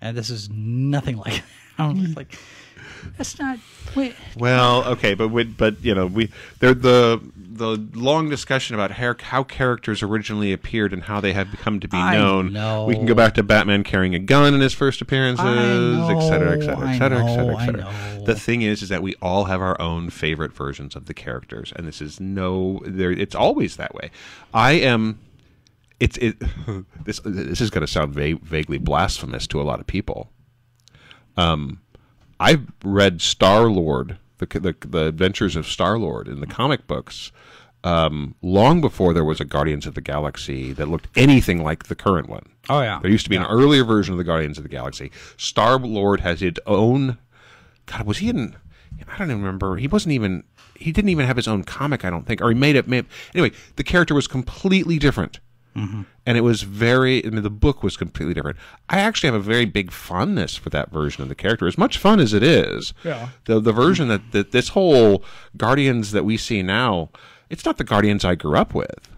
And 0.00 0.16
this 0.16 0.30
is 0.30 0.50
nothing 0.50 1.16
like 1.16 1.42
I 1.78 1.86
don't 1.86 1.96
know, 1.96 2.08
hmm. 2.08 2.12
like 2.14 2.38
that's 3.16 3.38
not 3.38 3.58
wait 3.96 4.14
Well, 4.36 4.84
okay, 4.84 5.14
but 5.14 5.28
we, 5.28 5.44
but 5.44 5.82
you 5.82 5.94
know 5.94 6.06
we 6.06 6.30
there 6.60 6.74
the 6.74 7.20
the 7.54 7.76
long 7.94 8.28
discussion 8.28 8.74
about 8.74 8.90
how, 8.90 9.14
how 9.20 9.44
characters 9.44 10.02
originally 10.02 10.52
appeared 10.52 10.92
and 10.92 11.04
how 11.04 11.20
they 11.20 11.32
have 11.32 11.50
become 11.50 11.78
to 11.80 11.88
be 11.88 11.96
I 11.96 12.16
known. 12.16 12.52
know. 12.52 12.84
We 12.84 12.94
can 12.94 13.06
go 13.06 13.14
back 13.14 13.34
to 13.34 13.42
Batman 13.42 13.84
carrying 13.84 14.14
a 14.14 14.18
gun 14.18 14.54
in 14.54 14.60
his 14.60 14.74
first 14.74 15.00
appearances, 15.00 15.44
I 15.46 16.14
et 16.14 16.20
cetera, 16.20 16.52
et 16.52 16.58
know, 16.58 16.64
cetera, 16.66 16.88
et 16.88 16.98
cetera, 16.98 17.24
et 17.24 17.34
cetera, 17.34 17.56
et 17.56 17.66
cetera. 17.66 18.24
The 18.26 18.34
thing 18.34 18.62
is, 18.62 18.82
is 18.82 18.88
that 18.88 19.02
we 19.02 19.14
all 19.22 19.44
have 19.44 19.60
our 19.60 19.80
own 19.80 20.10
favorite 20.10 20.52
versions 20.52 20.96
of 20.96 21.06
the 21.06 21.14
characters, 21.14 21.72
and 21.76 21.86
this 21.86 22.02
is 22.02 22.18
no, 22.18 22.82
there. 22.84 23.12
It's 23.12 23.34
always 23.34 23.76
that 23.76 23.94
way. 23.94 24.10
I 24.52 24.72
am. 24.72 25.20
It's 26.04 26.18
it. 26.18 26.36
This 27.04 27.20
this 27.24 27.60
is 27.60 27.68
going 27.68 27.82
to 27.82 27.86
sound 27.86 28.14
va- 28.14 28.38
vaguely 28.42 28.78
blasphemous 28.78 29.46
to 29.48 29.60
a 29.60 29.64
lot 29.64 29.78
of 29.80 29.86
people. 29.86 30.30
Um, 31.36 31.80
I've 32.40 32.66
read 32.82 33.20
Star 33.20 33.64
Lord, 33.64 34.18
the, 34.38 34.46
the 34.46 34.74
the 34.86 35.06
Adventures 35.06 35.54
of 35.54 35.66
Star 35.66 35.98
Lord 35.98 36.28
in 36.28 36.40
the 36.40 36.46
comic 36.46 36.86
books, 36.86 37.30
um, 37.84 38.34
long 38.40 38.80
before 38.80 39.12
there 39.12 39.24
was 39.24 39.40
a 39.40 39.44
Guardians 39.44 39.86
of 39.86 39.94
the 39.94 40.00
Galaxy 40.00 40.72
that 40.72 40.88
looked 40.88 41.08
anything 41.14 41.62
like 41.62 41.84
the 41.84 41.94
current 41.94 42.28
one. 42.28 42.46
Oh, 42.70 42.80
yeah. 42.80 42.98
there 43.02 43.10
used 43.10 43.24
to 43.24 43.30
be 43.30 43.36
an 43.36 43.44
earlier 43.44 43.84
version 43.84 44.14
of 44.14 44.18
the 44.18 44.24
Guardians 44.24 44.56
of 44.56 44.64
the 44.64 44.70
Galaxy. 44.70 45.10
Star 45.36 45.78
Lord 45.78 46.20
has 46.20 46.40
its 46.42 46.60
own. 46.66 47.18
God, 47.84 48.06
was 48.06 48.18
he 48.18 48.30
in? 48.30 48.56
I 49.06 49.18
don't 49.18 49.30
even 49.30 49.42
remember. 49.42 49.76
He 49.76 49.88
wasn't 49.88 50.12
even. 50.12 50.44
He 50.76 50.90
didn't 50.90 51.10
even 51.10 51.26
have 51.26 51.36
his 51.36 51.48
own 51.48 51.64
comic. 51.64 52.04
I 52.04 52.10
don't 52.10 52.26
think, 52.26 52.40
or 52.40 52.48
he 52.48 52.54
made 52.54 52.76
it. 52.76 52.88
May 52.88 52.96
have, 52.96 53.06
anyway, 53.34 53.54
the 53.76 53.84
character 53.84 54.14
was 54.14 54.26
completely 54.26 54.98
different. 54.98 55.38
Mm-hmm. 55.76 56.02
And 56.26 56.38
it 56.38 56.42
was 56.42 56.62
very, 56.62 57.22
and 57.22 57.36
the 57.38 57.50
book 57.50 57.82
was 57.82 57.96
completely 57.96 58.34
different. 58.34 58.56
I 58.88 59.00
actually 59.00 59.28
have 59.28 59.40
a 59.40 59.40
very 59.40 59.64
big 59.64 59.90
fondness 59.90 60.56
for 60.56 60.70
that 60.70 60.90
version 60.90 61.22
of 61.22 61.28
the 61.28 61.34
character, 61.34 61.66
as 61.66 61.76
much 61.76 61.98
fun 61.98 62.20
as 62.20 62.32
it 62.32 62.42
is. 62.42 62.94
Yeah. 63.02 63.30
The 63.46 63.60
the 63.60 63.72
version 63.72 64.08
that, 64.08 64.32
that 64.32 64.52
this 64.52 64.68
whole 64.68 65.24
Guardians 65.56 66.12
that 66.12 66.24
we 66.24 66.36
see 66.36 66.62
now, 66.62 67.10
it's 67.50 67.64
not 67.64 67.78
the 67.78 67.84
Guardians 67.84 68.24
I 68.24 68.36
grew 68.36 68.56
up 68.56 68.74
with. 68.74 69.08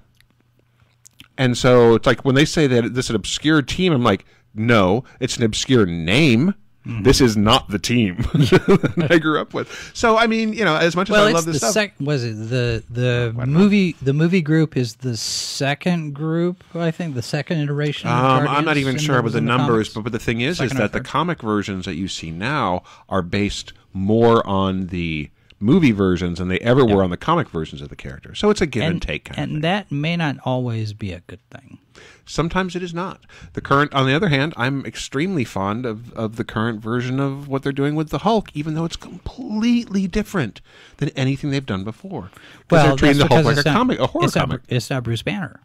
And 1.39 1.57
so 1.59 1.95
it's 1.95 2.07
like 2.07 2.25
when 2.25 2.35
they 2.35 2.47
say 2.47 2.67
that 2.67 2.95
this 2.95 3.07
is 3.07 3.11
an 3.11 3.17
obscure 3.17 3.61
team, 3.63 3.93
I'm 3.93 4.03
like, 4.03 4.25
no, 4.55 5.05
it's 5.21 5.37
an 5.37 5.45
obscure 5.45 5.85
name. 5.85 6.55
Mm-hmm. 6.87 7.03
This 7.03 7.21
is 7.21 7.37
not 7.37 7.69
the 7.69 7.81
team 7.81 8.25
I 9.11 9.19
grew 9.19 9.41
up 9.41 9.53
with. 9.53 9.91
So 9.93 10.17
I 10.17 10.29
mean, 10.29 10.53
you 10.53 10.65
know, 10.65 10.77
as 10.77 10.95
much 10.95 11.09
as 11.11 11.15
well, 11.15 11.25
I 11.25 11.31
it's 11.31 11.35
love 11.35 11.45
the 11.45 11.53
this 11.53 11.63
stuff, 11.63 11.73
sec- 11.73 11.95
was 11.99 12.23
it 12.23 12.35
the 12.49 12.85
the 12.89 13.33
movie 13.47 13.97
the 14.01 14.13
movie 14.13 14.41
group 14.41 14.77
is 14.77 14.95
the 14.97 15.17
second 15.17 16.15
group 16.15 16.63
I 16.75 16.93
think 16.93 17.15
the 17.17 17.23
second 17.23 17.59
iteration. 17.59 18.09
Of 18.09 18.15
Um, 18.17 18.47
I'm 18.49 18.65
not 18.65 18.77
even 18.77 18.95
in 18.95 19.01
sure 19.01 19.17
the- 19.17 19.23
what 19.23 19.33
the 19.33 19.41
numbers, 19.41 19.89
comics? 19.89 19.95
but, 19.95 20.03
but 20.05 20.13
the 20.13 20.19
thing 20.21 20.41
is, 20.43 20.61
is 20.61 20.71
Second 20.71 20.77
or 20.77 20.81
that 20.83 20.93
the 20.93 21.01
comic 21.01 21.43
versions 21.43 21.87
that 21.87 21.95
you 21.97 22.07
see 22.07 22.31
now 22.31 22.83
are 23.09 23.23
based 23.23 23.73
more 23.93 24.47
on 24.47 24.87
the 24.89 25.31
movie 25.59 25.91
versions 25.93 26.39
than 26.39 26.49
they 26.49 26.59
ever 26.59 26.85
were 26.85 27.03
on 27.03 27.11
the 27.11 27.17
comic 27.17 27.49
versions 27.49 27.81
of 27.81 27.89
the 27.89 27.97
character. 27.97 28.35
So 28.35 28.51
it's 28.51 28.61
a 28.61 28.67
give 28.67 28.83
and, 28.85 28.93
and 28.93 29.03
take 29.03 29.25
kind 29.25 29.39
of 29.39 29.55
and 29.55 29.65
that 29.65 29.91
may 29.91 30.17
not 30.17 30.37
always 30.45 30.93
be 30.93 31.13
a 31.13 31.21
good 31.21 31.41
thing. 31.51 31.79
Sometimes 32.27 32.75
it 32.75 32.83
is 32.83 32.93
not. 32.93 33.21
The 33.53 33.61
current, 33.61 33.95
on 33.95 34.07
the 34.07 34.15
other 34.15 34.29
hand, 34.29 34.53
I'm 34.57 34.85
extremely 34.85 35.45
fond 35.45 35.87
of, 35.87 36.13
of 36.15 36.37
the 36.37 36.45
current 36.45 36.81
version 36.81 37.21
of 37.21 37.47
what 37.49 37.63
they're 37.63 37.73
doing 37.73 37.95
with 37.95 38.11
the 38.11 38.19
Hulk, 38.19 38.51
even 38.53 38.75
though 38.75 38.85
it's 38.85 38.97
completely 38.97 40.07
different 40.09 40.61
than 40.97 41.11
anything 41.11 41.51
they've 41.51 41.65
done 41.65 41.85
before. 41.85 42.31
Because 42.69 42.85
they're 42.87 42.97
treating 42.97 43.19
the 43.19 43.29
Hulk 43.29 43.45
like 43.45 43.57
a 43.57 43.59
it's 43.61 43.65
not- 43.67 43.75
comic, 43.75 43.99
a 44.01 44.07
horror 44.09 44.25
it's 44.25 44.35
not, 44.35 44.49
comic. 44.49 44.63
it's 44.69 44.91
not 44.91 45.05
Bruce 45.05 45.23
Banner. 45.23 45.61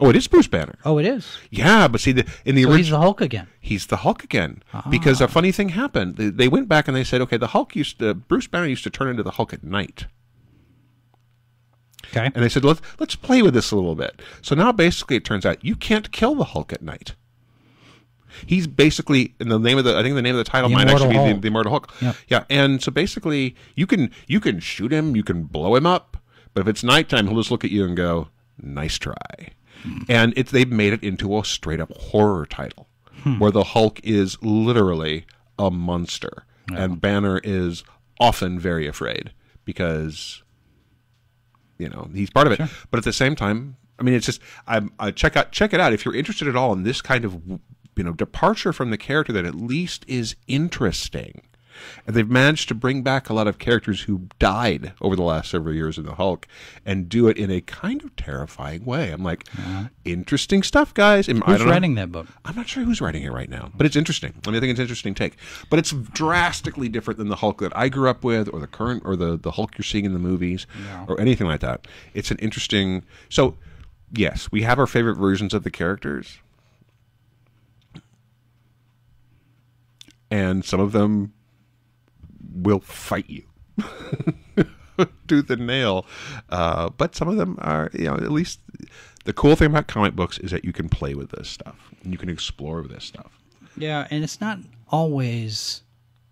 Oh, 0.00 0.10
it 0.10 0.16
is 0.16 0.26
Bruce 0.26 0.46
Banner. 0.46 0.76
Oh, 0.84 0.98
it 0.98 1.06
is. 1.06 1.38
Yeah, 1.50 1.88
but 1.88 2.00
see, 2.00 2.12
the, 2.12 2.26
in 2.44 2.54
the 2.54 2.64
So 2.64 2.72
he's 2.72 2.90
the 2.90 2.98
Hulk 2.98 3.20
again. 3.20 3.48
he's 3.60 3.86
the 3.86 3.96
Hulk 3.98 4.24
again 4.24 4.62
ah. 4.74 4.86
because 4.90 5.20
a 5.20 5.28
funny 5.28 5.52
thing 5.52 5.70
happened. 5.70 6.16
They, 6.16 6.28
they 6.28 6.48
went 6.48 6.68
back 6.68 6.86
and 6.86 6.96
they 6.96 7.04
said, 7.04 7.20
okay, 7.22 7.38
the 7.38 7.48
Hulk 7.48 7.74
used 7.74 7.98
to 8.00 8.12
Bruce 8.14 8.46
Banner 8.46 8.66
used 8.66 8.84
to 8.84 8.90
turn 8.90 9.08
into 9.08 9.22
the 9.22 9.32
Hulk 9.32 9.52
at 9.54 9.64
night. 9.64 10.06
Okay. 12.16 12.30
And 12.34 12.44
they 12.44 12.48
said, 12.48 12.64
let's 12.64 12.80
let's 12.98 13.16
play 13.16 13.42
with 13.42 13.54
this 13.54 13.70
a 13.70 13.76
little 13.76 13.94
bit. 13.94 14.20
So 14.42 14.54
now 14.54 14.72
basically 14.72 15.16
it 15.16 15.24
turns 15.24 15.44
out 15.44 15.64
you 15.64 15.76
can't 15.76 16.10
kill 16.12 16.34
the 16.34 16.44
Hulk 16.44 16.72
at 16.72 16.82
night. 16.82 17.14
He's 18.44 18.66
basically 18.66 19.34
in 19.40 19.48
the 19.48 19.58
name 19.58 19.78
of 19.78 19.84
the 19.84 19.96
I 19.96 20.02
think 20.02 20.14
the 20.14 20.22
name 20.22 20.34
of 20.34 20.44
the 20.44 20.50
title 20.50 20.68
The 20.68 20.76
might 20.76 20.88
actually 20.88 21.16
be 21.16 21.32
the, 21.32 21.40
the 21.40 21.48
Immortal 21.48 21.70
Hulk. 21.70 21.92
Yeah. 22.00 22.12
Yeah. 22.28 22.44
And 22.50 22.82
so 22.82 22.90
basically 22.90 23.54
you 23.74 23.86
can 23.86 24.10
you 24.26 24.40
can 24.40 24.60
shoot 24.60 24.92
him, 24.92 25.16
you 25.16 25.22
can 25.22 25.44
blow 25.44 25.74
him 25.76 25.86
up, 25.86 26.16
but 26.54 26.62
if 26.62 26.68
it's 26.68 26.82
nighttime, 26.82 27.26
he'll 27.26 27.36
just 27.36 27.50
look 27.50 27.64
at 27.64 27.70
you 27.70 27.84
and 27.84 27.96
go, 27.96 28.28
Nice 28.60 28.98
try. 28.98 29.14
Hmm. 29.82 29.98
And 30.08 30.32
it's 30.36 30.50
they've 30.50 30.70
made 30.70 30.92
it 30.92 31.02
into 31.02 31.38
a 31.38 31.44
straight 31.44 31.80
up 31.80 31.92
horror 31.96 32.46
title. 32.46 32.88
Hmm. 33.22 33.38
Where 33.38 33.50
the 33.50 33.64
Hulk 33.64 34.00
is 34.02 34.40
literally 34.42 35.26
a 35.58 35.70
monster. 35.70 36.44
And 36.74 37.00
Banner 37.00 37.40
is 37.44 37.84
often 38.18 38.58
very 38.58 38.88
afraid 38.88 39.30
because 39.64 40.42
you 41.78 41.88
know 41.88 42.08
he's 42.14 42.30
part 42.30 42.46
of 42.46 42.52
it. 42.52 42.60
But 42.90 42.98
at 42.98 43.04
the 43.04 43.12
same 43.12 43.36
time 43.36 43.76
i 43.98 44.02
mean 44.02 44.14
it's 44.14 44.26
just 44.26 44.42
i'm 44.66 44.92
I 44.98 45.10
check 45.10 45.36
out 45.36 45.52
check 45.52 45.72
it 45.72 45.80
out. 45.80 45.92
If 45.92 46.04
you're 46.04 46.14
interested 46.14 46.48
at 46.48 46.56
all 46.56 46.72
in 46.72 46.82
this 46.82 47.00
kind 47.00 47.24
of 47.24 47.40
you 47.96 48.04
know 48.04 48.12
departure 48.12 48.72
from 48.72 48.90
the 48.90 48.98
character 48.98 49.32
that 49.32 49.44
at 49.44 49.54
least 49.54 50.04
is 50.06 50.36
interesting 50.46 51.42
and 52.06 52.14
they've 52.16 52.28
managed 52.28 52.68
to 52.68 52.74
bring 52.74 53.02
back 53.02 53.28
a 53.28 53.34
lot 53.34 53.46
of 53.46 53.58
characters 53.58 54.02
who 54.02 54.28
died 54.38 54.92
over 55.00 55.16
the 55.16 55.22
last 55.22 55.50
several 55.50 55.74
years 55.74 55.98
in 55.98 56.04
the 56.06 56.14
hulk 56.14 56.46
and 56.84 57.08
do 57.08 57.28
it 57.28 57.36
in 57.36 57.50
a 57.50 57.60
kind 57.60 58.02
of 58.04 58.14
terrifying 58.16 58.84
way 58.84 59.10
i'm 59.10 59.22
like 59.22 59.44
interesting 60.04 60.62
stuff 60.62 60.94
guys 60.94 61.28
And 61.28 61.42
I 61.44 61.46
Who's 61.52 61.58
don't 61.58 61.66
know- 61.66 61.72
writing 61.72 61.94
that 61.96 62.12
book? 62.12 62.26
I'm 62.44 62.54
not 62.56 62.68
sure 62.68 62.84
who's 62.84 63.00
writing 63.00 63.22
it 63.24 63.32
right 63.32 63.48
now, 63.50 63.70
but 63.76 63.86
it's 63.86 63.96
interesting. 63.96 64.32
I 64.46 64.50
mean, 64.50 64.56
I 64.56 64.60
think 64.60 64.70
it's 64.70 64.78
an 64.78 64.84
interesting 64.84 65.14
take. 65.14 65.36
But 65.68 65.78
it's 65.80 65.90
drastically 65.92 66.88
different 66.88 67.18
than 67.18 67.28
the 67.28 67.36
Hulk 67.36 67.58
that 67.60 67.76
I 67.76 67.88
grew 67.88 68.08
up 68.08 68.22
with, 68.22 68.48
or 68.52 68.60
the 68.60 68.66
current, 68.68 69.02
or 69.04 69.16
the 69.16 69.36
the 69.36 69.50
Hulk 69.52 69.76
you're 69.76 69.84
seeing 69.84 70.04
in 70.04 70.12
the 70.12 70.18
movies, 70.20 70.66
or 71.08 71.20
anything 71.20 71.46
like 71.48 71.60
that. 71.60 71.86
It's 72.14 72.30
an 72.30 72.38
interesting. 72.38 73.04
So, 73.28 73.56
yes, 74.12 74.48
we 74.52 74.62
have 74.62 74.78
our 74.78 74.86
favorite 74.86 75.16
versions 75.16 75.52
of 75.54 75.64
the 75.64 75.70
characters, 75.70 76.38
and 80.30 80.64
some 80.64 80.80
of 80.80 80.92
them 80.92 81.32
will 82.56 82.80
fight 82.80 83.28
you. 83.28 83.44
tooth 85.28 85.50
and 85.50 85.66
nail. 85.66 86.06
Uh, 86.48 86.90
but 86.90 87.14
some 87.14 87.28
of 87.28 87.36
them 87.36 87.58
are, 87.60 87.90
you 87.92 88.04
know, 88.04 88.14
at 88.14 88.30
least 88.32 88.60
the 89.24 89.32
cool 89.32 89.56
thing 89.56 89.66
about 89.66 89.88
comic 89.88 90.14
books 90.14 90.38
is 90.38 90.50
that 90.50 90.64
you 90.64 90.72
can 90.72 90.88
play 90.88 91.14
with 91.14 91.30
this 91.30 91.48
stuff 91.48 91.90
and 92.02 92.12
you 92.12 92.18
can 92.18 92.28
explore 92.28 92.82
this 92.82 93.04
stuff. 93.04 93.38
Yeah, 93.76 94.06
and 94.10 94.24
it's 94.24 94.40
not 94.40 94.58
always 94.88 95.82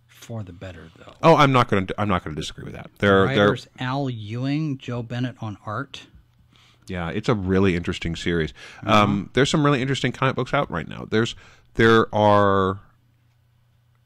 for 0.07 0.43
the 0.43 0.53
better 0.53 0.91
though. 0.97 1.12
Oh, 1.22 1.37
I'm 1.37 1.53
not 1.53 1.68
going 1.68 1.87
to. 1.87 1.95
I'm 2.01 2.09
not 2.09 2.25
going 2.25 2.35
to 2.35 2.41
disagree 2.41 2.64
with 2.64 2.72
that. 2.72 2.91
There, 2.99 3.27
there. 3.27 3.49
Writers 3.51 3.68
Al 3.79 4.09
Ewing, 4.09 4.79
Joe 4.79 5.03
Bennett 5.03 5.37
on 5.41 5.59
art. 5.66 6.07
Yeah, 6.87 7.11
it's 7.11 7.29
a 7.29 7.35
really 7.35 7.77
interesting 7.77 8.14
series. 8.14 8.53
Um, 8.85 9.31
there's 9.33 9.49
some 9.51 9.64
really 9.64 9.81
interesting 9.81 10.12
comic 10.12 10.37
books 10.37 10.53
out 10.53 10.70
right 10.70 10.87
now. 10.87 11.07
There's, 11.11 11.35
there 11.75 12.14
are. 12.14 12.81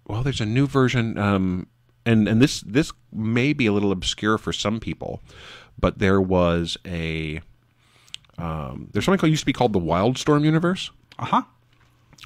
Well, 0.07 0.23
there's 0.23 0.41
a 0.41 0.47
new 0.47 0.67
version, 0.67 1.19
um, 1.19 1.67
and 2.09 2.27
and 2.27 2.41
this 2.41 2.63
this 2.63 2.93
may 3.13 3.53
be 3.53 3.67
a 3.67 3.73
little 3.73 3.93
obscure 3.93 4.39
for 4.39 4.53
some 4.53 4.81
people, 4.81 5.21
but 5.79 5.99
there 5.99 6.21
was 6.21 6.77
a. 6.87 7.41
Um, 8.39 8.89
there's 8.93 9.05
something 9.05 9.19
called 9.19 9.31
used 9.31 9.43
to 9.43 9.47
be 9.47 9.53
called 9.53 9.73
the 9.73 9.81
Wildstorm 9.81 10.45
universe. 10.45 10.91
Uh 11.19 11.25
huh. 11.25 11.43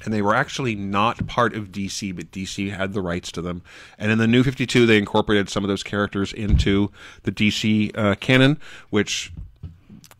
and 0.05 0.13
they 0.13 0.21
were 0.21 0.35
actually 0.35 0.75
not 0.75 1.25
part 1.27 1.55
of 1.55 1.71
DC, 1.71 2.15
but 2.15 2.31
DC 2.31 2.71
had 2.75 2.93
the 2.93 3.01
rights 3.01 3.31
to 3.31 3.41
them. 3.41 3.61
And 3.97 4.11
in 4.11 4.19
the 4.19 4.27
New 4.27 4.43
52, 4.43 4.85
they 4.85 4.97
incorporated 4.97 5.49
some 5.49 5.63
of 5.63 5.67
those 5.67 5.83
characters 5.83 6.31
into 6.31 6.91
the 7.23 7.31
DC 7.31 7.97
uh, 7.97 8.15
canon, 8.15 8.59
which 8.91 9.31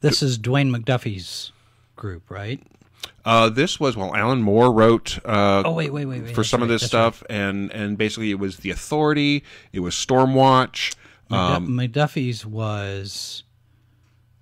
This 0.02 0.24
is 0.24 0.38
Dwayne 0.40 0.76
McDuffie's 0.76 1.52
group, 1.96 2.30
right? 2.30 2.62
Uh, 3.26 3.50
this 3.50 3.80
was 3.80 3.96
well, 3.96 4.16
Alan 4.16 4.42
Moore 4.42 4.72
wrote. 4.72 5.20
Uh, 5.26 5.64
Oh 5.66 5.72
wait, 5.74 5.92
wait, 5.94 6.06
wait, 6.06 6.24
wait. 6.24 6.36
for 6.36 6.44
some 6.44 6.62
of 6.62 6.68
this 6.68 6.86
stuff, 6.86 7.24
and 7.30 7.72
and 7.72 7.98
basically 7.98 8.32
it 8.32 8.40
was 8.40 8.58
the 8.58 8.70
Authority, 8.70 9.44
it 9.72 9.80
was 9.82 9.94
Stormwatch. 9.96 10.96
right. 11.30 11.56
Um, 11.56 11.68
McDuffie's 11.70 12.46
was 12.46 13.44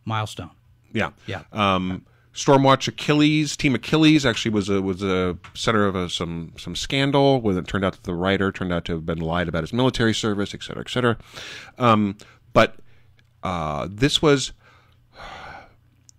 Milestone. 0.05 0.51
yeah, 0.93 1.11
Yeah. 1.27 1.43
Um, 1.51 2.05
Stormwatch 2.33 2.87
Achilles, 2.87 3.57
Team 3.57 3.75
Achilles, 3.75 4.25
actually 4.25 4.51
was 4.51 4.69
a 4.69 4.81
was 4.81 5.03
a 5.03 5.37
center 5.53 5.85
of 5.85 5.95
a, 5.95 6.09
some 6.09 6.53
some 6.57 6.75
scandal 6.77 7.41
when 7.41 7.57
it 7.57 7.67
turned 7.67 7.83
out 7.83 7.91
that 7.91 8.03
the 8.03 8.13
writer 8.15 8.53
turned 8.53 8.71
out 8.71 8.85
to 8.85 8.93
have 8.93 9.05
been 9.05 9.19
lied 9.19 9.49
about 9.49 9.63
his 9.63 9.73
military 9.73 10.13
service, 10.13 10.53
et 10.53 10.63
cetera, 10.63 10.81
et 10.81 10.89
cetera. 10.89 11.17
Um, 11.77 12.15
but 12.53 12.77
uh, 13.43 13.89
this 13.91 14.21
was 14.21 14.53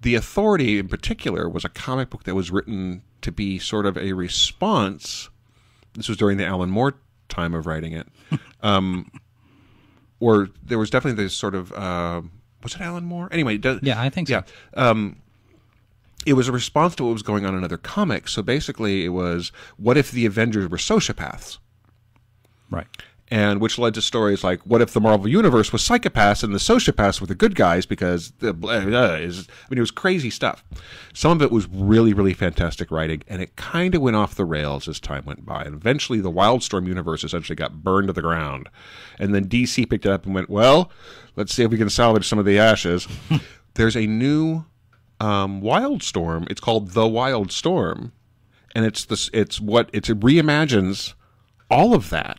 the 0.02 0.14
Authority 0.14 0.78
in 0.78 0.88
particular 0.88 1.48
was 1.48 1.64
a 1.64 1.68
comic 1.68 2.10
book 2.10 2.24
that 2.24 2.34
was 2.34 2.50
written 2.50 3.02
to 3.22 3.32
be 3.32 3.58
sort 3.58 3.86
of 3.86 3.96
a 3.96 4.12
response. 4.12 5.28
This 5.94 6.08
was 6.08 6.16
during 6.18 6.38
the 6.38 6.46
Alan 6.46 6.70
Moore 6.70 6.94
time 7.28 7.54
of 7.54 7.66
writing 7.66 7.92
it, 7.92 8.06
um, 8.62 9.10
or 10.20 10.50
there 10.62 10.78
was 10.78 10.90
definitely 10.90 11.22
this 11.24 11.34
sort 11.34 11.54
of 11.54 11.72
uh, 11.72 12.22
was 12.62 12.74
it 12.74 12.80
Alan 12.80 13.04
Moore? 13.04 13.28
Anyway, 13.32 13.58
does, 13.58 13.80
Yeah, 13.82 14.00
I 14.00 14.08
think 14.08 14.28
so. 14.28 14.34
yeah. 14.34 14.42
Um, 14.74 15.16
it 16.24 16.34
was 16.34 16.46
a 16.46 16.52
response 16.52 16.94
to 16.96 17.04
what 17.04 17.12
was 17.12 17.22
going 17.22 17.44
on 17.44 17.56
in 17.56 17.64
other 17.64 17.76
comics. 17.76 18.32
So 18.32 18.42
basically, 18.42 19.04
it 19.04 19.08
was 19.10 19.50
what 19.76 19.96
if 19.96 20.10
the 20.10 20.26
Avengers 20.26 20.68
were 20.70 20.76
sociopaths? 20.76 21.58
Right. 22.70 22.86
And 23.32 23.62
which 23.62 23.78
led 23.78 23.94
to 23.94 24.02
stories 24.02 24.44
like 24.44 24.60
what 24.66 24.82
if 24.82 24.92
the 24.92 25.00
Marvel 25.00 25.26
universe 25.26 25.72
was 25.72 25.80
psychopaths 25.80 26.44
and 26.44 26.54
the 26.54 26.58
sociopaths 26.58 27.18
were 27.18 27.26
the 27.26 27.34
good 27.34 27.54
guys 27.54 27.86
because 27.86 28.32
the 28.40 28.50
uh, 28.50 29.16
is 29.16 29.48
I 29.48 29.70
mean 29.70 29.78
it 29.78 29.80
was 29.80 29.90
crazy 29.90 30.28
stuff. 30.28 30.62
Some 31.14 31.32
of 31.32 31.40
it 31.40 31.50
was 31.50 31.66
really 31.66 32.12
really 32.12 32.34
fantastic 32.34 32.90
writing 32.90 33.22
and 33.26 33.40
it 33.40 33.56
kind 33.56 33.94
of 33.94 34.02
went 34.02 34.16
off 34.16 34.34
the 34.34 34.44
rails 34.44 34.86
as 34.86 35.00
time 35.00 35.24
went 35.24 35.46
by 35.46 35.62
and 35.62 35.74
eventually 35.74 36.20
the 36.20 36.30
Wildstorm 36.30 36.86
universe 36.86 37.24
essentially 37.24 37.56
got 37.56 37.82
burned 37.82 38.08
to 38.08 38.12
the 38.12 38.20
ground. 38.20 38.68
And 39.18 39.34
then 39.34 39.48
DC 39.48 39.88
picked 39.88 40.04
it 40.04 40.12
up 40.12 40.26
and 40.26 40.34
went, 40.34 40.50
"Well, 40.50 40.92
let's 41.34 41.54
see 41.54 41.62
if 41.62 41.70
we 41.70 41.78
can 41.78 41.88
salvage 41.88 42.28
some 42.28 42.38
of 42.38 42.44
the 42.44 42.58
ashes." 42.58 43.08
There's 43.74 43.96
a 43.96 44.06
new 44.06 44.66
um, 45.20 45.62
Wildstorm. 45.62 46.50
It's 46.50 46.60
called 46.60 46.90
The 46.90 47.04
Wildstorm 47.04 48.12
and 48.74 48.84
it's 48.84 49.06
this 49.06 49.30
it's 49.32 49.58
what 49.58 49.88
it's 49.94 50.10
it 50.10 50.20
reimagines 50.20 51.14
all 51.70 51.94
of 51.94 52.10
that 52.10 52.38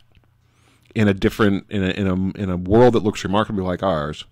in 0.95 1.07
a 1.07 1.13
different 1.13 1.65
in 1.69 1.83
a 1.83 1.89
in 1.89 2.07
a 2.07 2.41
in 2.43 2.49
a 2.49 2.57
world 2.57 2.93
that 2.93 3.03
looks 3.03 3.23
remarkably 3.23 3.63
like 3.63 3.81
ours. 3.83 4.25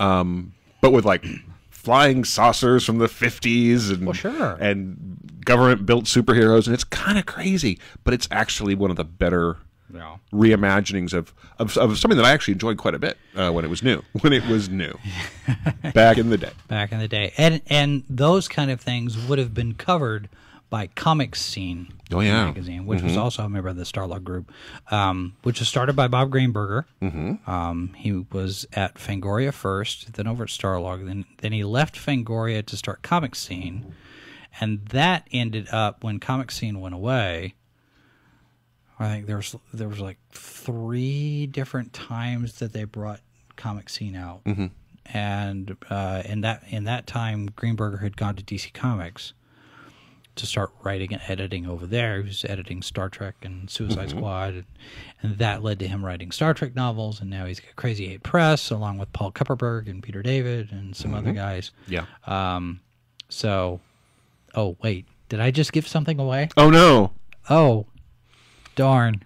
Um, 0.00 0.52
but 0.80 0.92
with 0.92 1.04
like 1.04 1.24
flying 1.70 2.24
saucers 2.24 2.84
from 2.84 2.98
the 2.98 3.06
50s 3.06 3.90
and 3.92 4.06
Well, 4.06 4.14
sure. 4.14 4.56
and 4.60 5.40
government 5.44 5.84
built 5.86 6.04
superheroes 6.06 6.66
and 6.66 6.74
it's 6.74 6.84
kind 6.84 7.18
of 7.18 7.26
crazy, 7.26 7.78
but 8.04 8.14
it's 8.14 8.26
actually 8.30 8.74
one 8.74 8.90
of 8.90 8.96
the 8.96 9.04
better 9.04 9.58
Yeah. 9.92 10.16
reimaginings 10.32 11.12
of, 11.12 11.32
of, 11.58 11.76
of 11.76 11.98
something 11.98 12.16
that 12.16 12.24
I 12.24 12.30
actually 12.32 12.52
enjoyed 12.54 12.78
quite 12.78 12.94
a 12.94 12.98
bit 12.98 13.18
uh, 13.36 13.50
when 13.52 13.64
it 13.64 13.68
was 13.68 13.82
new. 13.82 14.02
When 14.22 14.32
it 14.32 14.46
was 14.46 14.68
new. 14.68 14.98
Back 15.94 16.16
in 16.18 16.30
the 16.30 16.38
day. 16.38 16.50
Back 16.68 16.90
in 16.92 16.98
the 16.98 17.08
day, 17.08 17.32
and 17.36 17.60
and 17.68 18.02
those 18.08 18.48
kind 18.48 18.70
of 18.70 18.80
things 18.80 19.16
would 19.28 19.38
have 19.38 19.52
been 19.54 19.74
covered 19.74 20.28
by 20.70 20.88
Comic 20.88 21.36
Scene 21.36 21.92
Oh, 22.12 22.20
yeah. 22.20 22.46
magazine, 22.46 22.84
which 22.86 23.02
was 23.02 23.16
also 23.16 23.44
a 23.44 23.48
member 23.48 23.68
of 23.68 23.76
the 23.76 23.84
Starlog 23.84 24.24
group, 24.24 24.50
um, 24.90 25.34
which 25.42 25.58
was 25.60 25.68
started 25.68 25.94
by 25.94 26.08
Bob 26.08 26.30
Greenberger. 26.30 26.84
Mm-hmm. 27.00 27.48
Um, 27.50 27.92
he 27.96 28.12
was 28.12 28.66
at 28.72 28.94
Fangoria 28.96 29.52
first, 29.52 30.14
then 30.14 30.26
over 30.26 30.44
at 30.44 30.50
Starlog, 30.50 31.06
then 31.06 31.24
then 31.38 31.52
he 31.52 31.62
left 31.64 31.96
Fangoria 31.96 32.64
to 32.66 32.76
start 32.76 33.02
Comic 33.02 33.34
Scene, 33.34 33.94
and 34.60 34.84
that 34.88 35.26
ended 35.32 35.68
up 35.70 36.02
when 36.04 36.18
Comic 36.20 36.50
Scene 36.50 36.80
went 36.80 36.94
away. 36.94 37.54
I 38.98 39.08
think 39.08 39.26
there 39.26 39.36
was 39.36 39.56
there 39.72 39.88
was 39.88 40.00
like 40.00 40.18
three 40.32 41.46
different 41.46 41.92
times 41.92 42.58
that 42.60 42.72
they 42.72 42.84
brought 42.84 43.20
Comic 43.56 43.88
Scene 43.88 44.14
out, 44.16 44.42
and 45.06 45.76
uh, 45.90 46.22
in 46.24 46.40
that 46.42 46.62
in 46.68 46.84
that 46.84 47.06
time, 47.06 47.48
Greenberger 47.50 48.02
had 48.02 48.16
gone 48.16 48.36
to 48.36 48.42
DC 48.44 48.72
Comics, 48.72 49.32
to 50.36 50.46
start 50.46 50.70
writing 50.82 51.12
and 51.12 51.22
editing 51.28 51.66
over 51.66 51.86
there. 51.86 52.18
He 52.18 52.28
was 52.28 52.44
editing 52.44 52.82
Star 52.82 53.08
Trek 53.08 53.36
and 53.42 53.70
Suicide 53.70 54.08
mm-hmm. 54.08 54.18
Squad, 54.18 54.54
and, 54.54 54.64
and 55.22 55.38
that 55.38 55.62
led 55.62 55.78
to 55.80 55.88
him 55.88 56.04
writing 56.04 56.30
Star 56.30 56.54
Trek 56.54 56.74
novels. 56.74 57.20
And 57.20 57.30
now 57.30 57.46
he's 57.46 57.60
got 57.60 57.76
Crazy 57.76 58.12
Eight 58.12 58.22
Press, 58.22 58.70
along 58.70 58.98
with 58.98 59.12
Paul 59.12 59.32
Kupperberg 59.32 59.88
and 59.88 60.02
Peter 60.02 60.22
David 60.22 60.72
and 60.72 60.96
some 60.96 61.14
other 61.14 61.28
mm-hmm. 61.28 61.36
guys. 61.36 61.70
Yeah. 61.86 62.06
Um, 62.26 62.80
so, 63.28 63.80
oh 64.54 64.76
wait, 64.82 65.06
did 65.28 65.40
I 65.40 65.50
just 65.50 65.72
give 65.72 65.86
something 65.86 66.18
away? 66.18 66.48
oh 66.56 66.70
no. 66.70 67.12
Oh, 67.48 67.86
darn. 68.74 69.22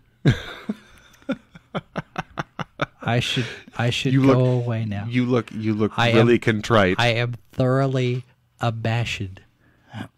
I 3.00 3.20
should 3.20 3.46
I 3.78 3.88
should 3.90 4.12
You 4.12 4.26
go 4.26 4.38
look- 4.38 4.64
away 4.66 4.84
now. 4.84 5.06
You 5.08 5.24
look. 5.24 5.50
You 5.52 5.72
look 5.72 5.92
I 5.96 6.10
am- 6.10 6.16
really 6.16 6.38
contrite. 6.38 6.96
I 6.98 7.08
am 7.08 7.34
thoroughly 7.52 8.24
abashed. 8.60 9.40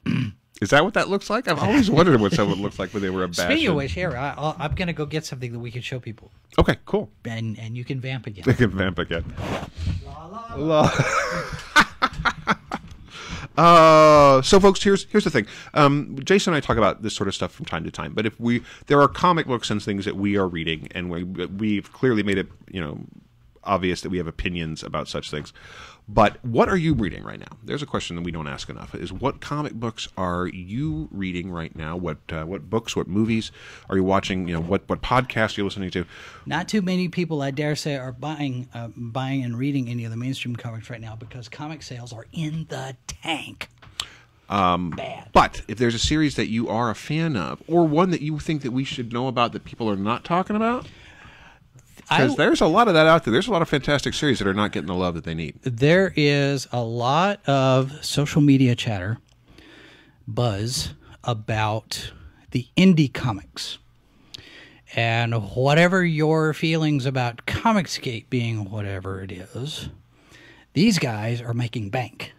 Is 0.60 0.70
that 0.70 0.84
what 0.84 0.94
that 0.94 1.08
looks 1.08 1.30
like? 1.30 1.48
I've 1.48 1.58
always 1.58 1.90
wondered 1.90 2.20
what 2.20 2.32
someone 2.32 2.60
looks 2.60 2.78
like 2.78 2.92
when 2.92 3.02
they 3.02 3.08
were 3.10 3.24
abashed. 3.24 3.40
Speaking 3.40 3.68
of 3.68 3.76
which, 3.76 3.92
here 3.92 4.16
I, 4.16 4.34
I'll, 4.36 4.54
I'm 4.58 4.74
gonna 4.74 4.92
go 4.92 5.06
get 5.06 5.24
something 5.24 5.52
that 5.52 5.58
we 5.58 5.70
can 5.70 5.80
show 5.82 5.98
people, 5.98 6.30
Okay, 6.58 6.76
cool. 6.84 7.10
and 7.24 7.58
and 7.58 7.76
you 7.76 7.84
can 7.84 8.00
vamp 8.00 8.26
again. 8.26 8.44
They 8.46 8.54
can 8.54 8.70
vamp 8.70 8.98
again. 8.98 9.24
La. 10.56 10.90
Uh, 13.56 14.40
so 14.40 14.58
folks, 14.58 14.82
here's 14.82 15.04
here's 15.10 15.24
the 15.24 15.30
thing. 15.30 15.46
Um, 15.74 16.16
Jason 16.24 16.54
and 16.54 16.62
I 16.62 16.64
talk 16.66 16.78
about 16.78 17.02
this 17.02 17.14
sort 17.14 17.28
of 17.28 17.34
stuff 17.34 17.52
from 17.52 17.66
time 17.66 17.84
to 17.84 17.90
time. 17.90 18.14
But 18.14 18.24
if 18.24 18.38
we 18.40 18.62
there 18.86 19.00
are 19.02 19.08
comic 19.08 19.46
books 19.46 19.70
and 19.70 19.82
things 19.82 20.06
that 20.06 20.16
we 20.16 20.36
are 20.38 20.46
reading, 20.48 20.88
and 20.92 21.10
we 21.10 21.24
we've 21.24 21.92
clearly 21.92 22.22
made 22.22 22.38
it 22.38 22.46
you 22.70 22.80
know 22.80 23.00
obvious 23.64 24.00
that 24.00 24.10
we 24.10 24.18
have 24.18 24.26
opinions 24.26 24.82
about 24.82 25.08
such 25.08 25.30
things. 25.30 25.52
But 26.08 26.44
what 26.44 26.68
are 26.68 26.76
you 26.76 26.94
reading 26.94 27.22
right 27.22 27.38
now? 27.38 27.58
There's 27.62 27.82
a 27.82 27.86
question 27.86 28.16
that 28.16 28.22
we 28.22 28.32
don't 28.32 28.48
ask 28.48 28.68
enough: 28.68 28.94
is 28.94 29.12
what 29.12 29.40
comic 29.40 29.74
books 29.74 30.08
are 30.16 30.48
you 30.48 31.08
reading 31.12 31.52
right 31.52 31.74
now? 31.76 31.96
What 31.96 32.18
uh, 32.30 32.44
what 32.44 32.68
books? 32.68 32.96
What 32.96 33.06
movies 33.06 33.52
are 33.88 33.96
you 33.96 34.02
watching? 34.02 34.48
You 34.48 34.54
know 34.54 34.60
what 34.60 34.88
what 34.88 35.02
podcasts 35.02 35.56
are 35.56 35.60
you 35.60 35.64
listening 35.64 35.90
to? 35.92 36.04
Not 36.46 36.68
too 36.68 36.82
many 36.82 37.08
people, 37.08 37.42
I 37.42 37.52
dare 37.52 37.76
say, 37.76 37.96
are 37.96 38.12
buying 38.12 38.68
uh, 38.74 38.88
buying 38.96 39.44
and 39.44 39.56
reading 39.56 39.88
any 39.88 40.04
of 40.04 40.10
the 40.10 40.16
mainstream 40.16 40.56
comics 40.56 40.90
right 40.90 41.00
now 41.00 41.14
because 41.14 41.48
comic 41.48 41.82
sales 41.82 42.12
are 42.12 42.26
in 42.32 42.66
the 42.68 42.96
tank. 43.06 43.68
Um, 44.48 44.90
Bad. 44.90 45.28
But 45.32 45.62
if 45.68 45.78
there's 45.78 45.94
a 45.94 46.00
series 46.00 46.34
that 46.34 46.48
you 46.48 46.68
are 46.68 46.90
a 46.90 46.94
fan 46.96 47.36
of, 47.36 47.62
or 47.68 47.86
one 47.86 48.10
that 48.10 48.20
you 48.20 48.40
think 48.40 48.62
that 48.62 48.72
we 48.72 48.82
should 48.82 49.12
know 49.12 49.28
about 49.28 49.52
that 49.52 49.64
people 49.64 49.88
are 49.88 49.96
not 49.96 50.24
talking 50.24 50.56
about, 50.56 50.88
because 52.10 52.36
there's 52.36 52.60
a 52.60 52.66
lot 52.66 52.88
of 52.88 52.94
that 52.94 53.06
out 53.06 53.24
there. 53.24 53.32
There's 53.32 53.48
a 53.48 53.52
lot 53.52 53.62
of 53.62 53.68
fantastic 53.68 54.14
series 54.14 54.38
that 54.40 54.48
are 54.48 54.54
not 54.54 54.72
getting 54.72 54.88
the 54.88 54.94
love 54.94 55.14
that 55.14 55.24
they 55.24 55.34
need. 55.34 55.58
there 55.62 56.12
is 56.16 56.66
a 56.72 56.82
lot 56.82 57.40
of 57.48 58.04
social 58.04 58.40
media 58.42 58.74
chatter, 58.74 59.18
buzz 60.26 60.94
about 61.24 62.12
the 62.50 62.66
indie 62.76 63.12
comics. 63.12 63.78
And 64.96 65.34
whatever 65.54 66.04
your 66.04 66.52
feelings 66.52 67.06
about 67.06 67.46
Comicsgate 67.46 68.28
being 68.28 68.68
whatever 68.70 69.22
it 69.22 69.30
is, 69.30 69.88
these 70.72 70.98
guys 70.98 71.40
are 71.40 71.54
making 71.54 71.90
bank. 71.90 72.32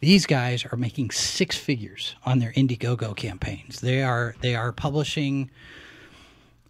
These 0.00 0.26
guys 0.26 0.64
are 0.72 0.76
making 0.76 1.12
six 1.12 1.56
figures 1.56 2.16
on 2.26 2.40
their 2.40 2.52
Indiegogo 2.54 3.14
campaigns. 3.14 3.80
They 3.80 4.02
are 4.02 4.34
they 4.40 4.56
are 4.56 4.72
publishing 4.72 5.48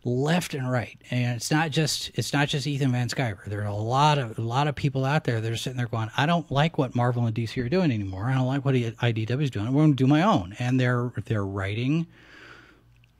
left 0.05 0.55
and 0.55 0.71
right. 0.71 1.01
And 1.11 1.37
it's 1.37 1.51
not 1.51 1.71
just 1.71 2.11
it's 2.15 2.33
not 2.33 2.49
just 2.49 2.67
ethan 2.67 2.93
van 2.93 3.09
sciver. 3.09 3.45
There 3.45 3.63
are 3.63 3.67
a 3.67 3.75
lot 3.75 4.19
of 4.19 4.39
a 4.39 4.43
lot 4.43 4.67
of 4.69 4.75
people 4.75 5.05
out 5.05 5.25
there 5.25 5.41
that 5.41 5.51
are 5.53 5.57
sitting 5.57 5.77
there 5.77 5.87
going 5.87 6.11
i 6.17 6.27
don't 6.27 6.51
like 6.51 6.77
what 6.79 6.95
marvel 6.95 7.27
and 7.27 7.35
dc 7.35 7.57
are 7.63 7.69
doing 7.69 7.91
anymore. 7.93 8.27
I 8.27 8.35
don't 8.35 8.47
like 8.47 8.65
what 8.65 8.75
idw 8.75 9.43
is 9.43 9.51
doing. 9.51 9.67
I'm 9.67 9.75
going 9.75 9.93
to 9.93 9.97
do 9.97 10.07
my 10.07 10.23
own. 10.23 10.55
And 10.59 10.81
they're 10.81 11.13
they're 11.27 11.45
writing 11.45 12.07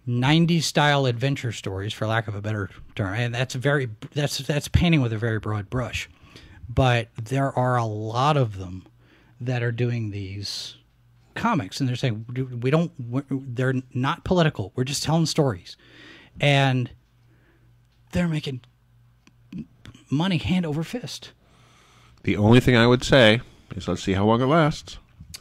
90s 0.09 0.65
style 0.65 1.07
adventure 1.07 1.53
stories 1.53 1.93
for 1.93 2.07
lack 2.07 2.27
of 2.27 2.35
a 2.35 2.43
better 2.43 2.69
term. 2.97 3.15
And 3.15 3.35
that's 3.35 3.55
very 3.55 3.89
that's 4.13 4.39
that's 4.39 4.69
painting 4.69 5.01
with 5.01 5.13
a 5.13 5.19
very 5.19 5.39
broad 5.39 5.71
brush. 5.71 6.09
But 6.69 7.09
there 7.23 7.57
are 7.57 7.77
a 7.77 7.85
lot 7.85 8.37
of 8.37 8.59
them 8.59 8.87
that 9.41 9.63
are 9.63 9.73
doing 9.73 10.11
these 10.11 10.77
comics. 11.35 11.79
And 11.81 11.89
they're 11.89 11.97
saying 11.97 12.27
we 12.61 12.71
don't 12.71 12.91
we're- 12.99 13.25
they're 13.31 13.75
not 13.95 14.25
political. 14.25 14.73
We're 14.75 14.85
just 14.85 15.03
telling 15.03 15.27
stories 15.27 15.77
and 16.41 16.91
they're 18.13 18.29
making 18.29 18.61
money 20.11 20.39
hand 20.39 20.67
over 20.67 20.83
fist. 20.83 21.33
The 22.25 22.37
only 22.37 22.61
thing 22.61 22.77
I 22.77 22.87
would 22.87 23.03
say 23.03 23.41
is 23.75 23.89
let's 23.89 24.03
see 24.03 24.13
how 24.13 24.25
long 24.25 24.41
it 24.41 24.47
lasts. 24.47 24.99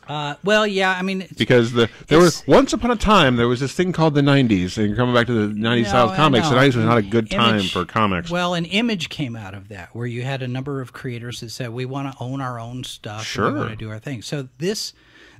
Uh, 0.07 0.35
well, 0.43 0.65
yeah, 0.65 0.91
I 0.97 1.03
mean, 1.03 1.21
it's, 1.21 1.33
Because 1.33 1.71
the 1.73 1.89
there 2.07 2.17
was 2.17 2.45
once 2.47 2.73
upon 2.73 2.91
a 2.91 2.95
time 2.95 3.35
there 3.35 3.47
was 3.47 3.59
this 3.59 3.71
thing 3.73 3.93
called 3.93 4.15
the 4.15 4.21
'90s, 4.21 4.77
and 4.77 4.95
coming 4.95 5.13
back 5.13 5.27
to 5.27 5.47
the 5.47 5.53
'90s 5.53 5.87
style 5.87 6.07
No, 6.07 6.13
I 6.13 6.15
comics. 6.15 6.49
The 6.49 6.55
'90s 6.55 6.75
was 6.75 6.85
not 6.85 6.97
a 6.97 7.01
good 7.01 7.29
time 7.29 7.55
Image- 7.59 7.71
for 7.71 7.85
comics. 7.85 8.29
Well, 8.31 8.53
an 8.53 8.65
image 8.65 9.09
came 9.09 9.35
out 9.35 9.53
of 9.53 9.69
that 9.69 9.95
where 9.95 10.07
you 10.07 10.23
had 10.23 10.41
a 10.41 10.47
number 10.47 10.81
of 10.81 10.91
creators 10.91 11.39
that 11.41 11.51
said 11.51 11.69
we 11.69 11.85
want 11.85 12.11
to 12.11 12.17
own 12.21 12.41
our 12.41 12.59
own 12.59 12.83
stuff. 12.83 13.23
Sure. 13.23 13.51
we 13.53 13.59
want 13.59 13.69
to 13.69 13.75
do 13.75 13.89
our 13.89 13.99
thing. 13.99 14.21
So 14.21 14.49
this 14.57 14.93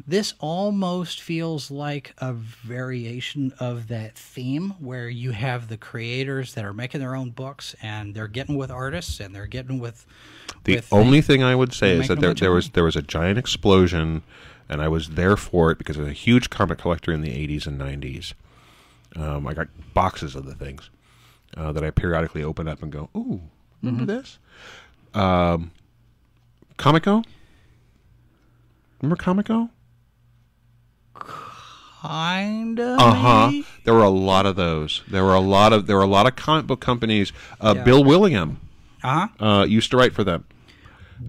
this 0.07 0.33
almost 0.39 1.21
feels 1.21 1.69
like 1.71 2.13
a 2.17 2.33
variation 2.33 3.53
of 3.59 3.87
that 3.89 4.15
theme 4.17 4.71
where 4.79 5.09
you 5.09 5.31
have 5.31 5.67
the 5.67 5.77
creators 5.77 6.53
that 6.55 6.65
are 6.65 6.73
making 6.73 6.99
their 7.01 7.15
own 7.15 7.29
books 7.31 7.75
and 7.81 8.13
they're 8.15 8.27
getting 8.27 8.55
with 8.57 8.71
artists 8.71 9.19
and 9.19 9.35
they're 9.35 9.45
getting 9.47 9.79
with 9.79 10.05
The 10.63 10.73
with 10.75 10.93
only 10.93 11.21
thing 11.21 11.43
I 11.43 11.55
would 11.55 11.73
say 11.73 11.91
is 11.91 12.07
that 12.07 12.19
there, 12.19 12.33
there 12.33 12.51
was 12.51 12.69
there 12.69 12.83
was 12.83 12.95
a 12.95 13.01
giant 13.01 13.37
explosion, 13.37 14.23
and 14.69 14.81
I 14.81 14.87
was 14.87 15.09
there 15.11 15.37
for 15.37 15.71
it 15.71 15.77
because 15.77 15.97
I 15.97 16.01
was 16.01 16.09
a 16.09 16.13
huge 16.13 16.49
comic 16.49 16.79
collector 16.79 17.11
in 17.11 17.21
the 17.21 17.29
'80s 17.29 17.67
and 17.67 17.79
'90s. 17.79 18.33
Um, 19.15 19.45
I 19.47 19.53
got 19.53 19.67
boxes 19.93 20.35
of 20.35 20.45
the 20.45 20.55
things 20.55 20.89
uh, 21.57 21.71
that 21.73 21.83
I 21.83 21.91
periodically 21.91 22.43
open 22.43 22.67
up 22.67 22.81
and 22.83 22.91
go, 22.91 23.09
"Ooh, 23.15 23.41
remember 23.81 24.05
Mm-hmm. 24.05 24.05
this?" 24.05 24.39
Um, 25.13 25.71
Comico. 26.77 27.23
Remember 29.01 29.21
Comico? 29.21 29.69
Kind 32.01 32.79
of 32.79 32.99
Uh 32.99 33.13
huh. 33.13 33.51
There 33.83 33.93
were 33.93 34.03
a 34.03 34.09
lot 34.09 34.45
of 34.45 34.55
those. 34.55 35.01
There 35.07 35.23
were 35.23 35.35
a 35.35 35.39
lot 35.39 35.73
of 35.73 35.87
there 35.87 35.97
were 35.97 36.03
a 36.03 36.07
lot 36.07 36.27
of 36.27 36.35
comic 36.35 36.67
book 36.67 36.81
companies. 36.81 37.31
Uh, 37.59 37.73
Yeah. 37.77 37.83
Bill 37.83 38.03
Willingham 38.03 38.59
uh-huh. 39.03 39.45
uh, 39.45 39.63
used 39.65 39.91
to 39.91 39.97
write 39.97 40.13
for 40.13 40.23
them. 40.23 40.45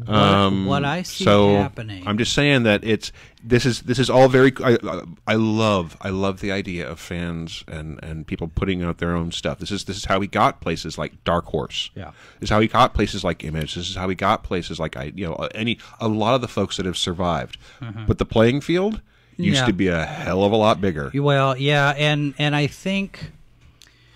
Um, 0.06 0.64
what 0.64 0.86
I 0.86 1.02
see 1.02 1.22
so 1.22 1.54
happening 1.56 2.08
I'm 2.08 2.16
just 2.16 2.32
saying 2.32 2.62
that 2.62 2.82
it's 2.82 3.12
this 3.44 3.66
is 3.66 3.82
this 3.82 3.98
is 3.98 4.08
all 4.08 4.26
very. 4.28 4.50
I, 4.64 4.78
I- 4.82 5.02
I 5.26 5.34
love 5.34 5.96
I 6.00 6.08
love 6.08 6.40
the 6.40 6.50
idea 6.50 6.88
of 6.88 6.98
fans 6.98 7.62
and 7.68 8.02
and 8.02 8.26
people 8.26 8.48
putting 8.48 8.82
out 8.82 8.98
their 8.98 9.14
own 9.14 9.32
stuff. 9.32 9.58
This 9.58 9.70
is 9.70 9.84
this 9.84 9.98
is 9.98 10.06
how 10.06 10.18
we 10.18 10.26
got 10.26 10.62
places 10.62 10.96
like 10.96 11.22
Dark 11.24 11.44
Horse. 11.46 11.90
Yeah. 11.94 12.12
This 12.40 12.46
is 12.46 12.50
how 12.50 12.60
we 12.60 12.68
got 12.68 12.94
places 12.94 13.22
like 13.22 13.44
Image. 13.44 13.74
This 13.74 13.90
is 13.90 13.96
how 13.96 14.06
we 14.08 14.14
got 14.14 14.42
places 14.44 14.80
like 14.80 14.96
I 14.96 15.12
you 15.14 15.26
know 15.26 15.34
any 15.54 15.78
a 16.00 16.08
lot 16.08 16.34
of 16.34 16.40
the 16.40 16.48
folks 16.48 16.78
that 16.78 16.86
have 16.86 16.96
survived. 16.96 17.58
But 18.06 18.16
the 18.16 18.24
playing 18.26 18.62
field 18.62 19.02
used 19.42 19.56
Mm-hmm. 19.56 19.62
Yeah. 19.62 19.66
to 19.66 19.72
be 19.72 19.88
a 19.88 20.04
hell 20.04 20.44
of 20.44 20.52
a 20.52 20.56
lot 20.56 20.80
bigger. 20.80 21.10
Well, 21.14 21.56
yeah, 21.56 21.90
and 21.96 22.34
and 22.38 22.54
I 22.56 22.66
think 22.66 23.30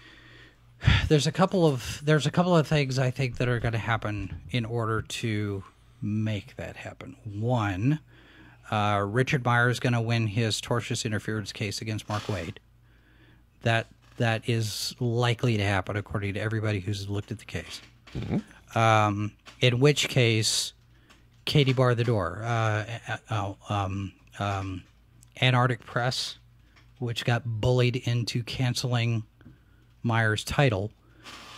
there's 1.09 1.27
a 1.27 1.33
couple 1.33 1.67
of 1.67 2.01
there's 2.05 2.27
a 2.27 2.31
couple 2.31 2.57
of 2.57 2.67
things 2.67 2.99
I 2.99 3.11
think 3.11 3.37
that 3.39 3.49
are 3.49 3.59
going 3.61 3.73
to 3.73 3.79
happen 3.79 4.41
in 4.51 4.65
order 4.65 5.03
to 5.03 5.65
make 6.03 6.57
that 6.57 6.77
happen. 6.77 7.17
One, 7.25 8.01
uh, 8.71 9.05
Richard 9.07 9.45
Meyer 9.45 9.69
is 9.71 9.81
going 9.81 9.93
to 9.95 10.01
win 10.01 10.27
his 10.29 10.61
tortious 10.61 11.05
interference 11.05 11.53
case 11.53 11.81
against 11.81 12.09
Mark 12.09 12.23
Waid. 12.25 12.57
That 13.63 13.87
that 14.19 14.49
is 14.49 14.95
likely 15.01 15.57
to 15.57 15.65
happen 15.65 15.97
according 15.97 16.35
to 16.35 16.41
everybody 16.41 16.81
who's 16.81 17.09
looked 17.09 17.31
at 17.31 17.39
the 17.39 17.45
case. 17.45 17.81
Um, 18.75 19.33
in 19.61 19.79
which 19.81 20.09
case, 20.09 20.73
Katie 21.45 21.73
barred 21.75 21.99
the 21.99 22.05
door. 22.05 22.41
Uh, 22.43 22.85
uh, 23.09 23.17
oh, 23.31 23.57
um, 23.69 24.13
um, 24.39 24.83
Antarctic 25.41 25.85
Press, 25.85 26.39
which 26.99 27.25
got 27.25 27.43
bullied 27.45 27.97
into 27.97 28.43
canceling 28.43 29.25
Meyer's 30.03 30.45
title, 30.45 30.93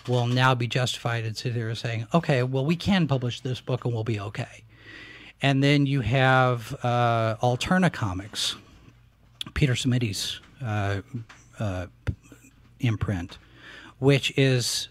will 0.08 0.26
now 0.26 0.54
be 0.54 0.66
justified 0.66 1.24
in 1.24 1.34
sitting 1.34 1.58
there 1.58 1.74
saying, 1.74 2.06
okay, 2.14 2.42
well, 2.42 2.64
we 2.64 2.76
can 2.76 3.06
publish 3.06 3.40
this 3.40 3.60
book 3.60 3.84
and 3.84 3.94
we'll 3.94 4.04
be 4.04 4.18
okay. 4.18 4.64
And 5.40 5.62
then 5.62 5.86
you 5.86 6.00
have 6.00 6.74
uh, 6.82 7.36
Alterna 7.42 7.92
Comics, 7.92 8.56
Peter 9.54 9.74
Simeti's 9.74 10.40
uh, 10.64 11.02
uh, 11.58 11.86
imprint, 12.80 13.38
which 13.98 14.36
is 14.36 14.88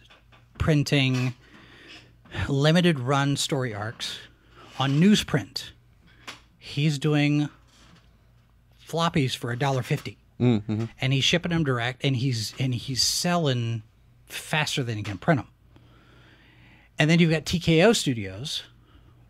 printing 0.58 1.34
limited 2.48 3.00
run 3.00 3.36
story 3.36 3.74
arcs 3.74 4.20
on 4.80 5.02
newsprint. 5.02 5.72
He's 6.58 7.00
doing 7.00 7.50
floppies 8.88 9.36
for 9.36 9.52
a 9.52 9.58
dollar 9.58 9.84
50 9.84 10.18
mm-hmm. 10.40 10.86
and 11.02 11.14
he's 11.14 11.24
shipping 11.24 11.52
them 11.52 11.64
direct, 11.64 12.04
and 12.04 12.16
he's 12.16 12.54
and 12.60 12.74
he's 12.74 13.02
selling 13.02 13.84
faster 14.26 14.84
than 14.84 14.98
he 14.98 15.04
can 15.04 15.18
print 15.18 15.40
them. 15.40 15.48
And 17.00 17.10
then 17.10 17.20
you've 17.20 17.32
got 17.32 17.46
TKO 17.46 17.96
Studios, 17.96 18.64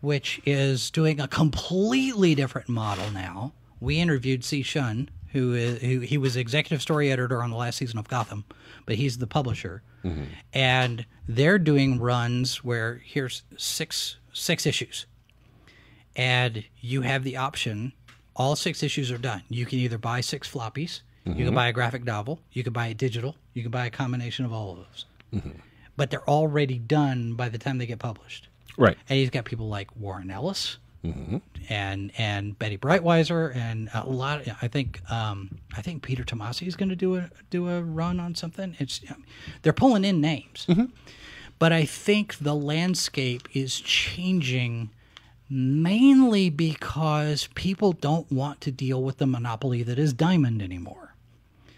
which 0.00 0.40
is 0.46 0.90
doing 0.90 1.20
a 1.20 1.28
completely 1.28 2.34
different 2.34 2.68
model 2.68 3.10
now. 3.10 3.52
We 3.80 3.98
interviewed 3.98 4.42
Tze 4.42 4.64
Chun 4.64 5.10
who 5.32 5.54
is 5.54 5.80
who 5.80 6.00
he 6.00 6.18
was 6.18 6.36
executive 6.36 6.80
story 6.82 7.12
editor 7.12 7.42
on 7.42 7.50
the 7.50 7.56
last 7.56 7.76
season 7.76 7.98
of 7.98 8.08
Gotham, 8.08 8.44
but 8.86 8.96
he's 8.96 9.18
the 9.18 9.26
publisher, 9.26 9.82
mm-hmm. 10.04 10.24
and 10.52 11.06
they're 11.26 11.58
doing 11.58 12.00
runs 12.00 12.64
where 12.64 13.00
here's 13.04 13.42
six 13.56 14.16
six 14.32 14.66
issues, 14.66 15.06
and 16.16 16.64
you 16.80 17.02
have 17.02 17.24
the 17.24 17.36
option. 17.36 17.92
All 18.38 18.56
six 18.56 18.82
issues 18.82 19.10
are 19.10 19.18
done. 19.18 19.42
You 19.50 19.66
can 19.66 19.78
either 19.80 19.98
buy 19.98 20.22
six 20.22 20.50
floppies, 20.50 21.00
you 21.24 21.34
can 21.34 21.44
mm-hmm. 21.44 21.54
buy 21.54 21.68
a 21.68 21.72
graphic 21.72 22.04
novel, 22.04 22.40
you 22.52 22.64
can 22.64 22.72
buy 22.72 22.86
it 22.86 22.96
digital, 22.96 23.36
you 23.52 23.62
can 23.62 23.70
buy 23.70 23.84
a 23.84 23.90
combination 23.90 24.44
of 24.44 24.52
all 24.52 24.72
of 24.72 24.76
those. 24.78 25.04
Mm-hmm. 25.34 25.58
But 25.96 26.10
they're 26.10 26.28
already 26.28 26.78
done 26.78 27.34
by 27.34 27.48
the 27.48 27.58
time 27.58 27.78
they 27.78 27.86
get 27.86 27.98
published. 27.98 28.48
Right. 28.78 28.96
And 29.08 29.18
he's 29.18 29.30
got 29.30 29.44
people 29.44 29.68
like 29.68 29.94
Warren 29.96 30.30
Ellis 30.30 30.78
mm-hmm. 31.04 31.38
and 31.68 32.12
and 32.16 32.58
Betty 32.58 32.78
Brightweiser 32.78 33.54
and 33.54 33.90
a 33.92 34.06
lot. 34.08 34.42
I 34.62 34.68
think 34.68 35.00
um, 35.10 35.58
I 35.76 35.82
think 35.82 36.02
Peter 36.02 36.24
Tomasi 36.24 36.66
is 36.66 36.76
going 36.76 36.88
to 36.88 36.96
do 36.96 37.16
a 37.16 37.30
do 37.50 37.68
a 37.68 37.82
run 37.82 38.20
on 38.20 38.34
something. 38.34 38.76
It's 38.78 39.00
they're 39.62 39.72
pulling 39.72 40.04
in 40.04 40.20
names, 40.20 40.66
but 41.58 41.72
I 41.72 41.84
think 41.84 42.38
the 42.38 42.54
landscape 42.54 43.48
is 43.52 43.80
changing 43.80 44.90
mainly 45.50 46.50
because 46.50 47.48
people 47.54 47.92
don't 47.92 48.30
want 48.30 48.60
to 48.62 48.70
deal 48.70 49.02
with 49.02 49.18
the 49.18 49.26
monopoly 49.26 49.82
that 49.82 49.98
is 49.98 50.12
Diamond 50.12 50.62
anymore. 50.62 51.14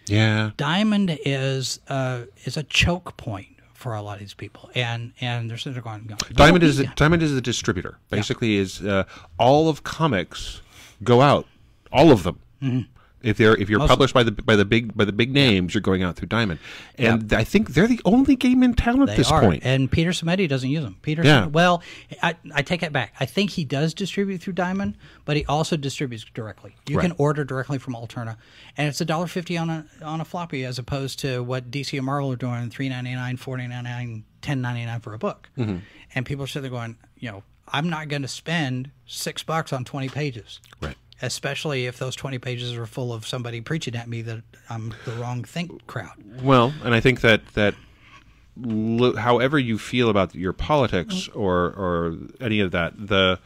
Yeah. 0.07 0.51
Diamond 0.57 1.17
is 1.25 1.79
uh, 1.87 2.23
is 2.43 2.57
a 2.57 2.63
choke 2.63 3.15
point 3.17 3.47
for 3.73 3.95
a 3.95 4.01
lot 4.01 4.13
of 4.15 4.19
these 4.19 4.33
people, 4.33 4.69
and 4.75 5.13
and 5.21 5.49
they're 5.49 5.57
sitting 5.57 5.73
there 5.73 5.81
going, 5.81 6.05
going, 6.05 6.19
Diamond 6.33 6.63
is 6.63 6.79
a, 6.79 6.83
that." 6.83 6.95
Diamond 6.95 7.23
is 7.23 7.31
a 7.35 7.41
distributor. 7.41 7.97
Basically, 8.09 8.57
is 8.57 8.81
uh, 8.81 9.05
all 9.39 9.69
of 9.69 9.83
comics 9.83 10.61
go 11.03 11.21
out, 11.21 11.47
all 11.91 12.11
of 12.11 12.23
them. 12.23 12.87
If 13.23 13.37
they're 13.37 13.55
if 13.55 13.69
you're 13.69 13.85
published 13.87 14.13
by 14.13 14.23
the 14.23 14.31
by 14.31 14.55
the 14.55 14.65
big 14.65 14.95
by 14.97 15.05
the 15.05 15.11
big 15.11 15.31
names, 15.31 15.73
you're 15.73 15.81
going 15.81 16.01
out 16.03 16.15
through 16.15 16.27
Diamond, 16.29 16.59
and 16.97 17.31
I 17.33 17.43
think 17.43 17.69
they're 17.69 17.87
the 17.87 18.01
only 18.05 18.35
game 18.35 18.63
in 18.63 18.73
town 18.73 19.01
at 19.01 19.09
They 19.09 19.15
this 19.17 19.31
are, 19.31 19.41
point. 19.41 19.61
and 19.65 19.91
Peter 19.91 20.09
Simeti 20.11 20.47
doesn't 20.49 20.69
use 20.69 20.83
them. 20.83 20.97
Peter, 21.01 21.23
Yeah. 21.23 21.43
Simeti- 21.45 21.51
well, 21.51 21.83
I, 22.23 22.35
I 22.53 22.61
take 22.61 22.83
it 22.83 22.91
back. 22.91 23.13
I 23.19 23.25
think 23.25 23.51
he 23.51 23.63
does 23.63 23.93
distribute 23.93 24.39
through 24.41 24.53
Diamond, 24.53 24.97
but 25.25 25.37
he 25.37 25.45
also 25.45 25.77
distributes 25.77 26.25
directly. 26.33 26.75
You 26.87 26.97
can 26.99 27.13
order 27.17 27.43
directly 27.43 27.77
from 27.77 27.93
Alterna, 27.93 28.37
and 28.77 28.87
it's 28.87 29.01
a 29.01 29.05
dollar 29.05 29.27
fifty 29.27 29.57
on 29.57 29.69
a 29.69 29.85
on 30.03 30.21
a 30.21 30.25
floppy, 30.25 30.65
as 30.65 30.79
opposed 30.79 31.19
to 31.19 31.43
what 31.43 31.69
DC 31.71 31.97
and 31.97 32.05
Marvel 32.05 32.31
are 32.31 32.35
doing 32.35 32.69
three 32.69 32.89
ninety 32.89 33.13
nine, 33.13 33.37
four 33.37 33.57
ninety 33.57 33.75
nine, 33.81 34.23
ten 34.41 34.61
ninety 34.61 34.85
nine 34.85 34.99
for 34.99 35.13
a 35.13 35.17
book. 35.19 35.49
Mm-hmm. 35.57 35.77
And 36.15 36.25
people 36.25 36.43
are 36.43 36.47
sitting 36.47 36.63
there 36.63 36.71
going, 36.79 36.97
you 37.17 37.31
know, 37.31 37.43
I'm 37.67 37.89
not 37.89 38.09
going 38.09 38.23
to 38.23 38.27
spend 38.27 38.91
six 39.05 39.43
bucks 39.43 39.71
on 39.71 39.85
twenty 39.85 40.09
pages. 40.09 40.59
Right. 40.81 40.95
Especially 41.21 41.85
if 41.85 41.99
those 41.99 42.15
twenty 42.15 42.39
pages 42.39 42.73
are 42.75 42.85
full 42.85 43.13
of 43.13 43.27
somebody 43.27 43.61
preaching 43.61 43.95
at 43.95 44.07
me 44.07 44.21
that 44.23 44.41
I'm 44.69 44.93
the 45.05 45.11
wrong 45.13 45.43
think 45.43 45.85
crowd. 45.87 46.15
Well, 46.41 46.73
and 46.83 46.93
I 46.93 46.99
think 46.99 47.21
that 47.21 47.45
that 47.53 47.75
however 49.17 49.57
you 49.57 49.77
feel 49.77 50.09
about 50.09 50.35
your 50.35 50.53
politics 50.53 51.29
or 51.29 51.67
or 51.67 52.17
any 52.39 52.59
of 52.59 52.71
that, 52.71 52.93
the 53.07 53.39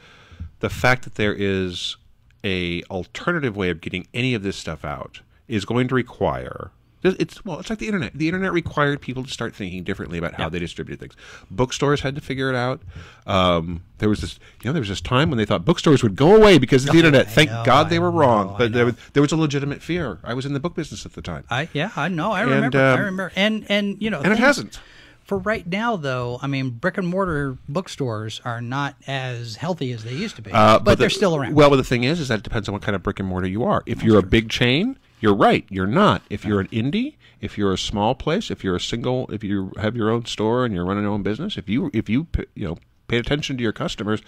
the 0.59 0.69
fact 0.69 1.03
that 1.03 1.15
there 1.15 1.34
is 1.34 1.97
a 2.43 2.84
alternative 2.84 3.55
way 3.57 3.69
of 3.69 3.82
getting 3.82 4.07
any 4.13 4.34
of 4.34 4.43
this 4.43 4.55
stuff 4.55 4.86
out 4.86 5.21
is 5.47 5.65
going 5.65 5.88
to 5.88 5.95
require 5.95 6.71
it's 7.06 7.43
well 7.45 7.60
it's 7.60 7.70
like 7.70 7.80
the 7.80 7.88
internet 7.88 8.14
the 8.14 8.28
internet 8.28 8.51
required 8.51 8.99
people 9.01 9.24
to 9.24 9.30
start 9.30 9.56
thinking 9.56 9.84
differently 9.84 10.18
about 10.18 10.34
how 10.34 10.49
they 10.49 10.60
distributed 10.60 10.99
things 10.99 11.16
bookstores 11.51 12.01
had 12.01 12.16
to 12.16 12.22
figure 12.22 12.49
it 12.49 12.56
out 12.56 12.82
um, 13.28 13.84
there 13.99 14.10
was 14.10 14.22
this 14.22 14.39
you 14.62 14.70
know 14.70 14.74
there 14.74 14.82
was 14.82 14.89
this 14.89 15.01
time 15.01 15.30
when 15.30 15.38
they 15.38 15.45
thought 15.45 15.66
bookstores 15.66 16.03
would 16.03 16.16
go 16.16 16.36
away 16.36 16.58
because 16.58 16.86
of 16.86 16.91
the 16.91 16.97
internet 16.97 17.30
thank 17.30 17.49
know, 17.49 17.64
god 17.66 17.89
they 17.89 17.97
I 17.97 17.99
were 17.99 18.12
wrong 18.12 18.47
know, 18.47 18.56
I 18.56 18.58
but 18.58 18.74
there 18.74 18.86
was, 18.86 18.95
there 19.14 19.22
was 19.22 19.32
a 19.32 19.38
legitimate 19.38 19.82
fear 19.82 20.20
i 20.24 20.34
was 20.34 20.45
in 20.45 20.53
the 20.53 20.60
book 20.60 20.76
business 20.76 21.06
at 21.06 21.14
the 21.14 21.22
time 21.22 21.43
I 21.49 21.70
yeah, 21.74 21.91
I 21.95 22.08
know. 22.08 22.32
I 22.32 22.41
And, 22.41 22.51
remember. 22.51 22.80
I 22.80 22.91
um, 22.93 22.99
remember. 22.99 23.32
And 23.36 23.66
and 23.70 24.01
you 24.01 24.10
know, 24.10 24.22
and 24.22 24.32
it 24.34 24.39
hasn't 24.39 24.80
For 25.24 25.38
right 25.39 25.66
now, 25.66 25.95
though, 25.95 26.39
I 26.41 26.47
mean, 26.47 26.70
brick 26.70 26.97
and 26.97 27.08
mortar 27.08 27.58
bookstores 27.68 28.41
are 28.45 28.62
not 28.62 28.95
as 29.08 29.56
healthy 29.56 29.91
as 29.91 30.03
they 30.03 30.14
used 30.14 30.36
to 30.36 30.41
be, 30.43 30.51
Uh, 30.51 30.78
but, 30.80 30.99
they're 30.99 31.10
still 31.10 31.36
around. 31.36 31.56
Well, 31.56 31.70
but 31.70 31.78
the 31.78 31.84
thing 31.84 32.03
is, 32.03 32.20
is 32.20 32.28
that 32.28 32.39
it 32.39 32.43
depends 32.43 32.68
on 32.70 32.74
what 32.74 32.84
kind 32.84 32.95
of 32.95 33.01
brick 33.01 33.20
and 33.20 33.28
mortar 33.28 33.47
you 33.47 33.64
are. 33.64 33.82
If 33.88 34.03
you're 34.03 34.20
a 34.20 34.24
big 34.24 34.49
chain, 34.49 34.97
you're 35.26 35.34
right. 35.36 35.65
You're 35.69 35.88
not. 35.88 36.21
If 36.30 36.45
you're 36.45 36.59
an 36.59 36.67
indie, 36.67 37.15
if 37.41 37.57
you're 37.57 37.73
a 37.73 37.78
small 37.80 38.13
place, 38.13 38.51
if 38.51 38.63
you're 38.63 38.76
a 38.76 38.80
single, 38.80 39.28
if 39.32 39.43
you 39.43 39.71
have 39.78 39.95
your 39.95 40.11
own 40.11 40.26
store 40.26 40.65
and 40.65 40.73
you're 40.73 40.86
running 40.86 41.03
your 41.03 41.13
own 41.13 41.23
business, 41.23 41.57
if 41.57 41.67
you 41.67 41.89
if 41.93 42.07
you 42.07 42.28
you 42.53 42.67
know 42.67 42.78
pay 43.07 43.17
attention 43.17 43.57
to 43.57 43.63
your 43.63 43.73
customers, 43.73 44.21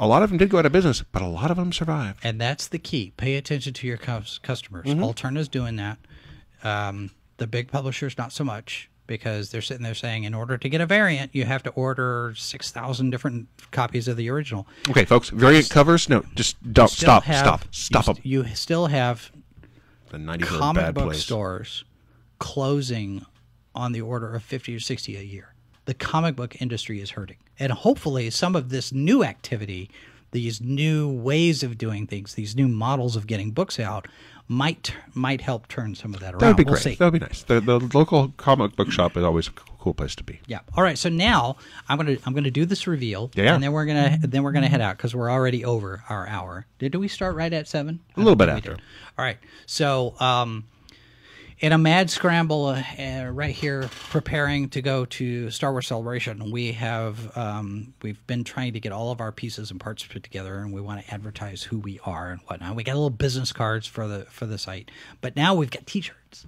a 0.00 0.08
lot 0.08 0.24
of 0.24 0.30
them 0.30 0.38
did 0.38 0.50
go 0.50 0.58
out 0.58 0.66
of 0.66 0.72
business, 0.72 1.04
but 1.12 1.22
a 1.22 1.26
lot 1.28 1.52
of 1.52 1.56
them 1.56 1.72
survived. 1.72 2.18
and 2.24 2.40
that's 2.40 2.66
the 2.66 2.80
key. 2.80 3.12
Pay 3.16 3.36
attention 3.36 3.72
to 3.74 3.86
your 3.86 3.96
customers. 3.96 4.86
Mm-hmm. 4.86 5.04
Alterna's 5.04 5.48
doing 5.48 5.76
that. 5.76 5.98
Um, 6.64 7.10
the 7.36 7.46
big 7.46 7.68
publishers, 7.70 8.18
not 8.18 8.32
so 8.32 8.42
much, 8.44 8.88
because 9.06 9.50
they're 9.50 9.62
sitting 9.62 9.82
there 9.84 9.94
saying, 9.94 10.24
in 10.24 10.34
order 10.34 10.56
to 10.58 10.68
get 10.68 10.80
a 10.80 10.86
variant, 10.86 11.34
you 11.34 11.44
have 11.44 11.62
to 11.64 11.70
order 11.70 12.34
six 12.36 12.70
thousand 12.72 13.10
different 13.10 13.46
copies 13.70 14.08
of 14.08 14.16
the 14.16 14.28
original. 14.30 14.66
Okay, 14.88 15.04
folks, 15.04 15.28
variant 15.30 15.70
covers. 15.70 16.08
No, 16.08 16.24
just 16.34 16.56
don't 16.72 16.88
stop, 16.90 17.22
have- 17.24 17.38
stop, 17.46 17.60
stop 17.70 18.04
st- 18.04 18.16
them. 18.16 18.22
You 18.26 18.44
still 18.54 18.86
have 18.86 19.30
The 20.12 20.18
nineties 20.18 20.52
are 20.52 20.56
a 20.56 20.58
comic 20.58 20.82
bad 20.82 20.94
book 20.94 21.04
place. 21.04 21.22
stores 21.22 21.84
closing 22.38 23.24
on 23.74 23.92
the 23.92 24.02
order 24.02 24.34
of 24.34 24.42
50 24.42 24.76
or 24.76 24.80
60 24.80 25.16
a 25.16 25.22
year. 25.22 25.54
The 25.86 25.94
comic 25.94 26.36
book 26.36 26.60
industry 26.60 27.00
is 27.00 27.12
hurting. 27.12 27.38
And 27.58 27.72
hopefully, 27.72 28.28
some 28.28 28.54
of 28.54 28.68
this 28.68 28.92
new 28.92 29.24
activity, 29.24 29.88
these 30.32 30.60
new 30.60 31.10
ways 31.10 31.62
of 31.62 31.78
doing 31.78 32.06
things, 32.06 32.34
these 32.34 32.54
new 32.54 32.68
models 32.68 33.16
of 33.16 33.26
getting 33.26 33.52
books 33.52 33.80
out, 33.80 34.06
might 34.48 34.94
might 35.14 35.40
help 35.40 35.66
turn 35.68 35.94
some 35.94 36.12
of 36.12 36.20
that 36.20 36.34
around. 36.34 36.40
That 36.40 36.48
would 36.48 36.56
be 36.58 36.64
we'll 36.64 36.80
great. 36.80 36.98
That 36.98 37.04
would 37.06 37.20
be 37.20 37.26
nice. 37.26 37.42
The, 37.44 37.60
the 37.60 37.78
local 37.94 38.28
comic 38.36 38.76
book 38.76 38.92
shop 38.92 39.16
is 39.16 39.24
always 39.24 39.48
cool 39.82 39.94
place 39.94 40.14
to 40.14 40.22
be. 40.24 40.40
Yeah. 40.46 40.60
All 40.76 40.84
right. 40.84 40.96
So 40.96 41.08
now 41.08 41.56
I'm 41.88 41.96
gonna 41.98 42.16
I'm 42.24 42.32
gonna 42.34 42.50
do 42.50 42.64
this 42.64 42.86
reveal, 42.86 43.30
Yeah. 43.34 43.54
and 43.54 43.62
then 43.62 43.72
we're 43.72 43.86
gonna 43.86 44.16
then 44.22 44.42
we're 44.44 44.52
gonna 44.52 44.68
head 44.68 44.80
out 44.80 44.96
because 44.96 45.14
we're 45.14 45.30
already 45.30 45.64
over 45.64 46.04
our 46.08 46.26
hour. 46.28 46.66
Did, 46.78 46.92
did 46.92 46.98
we 46.98 47.08
start 47.08 47.34
right 47.34 47.52
at 47.52 47.66
seven? 47.68 48.00
A 48.16 48.20
little 48.20 48.36
bit 48.36 48.48
after. 48.48 48.60
think 48.62 48.78
we 48.78 48.82
did. 48.82 48.84
All 49.18 49.24
right. 49.24 49.38
So 49.66 50.14
um, 50.20 50.64
in 51.58 51.72
a 51.72 51.78
mad 51.78 52.10
scramble 52.10 52.66
uh, 52.66 52.82
uh, 52.98 53.26
right 53.32 53.54
here, 53.54 53.88
preparing 54.10 54.68
to 54.70 54.82
go 54.82 55.04
to 55.04 55.50
Star 55.50 55.70
Wars 55.72 55.86
Celebration, 55.88 56.50
we 56.50 56.72
have 56.72 57.36
um, 57.36 57.92
we've 58.02 58.24
been 58.26 58.44
trying 58.44 58.72
to 58.74 58.80
get 58.80 58.92
all 58.92 59.10
of 59.10 59.20
our 59.20 59.32
pieces 59.32 59.70
and 59.72 59.80
parts 59.80 60.04
put 60.04 60.22
together, 60.22 60.58
and 60.58 60.72
we 60.72 60.80
want 60.80 61.04
to 61.04 61.12
advertise 61.14 61.62
who 61.64 61.78
we 61.78 61.98
are 62.04 62.30
and 62.30 62.40
whatnot. 62.46 62.74
We 62.76 62.84
got 62.84 62.94
little 62.94 63.10
business 63.10 63.52
cards 63.52 63.86
for 63.86 64.06
the 64.06 64.26
for 64.26 64.46
the 64.46 64.58
site, 64.58 64.90
but 65.20 65.34
now 65.36 65.54
we've 65.54 65.70
got 65.70 65.86
T-shirts. 65.86 66.46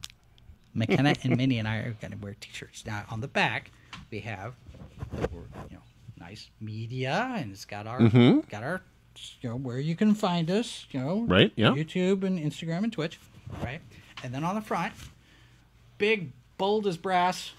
McKenna 0.75 1.15
and 1.23 1.37
Minnie 1.37 1.59
and 1.59 1.69
I 1.69 1.77
are 1.79 1.97
going 2.01 2.13
to 2.13 2.19
wear 2.19 2.37
T-shirts. 2.41 2.85
Now 2.87 3.05
on 3.11 3.21
the 3.21 3.29
back, 3.29 3.71
we 4.11 4.21
have 4.21 4.55
you 5.13 5.29
know, 5.73 5.83
nice 6.19 6.51
media, 6.61 7.35
and 7.37 7.53
it's 7.53 7.65
got 7.65 7.87
our 7.87 8.01
got 8.51 8.63
our 8.63 8.83
you 9.41 9.49
know 9.49 9.57
where 9.57 9.79
you 9.79 9.95
can 9.95 10.15
find 10.15 10.51
us, 10.51 10.87
you 10.91 11.01
know, 11.01 11.25
Right, 11.29 11.53
yeah. 11.57 11.69
YouTube 11.71 12.25
and 12.25 12.39
Instagram 12.39 12.83
and 12.85 12.93
Twitch, 12.93 13.19
right? 13.63 13.81
And 14.25 14.35
then 14.35 14.43
on 14.43 14.55
the 14.57 14.61
front, 14.61 14.93
big 15.99 16.33
bold 16.59 16.87
as 16.87 16.97
brass, 16.97 17.53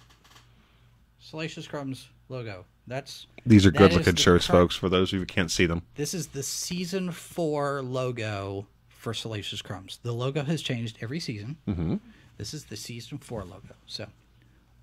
Salacious 1.20 1.68
Crumbs 1.68 2.10
logo. 2.30 2.66
That's 2.88 3.26
These 3.46 3.66
are 3.66 3.72
good 3.72 3.94
looking 3.94 4.16
shirts, 4.16 4.46
folks. 4.46 4.76
For 4.76 4.90
those 4.90 5.10
of 5.10 5.14
you 5.14 5.20
who 5.20 5.26
can't 5.26 5.50
see 5.50 5.66
them, 5.66 5.82
This 5.96 6.14
is 6.14 6.28
the 6.28 6.44
season 6.44 7.12
four 7.12 7.82
logo 7.82 8.68
for 8.90 9.14
Salacious 9.14 9.62
Crumbs. 9.62 10.00
The 10.04 10.12
logo 10.12 10.44
has 10.44 10.62
changed 10.62 10.98
every 11.02 11.20
season. 11.20 11.58
Mm-hmm. 11.68 11.96
This 12.38 12.54
is 12.54 12.66
the 12.66 12.76
season 12.76 13.18
four 13.18 13.44
logo. 13.44 13.76
So, 13.86 14.08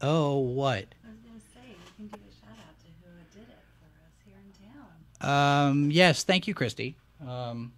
oh, 0.01 0.39
what? 0.39 0.87
I 1.05 1.11
was 1.11 1.19
gonna 1.21 1.41
say, 1.55 1.61
we 1.69 2.09
can 2.09 2.09
give 2.09 2.21
a 2.21 2.35
shout 2.35 2.57
out 2.59 2.79
to 2.81 2.87
who 3.03 3.41
did 3.41 3.49
it 3.49 3.59
for 3.79 3.87
us 4.05 4.13
here 4.25 4.37
in 4.43 5.21
town. 5.21 5.69
Um, 5.69 5.91
yes, 5.91 6.25
thank 6.25 6.47
you, 6.47 6.55
Christy. 6.55 6.97
Um, 7.27 7.73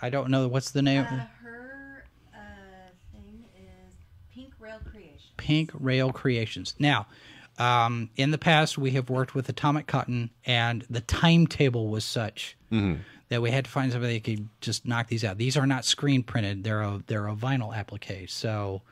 I 0.00 0.10
don't 0.10 0.30
know 0.30 0.48
what's 0.48 0.70
the 0.70 0.82
name. 0.82 1.04
Uh, 1.04 1.26
her 1.42 2.04
uh, 2.34 2.38
thing 3.12 3.44
is 3.56 3.94
Pink 4.34 4.52
Rail 4.60 4.80
Creation. 4.90 5.30
Pink 5.36 5.70
Rail 5.74 6.12
Creations. 6.12 6.74
Now, 6.78 7.06
um, 7.58 8.10
in 8.16 8.30
the 8.30 8.38
past, 8.38 8.76
we 8.76 8.90
have 8.92 9.08
worked 9.08 9.34
with 9.34 9.48
Atomic 9.48 9.86
Cotton, 9.86 10.30
and 10.44 10.84
the 10.90 11.00
timetable 11.00 11.88
was 11.88 12.04
such 12.04 12.56
that 13.28 13.42
we 13.42 13.50
had 13.50 13.64
to 13.64 13.70
find 13.70 13.92
somebody 13.92 14.14
that 14.14 14.24
could 14.24 14.48
just 14.60 14.86
knock 14.86 15.08
these 15.08 15.24
out. 15.24 15.38
These 15.38 15.56
are 15.56 15.66
not 15.66 15.84
screen 15.84 16.22
printed; 16.22 16.64
they're 16.64 16.82
a 16.82 17.02
they're 17.06 17.28
a 17.28 17.34
vinyl 17.34 17.76
applique, 17.76 18.28
so 18.28 18.82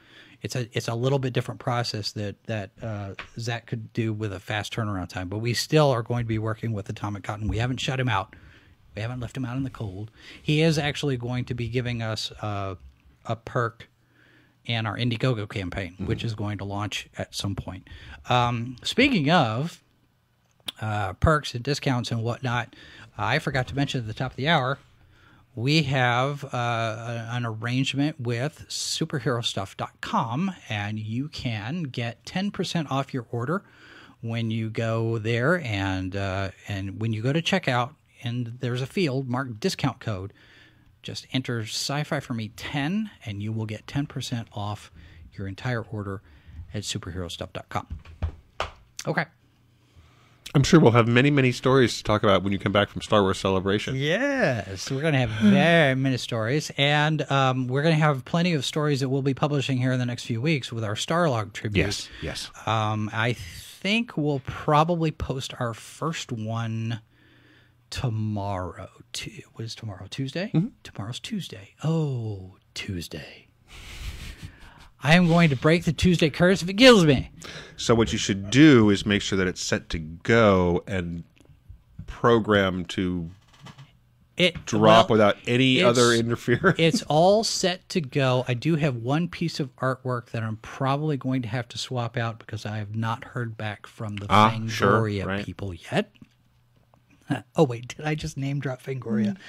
it's 0.42 0.56
a 0.56 0.68
it's 0.72 0.88
a 0.88 0.94
little 0.94 1.18
bit 1.18 1.32
different 1.32 1.60
process 1.60 2.12
that 2.12 2.42
that 2.44 2.70
uh, 2.82 3.14
Zach 3.38 3.66
could 3.66 3.92
do 3.92 4.12
with 4.12 4.32
a 4.32 4.40
fast 4.40 4.74
turnaround 4.74 5.08
time. 5.08 5.28
But 5.28 5.38
we 5.38 5.54
still 5.54 5.90
are 5.90 6.02
going 6.02 6.24
to 6.24 6.28
be 6.28 6.38
working 6.38 6.72
with 6.72 6.88
Atomic 6.88 7.22
Cotton. 7.22 7.48
We 7.48 7.58
haven't 7.58 7.78
shut 7.78 7.98
him 8.00 8.08
out. 8.08 8.34
We 8.94 9.02
haven't 9.02 9.20
left 9.20 9.36
him 9.36 9.44
out 9.44 9.56
in 9.56 9.64
the 9.64 9.70
cold. 9.70 10.10
He 10.40 10.62
is 10.62 10.78
actually 10.78 11.16
going 11.16 11.46
to 11.46 11.54
be 11.54 11.68
giving 11.68 12.02
us 12.02 12.30
uh, 12.42 12.76
a 13.24 13.36
perk 13.36 13.88
and 14.66 14.86
our 14.86 14.96
Indiegogo 14.96 15.48
campaign, 15.48 15.96
which 15.98 16.24
is 16.24 16.34
going 16.34 16.58
to 16.58 16.64
launch 16.64 17.08
at 17.18 17.34
some 17.34 17.54
point. 17.54 17.88
Um, 18.28 18.76
speaking 18.82 19.30
of 19.30 19.82
uh, 20.80 21.14
perks 21.14 21.54
and 21.54 21.62
discounts 21.62 22.10
and 22.10 22.22
whatnot, 22.22 22.74
I 23.16 23.38
forgot 23.38 23.68
to 23.68 23.76
mention 23.76 24.00
at 24.00 24.06
the 24.06 24.14
top 24.14 24.32
of 24.32 24.36
the 24.36 24.48
hour, 24.48 24.78
we 25.54 25.84
have 25.84 26.44
uh, 26.52 27.26
an 27.30 27.46
arrangement 27.46 28.20
with 28.20 28.66
superherostuff.com, 28.68 30.52
and 30.68 30.98
you 30.98 31.28
can 31.28 31.84
get 31.84 32.24
10% 32.24 32.90
off 32.90 33.14
your 33.14 33.26
order 33.30 33.62
when 34.20 34.50
you 34.50 34.68
go 34.68 35.18
there. 35.18 35.60
And, 35.60 36.16
uh, 36.16 36.50
and 36.66 37.00
when 37.00 37.12
you 37.12 37.22
go 37.22 37.32
to 37.32 37.40
checkout, 37.40 37.94
and 38.24 38.56
there's 38.60 38.82
a 38.82 38.86
field 38.86 39.28
marked 39.28 39.60
discount 39.60 40.00
code, 40.00 40.32
just 41.02 41.26
enter 41.32 41.60
sci 41.60 42.02
fi 42.02 42.18
for 42.18 42.34
me 42.34 42.48
10, 42.56 43.10
and 43.24 43.42
you 43.42 43.52
will 43.52 43.66
get 43.66 43.86
10% 43.86 44.46
off 44.54 44.90
your 45.34 45.46
entire 45.46 45.82
order 45.82 46.22
at 46.72 46.82
superherostuff.com. 46.82 47.86
Okay. 49.06 49.26
I'm 50.56 50.62
sure 50.62 50.78
we'll 50.78 50.92
have 50.92 51.08
many, 51.08 51.30
many 51.30 51.50
stories 51.50 51.96
to 51.96 52.04
talk 52.04 52.22
about 52.22 52.44
when 52.44 52.52
you 52.52 52.58
come 52.60 52.70
back 52.70 52.88
from 52.88 53.02
Star 53.02 53.22
Wars 53.22 53.38
Celebration. 53.38 53.96
Yes, 53.96 54.88
we're 54.90 55.00
going 55.00 55.14
to 55.14 55.18
have 55.18 55.30
very 55.42 55.96
many 55.96 56.16
stories, 56.16 56.70
and 56.76 57.28
um, 57.30 57.66
we're 57.66 57.82
going 57.82 57.94
to 57.96 58.00
have 58.00 58.24
plenty 58.24 58.54
of 58.54 58.64
stories 58.64 59.00
that 59.00 59.08
we'll 59.08 59.22
be 59.22 59.34
publishing 59.34 59.78
here 59.78 59.90
in 59.92 59.98
the 59.98 60.06
next 60.06 60.24
few 60.26 60.40
weeks 60.40 60.72
with 60.72 60.84
our 60.84 60.94
Starlog 60.94 61.52
tribute. 61.54 61.84
Yes, 61.86 62.08
yes. 62.22 62.50
Um, 62.66 63.10
I 63.12 63.32
think 63.32 64.16
we'll 64.16 64.42
probably 64.46 65.10
post 65.10 65.52
our 65.58 65.74
first 65.74 66.30
one 66.30 67.00
tomorrow. 67.90 68.88
Tu- 69.12 69.42
What 69.54 69.64
is 69.64 69.74
tomorrow? 69.74 70.06
Tuesday? 70.08 70.52
Tomorrow's 70.82 71.18
Tuesday. 71.20 71.74
Oh, 71.82 72.56
Tuesday. 72.74 73.43
I 75.04 75.16
am 75.16 75.28
going 75.28 75.50
to 75.50 75.56
break 75.56 75.84
the 75.84 75.92
Tuesday 75.92 76.30
curse 76.30 76.62
if 76.62 76.68
it 76.70 76.74
kills 76.74 77.04
me. 77.04 77.30
So 77.76 77.94
what 77.94 78.10
you 78.12 78.18
should 78.18 78.48
do 78.50 78.88
is 78.88 79.04
make 79.04 79.20
sure 79.20 79.36
that 79.36 79.46
it's 79.46 79.60
set 79.62 79.90
to 79.90 79.98
go 79.98 80.82
and 80.86 81.24
program 82.06 82.86
to 82.86 83.28
It 84.38 84.64
drop 84.64 85.10
well, 85.10 85.14
without 85.16 85.36
any 85.46 85.82
other 85.82 86.12
interference. 86.12 86.78
it's 86.78 87.02
all 87.08 87.44
set 87.44 87.86
to 87.90 88.00
go. 88.00 88.46
I 88.48 88.54
do 88.54 88.76
have 88.76 88.96
one 88.96 89.28
piece 89.28 89.60
of 89.60 89.76
artwork 89.76 90.30
that 90.30 90.42
I'm 90.42 90.56
probably 90.56 91.18
going 91.18 91.42
to 91.42 91.48
have 91.48 91.68
to 91.68 91.78
swap 91.78 92.16
out 92.16 92.38
because 92.38 92.64
I 92.64 92.78
have 92.78 92.96
not 92.96 93.24
heard 93.24 93.58
back 93.58 93.86
from 93.86 94.16
the 94.16 94.26
Ah, 94.30 94.52
Fangoria 94.56 94.70
sure, 95.20 95.26
right. 95.26 95.44
people 95.44 95.74
yet. 95.74 96.10
Oh 97.56 97.64
wait, 97.64 97.88
did 97.88 98.04
I 98.04 98.14
just 98.14 98.36
name 98.36 98.60
drop 98.60 98.82
Fangoria? 98.82 99.36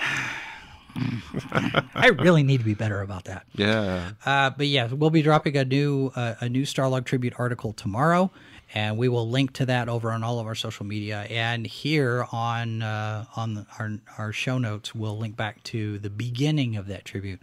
I 1.94 2.10
really 2.18 2.42
need 2.42 2.58
to 2.58 2.64
be 2.64 2.74
better 2.74 3.00
about 3.00 3.24
that. 3.24 3.46
yeah. 3.54 4.10
Uh, 4.24 4.50
but 4.50 4.66
yeah, 4.66 4.86
we'll 4.86 5.10
be 5.10 5.22
dropping 5.22 5.56
a 5.56 5.64
new 5.64 6.12
uh, 6.16 6.34
a 6.40 6.48
new 6.48 6.62
Starlog 6.62 7.04
tribute 7.04 7.34
article 7.38 7.72
tomorrow, 7.72 8.30
and 8.74 8.98
we 8.98 9.08
will 9.08 9.28
link 9.28 9.52
to 9.54 9.66
that 9.66 9.88
over 9.88 10.10
on 10.12 10.22
all 10.24 10.40
of 10.40 10.46
our 10.46 10.54
social 10.54 10.86
media. 10.86 11.26
And 11.30 11.66
here 11.66 12.26
on 12.32 12.82
uh, 12.82 13.26
on 13.36 13.66
our 13.78 13.92
our 14.18 14.32
show 14.32 14.58
notes, 14.58 14.94
we'll 14.94 15.18
link 15.18 15.36
back 15.36 15.62
to 15.64 15.98
the 15.98 16.10
beginning 16.10 16.76
of 16.76 16.86
that 16.88 17.04
tribute, 17.04 17.40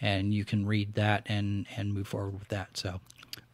and 0.00 0.32
you 0.32 0.44
can 0.44 0.66
read 0.66 0.94
that 0.94 1.22
and 1.26 1.66
and 1.76 1.92
move 1.92 2.08
forward 2.08 2.38
with 2.38 2.48
that. 2.48 2.76
So, 2.76 3.00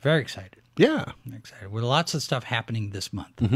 very 0.01 0.21
excited. 0.21 0.57
Yeah. 0.77 1.05
I'm 1.27 1.35
excited. 1.35 1.71
With 1.71 1.85
lots 1.85 2.15
of 2.15 2.23
stuff 2.23 2.45
happening 2.45 2.91
this 2.91 3.13
month. 3.13 3.43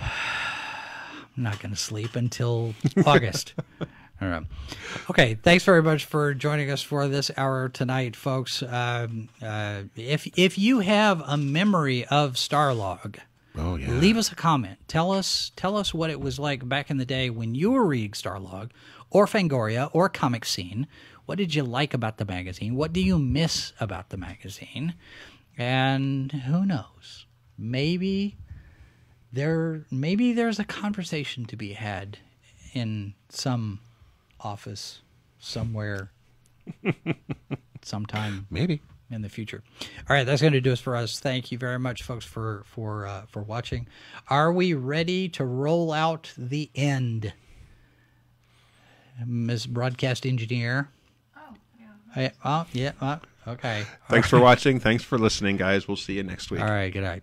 I'm 0.00 1.44
not 1.44 1.60
going 1.60 1.70
to 1.72 1.76
sleep 1.76 2.16
until 2.16 2.74
August. 3.06 3.54
All 4.20 4.28
right. 4.28 4.42
Okay. 5.10 5.34
Thanks 5.34 5.64
very 5.64 5.82
much 5.82 6.04
for 6.04 6.34
joining 6.34 6.70
us 6.70 6.82
for 6.82 7.06
this 7.06 7.30
hour 7.36 7.68
tonight, 7.68 8.16
folks. 8.16 8.62
Um, 8.62 9.28
uh, 9.40 9.82
if 9.94 10.26
if 10.36 10.58
you 10.58 10.80
have 10.80 11.22
a 11.26 11.36
memory 11.36 12.04
of 12.06 12.34
Starlog, 12.34 13.18
Oh 13.56 13.76
yeah. 13.76 13.90
leave 13.90 14.16
us 14.16 14.32
a 14.32 14.34
comment. 14.34 14.78
Tell 14.88 15.12
us 15.12 15.52
tell 15.54 15.76
us 15.76 15.94
what 15.94 16.10
it 16.10 16.20
was 16.20 16.38
like 16.38 16.68
back 16.68 16.90
in 16.90 16.96
the 16.98 17.04
day 17.06 17.30
when 17.30 17.54
you 17.54 17.70
were 17.70 17.86
reading 17.86 18.10
Starlog, 18.10 18.70
or 19.10 19.26
Fangoria, 19.26 19.88
or 19.92 20.08
Comic 20.08 20.44
Scene. 20.44 20.88
What 21.26 21.38
did 21.38 21.54
you 21.54 21.62
like 21.62 21.94
about 21.94 22.16
the 22.16 22.24
magazine? 22.24 22.74
What 22.74 22.92
do 22.92 23.00
you 23.00 23.18
miss 23.18 23.72
about 23.78 24.08
the 24.08 24.16
magazine? 24.16 24.94
And 25.56 26.32
who 26.32 26.64
knows? 26.66 27.26
Maybe 27.56 28.36
there 29.32 29.84
maybe 29.90 30.32
there's 30.32 30.58
a 30.58 30.64
conversation 30.64 31.44
to 31.46 31.56
be 31.56 31.74
had 31.74 32.18
in 32.72 33.14
some 33.28 33.80
office 34.40 35.00
somewhere 35.38 36.10
sometime 37.82 38.46
Maybe. 38.50 38.80
in 39.10 39.22
the 39.22 39.28
future. 39.28 39.62
All 40.08 40.14
right, 40.16 40.24
that's 40.24 40.40
going 40.40 40.52
to 40.52 40.60
do 40.60 40.72
us 40.72 40.80
for 40.80 40.96
us. 40.96 41.18
Thank 41.20 41.50
you 41.52 41.58
very 41.58 41.78
much, 41.78 42.02
folks, 42.02 42.24
for 42.24 42.62
for 42.66 43.06
uh, 43.06 43.22
for 43.28 43.42
watching. 43.42 43.86
Are 44.28 44.52
we 44.52 44.74
ready 44.74 45.28
to 45.30 45.44
roll 45.44 45.92
out 45.92 46.32
the 46.36 46.70
end, 46.74 47.32
Ms. 49.24 49.66
Broadcast 49.66 50.26
Engineer? 50.26 50.90
Oh, 51.36 51.54
yeah. 51.78 51.86
I, 52.16 52.32
oh, 52.44 52.66
yeah. 52.72 52.92
uh, 53.00 53.18
okay. 53.46 53.84
Thanks 54.08 54.28
for 54.28 54.40
watching. 54.40 54.80
Thanks 54.80 55.04
for 55.04 55.18
listening, 55.18 55.56
guys. 55.56 55.88
We'll 55.88 55.96
see 55.96 56.14
you 56.14 56.22
next 56.22 56.50
week. 56.50 56.60
All 56.60 56.68
right. 56.68 56.92
Good 56.92 57.02
night. 57.04 57.22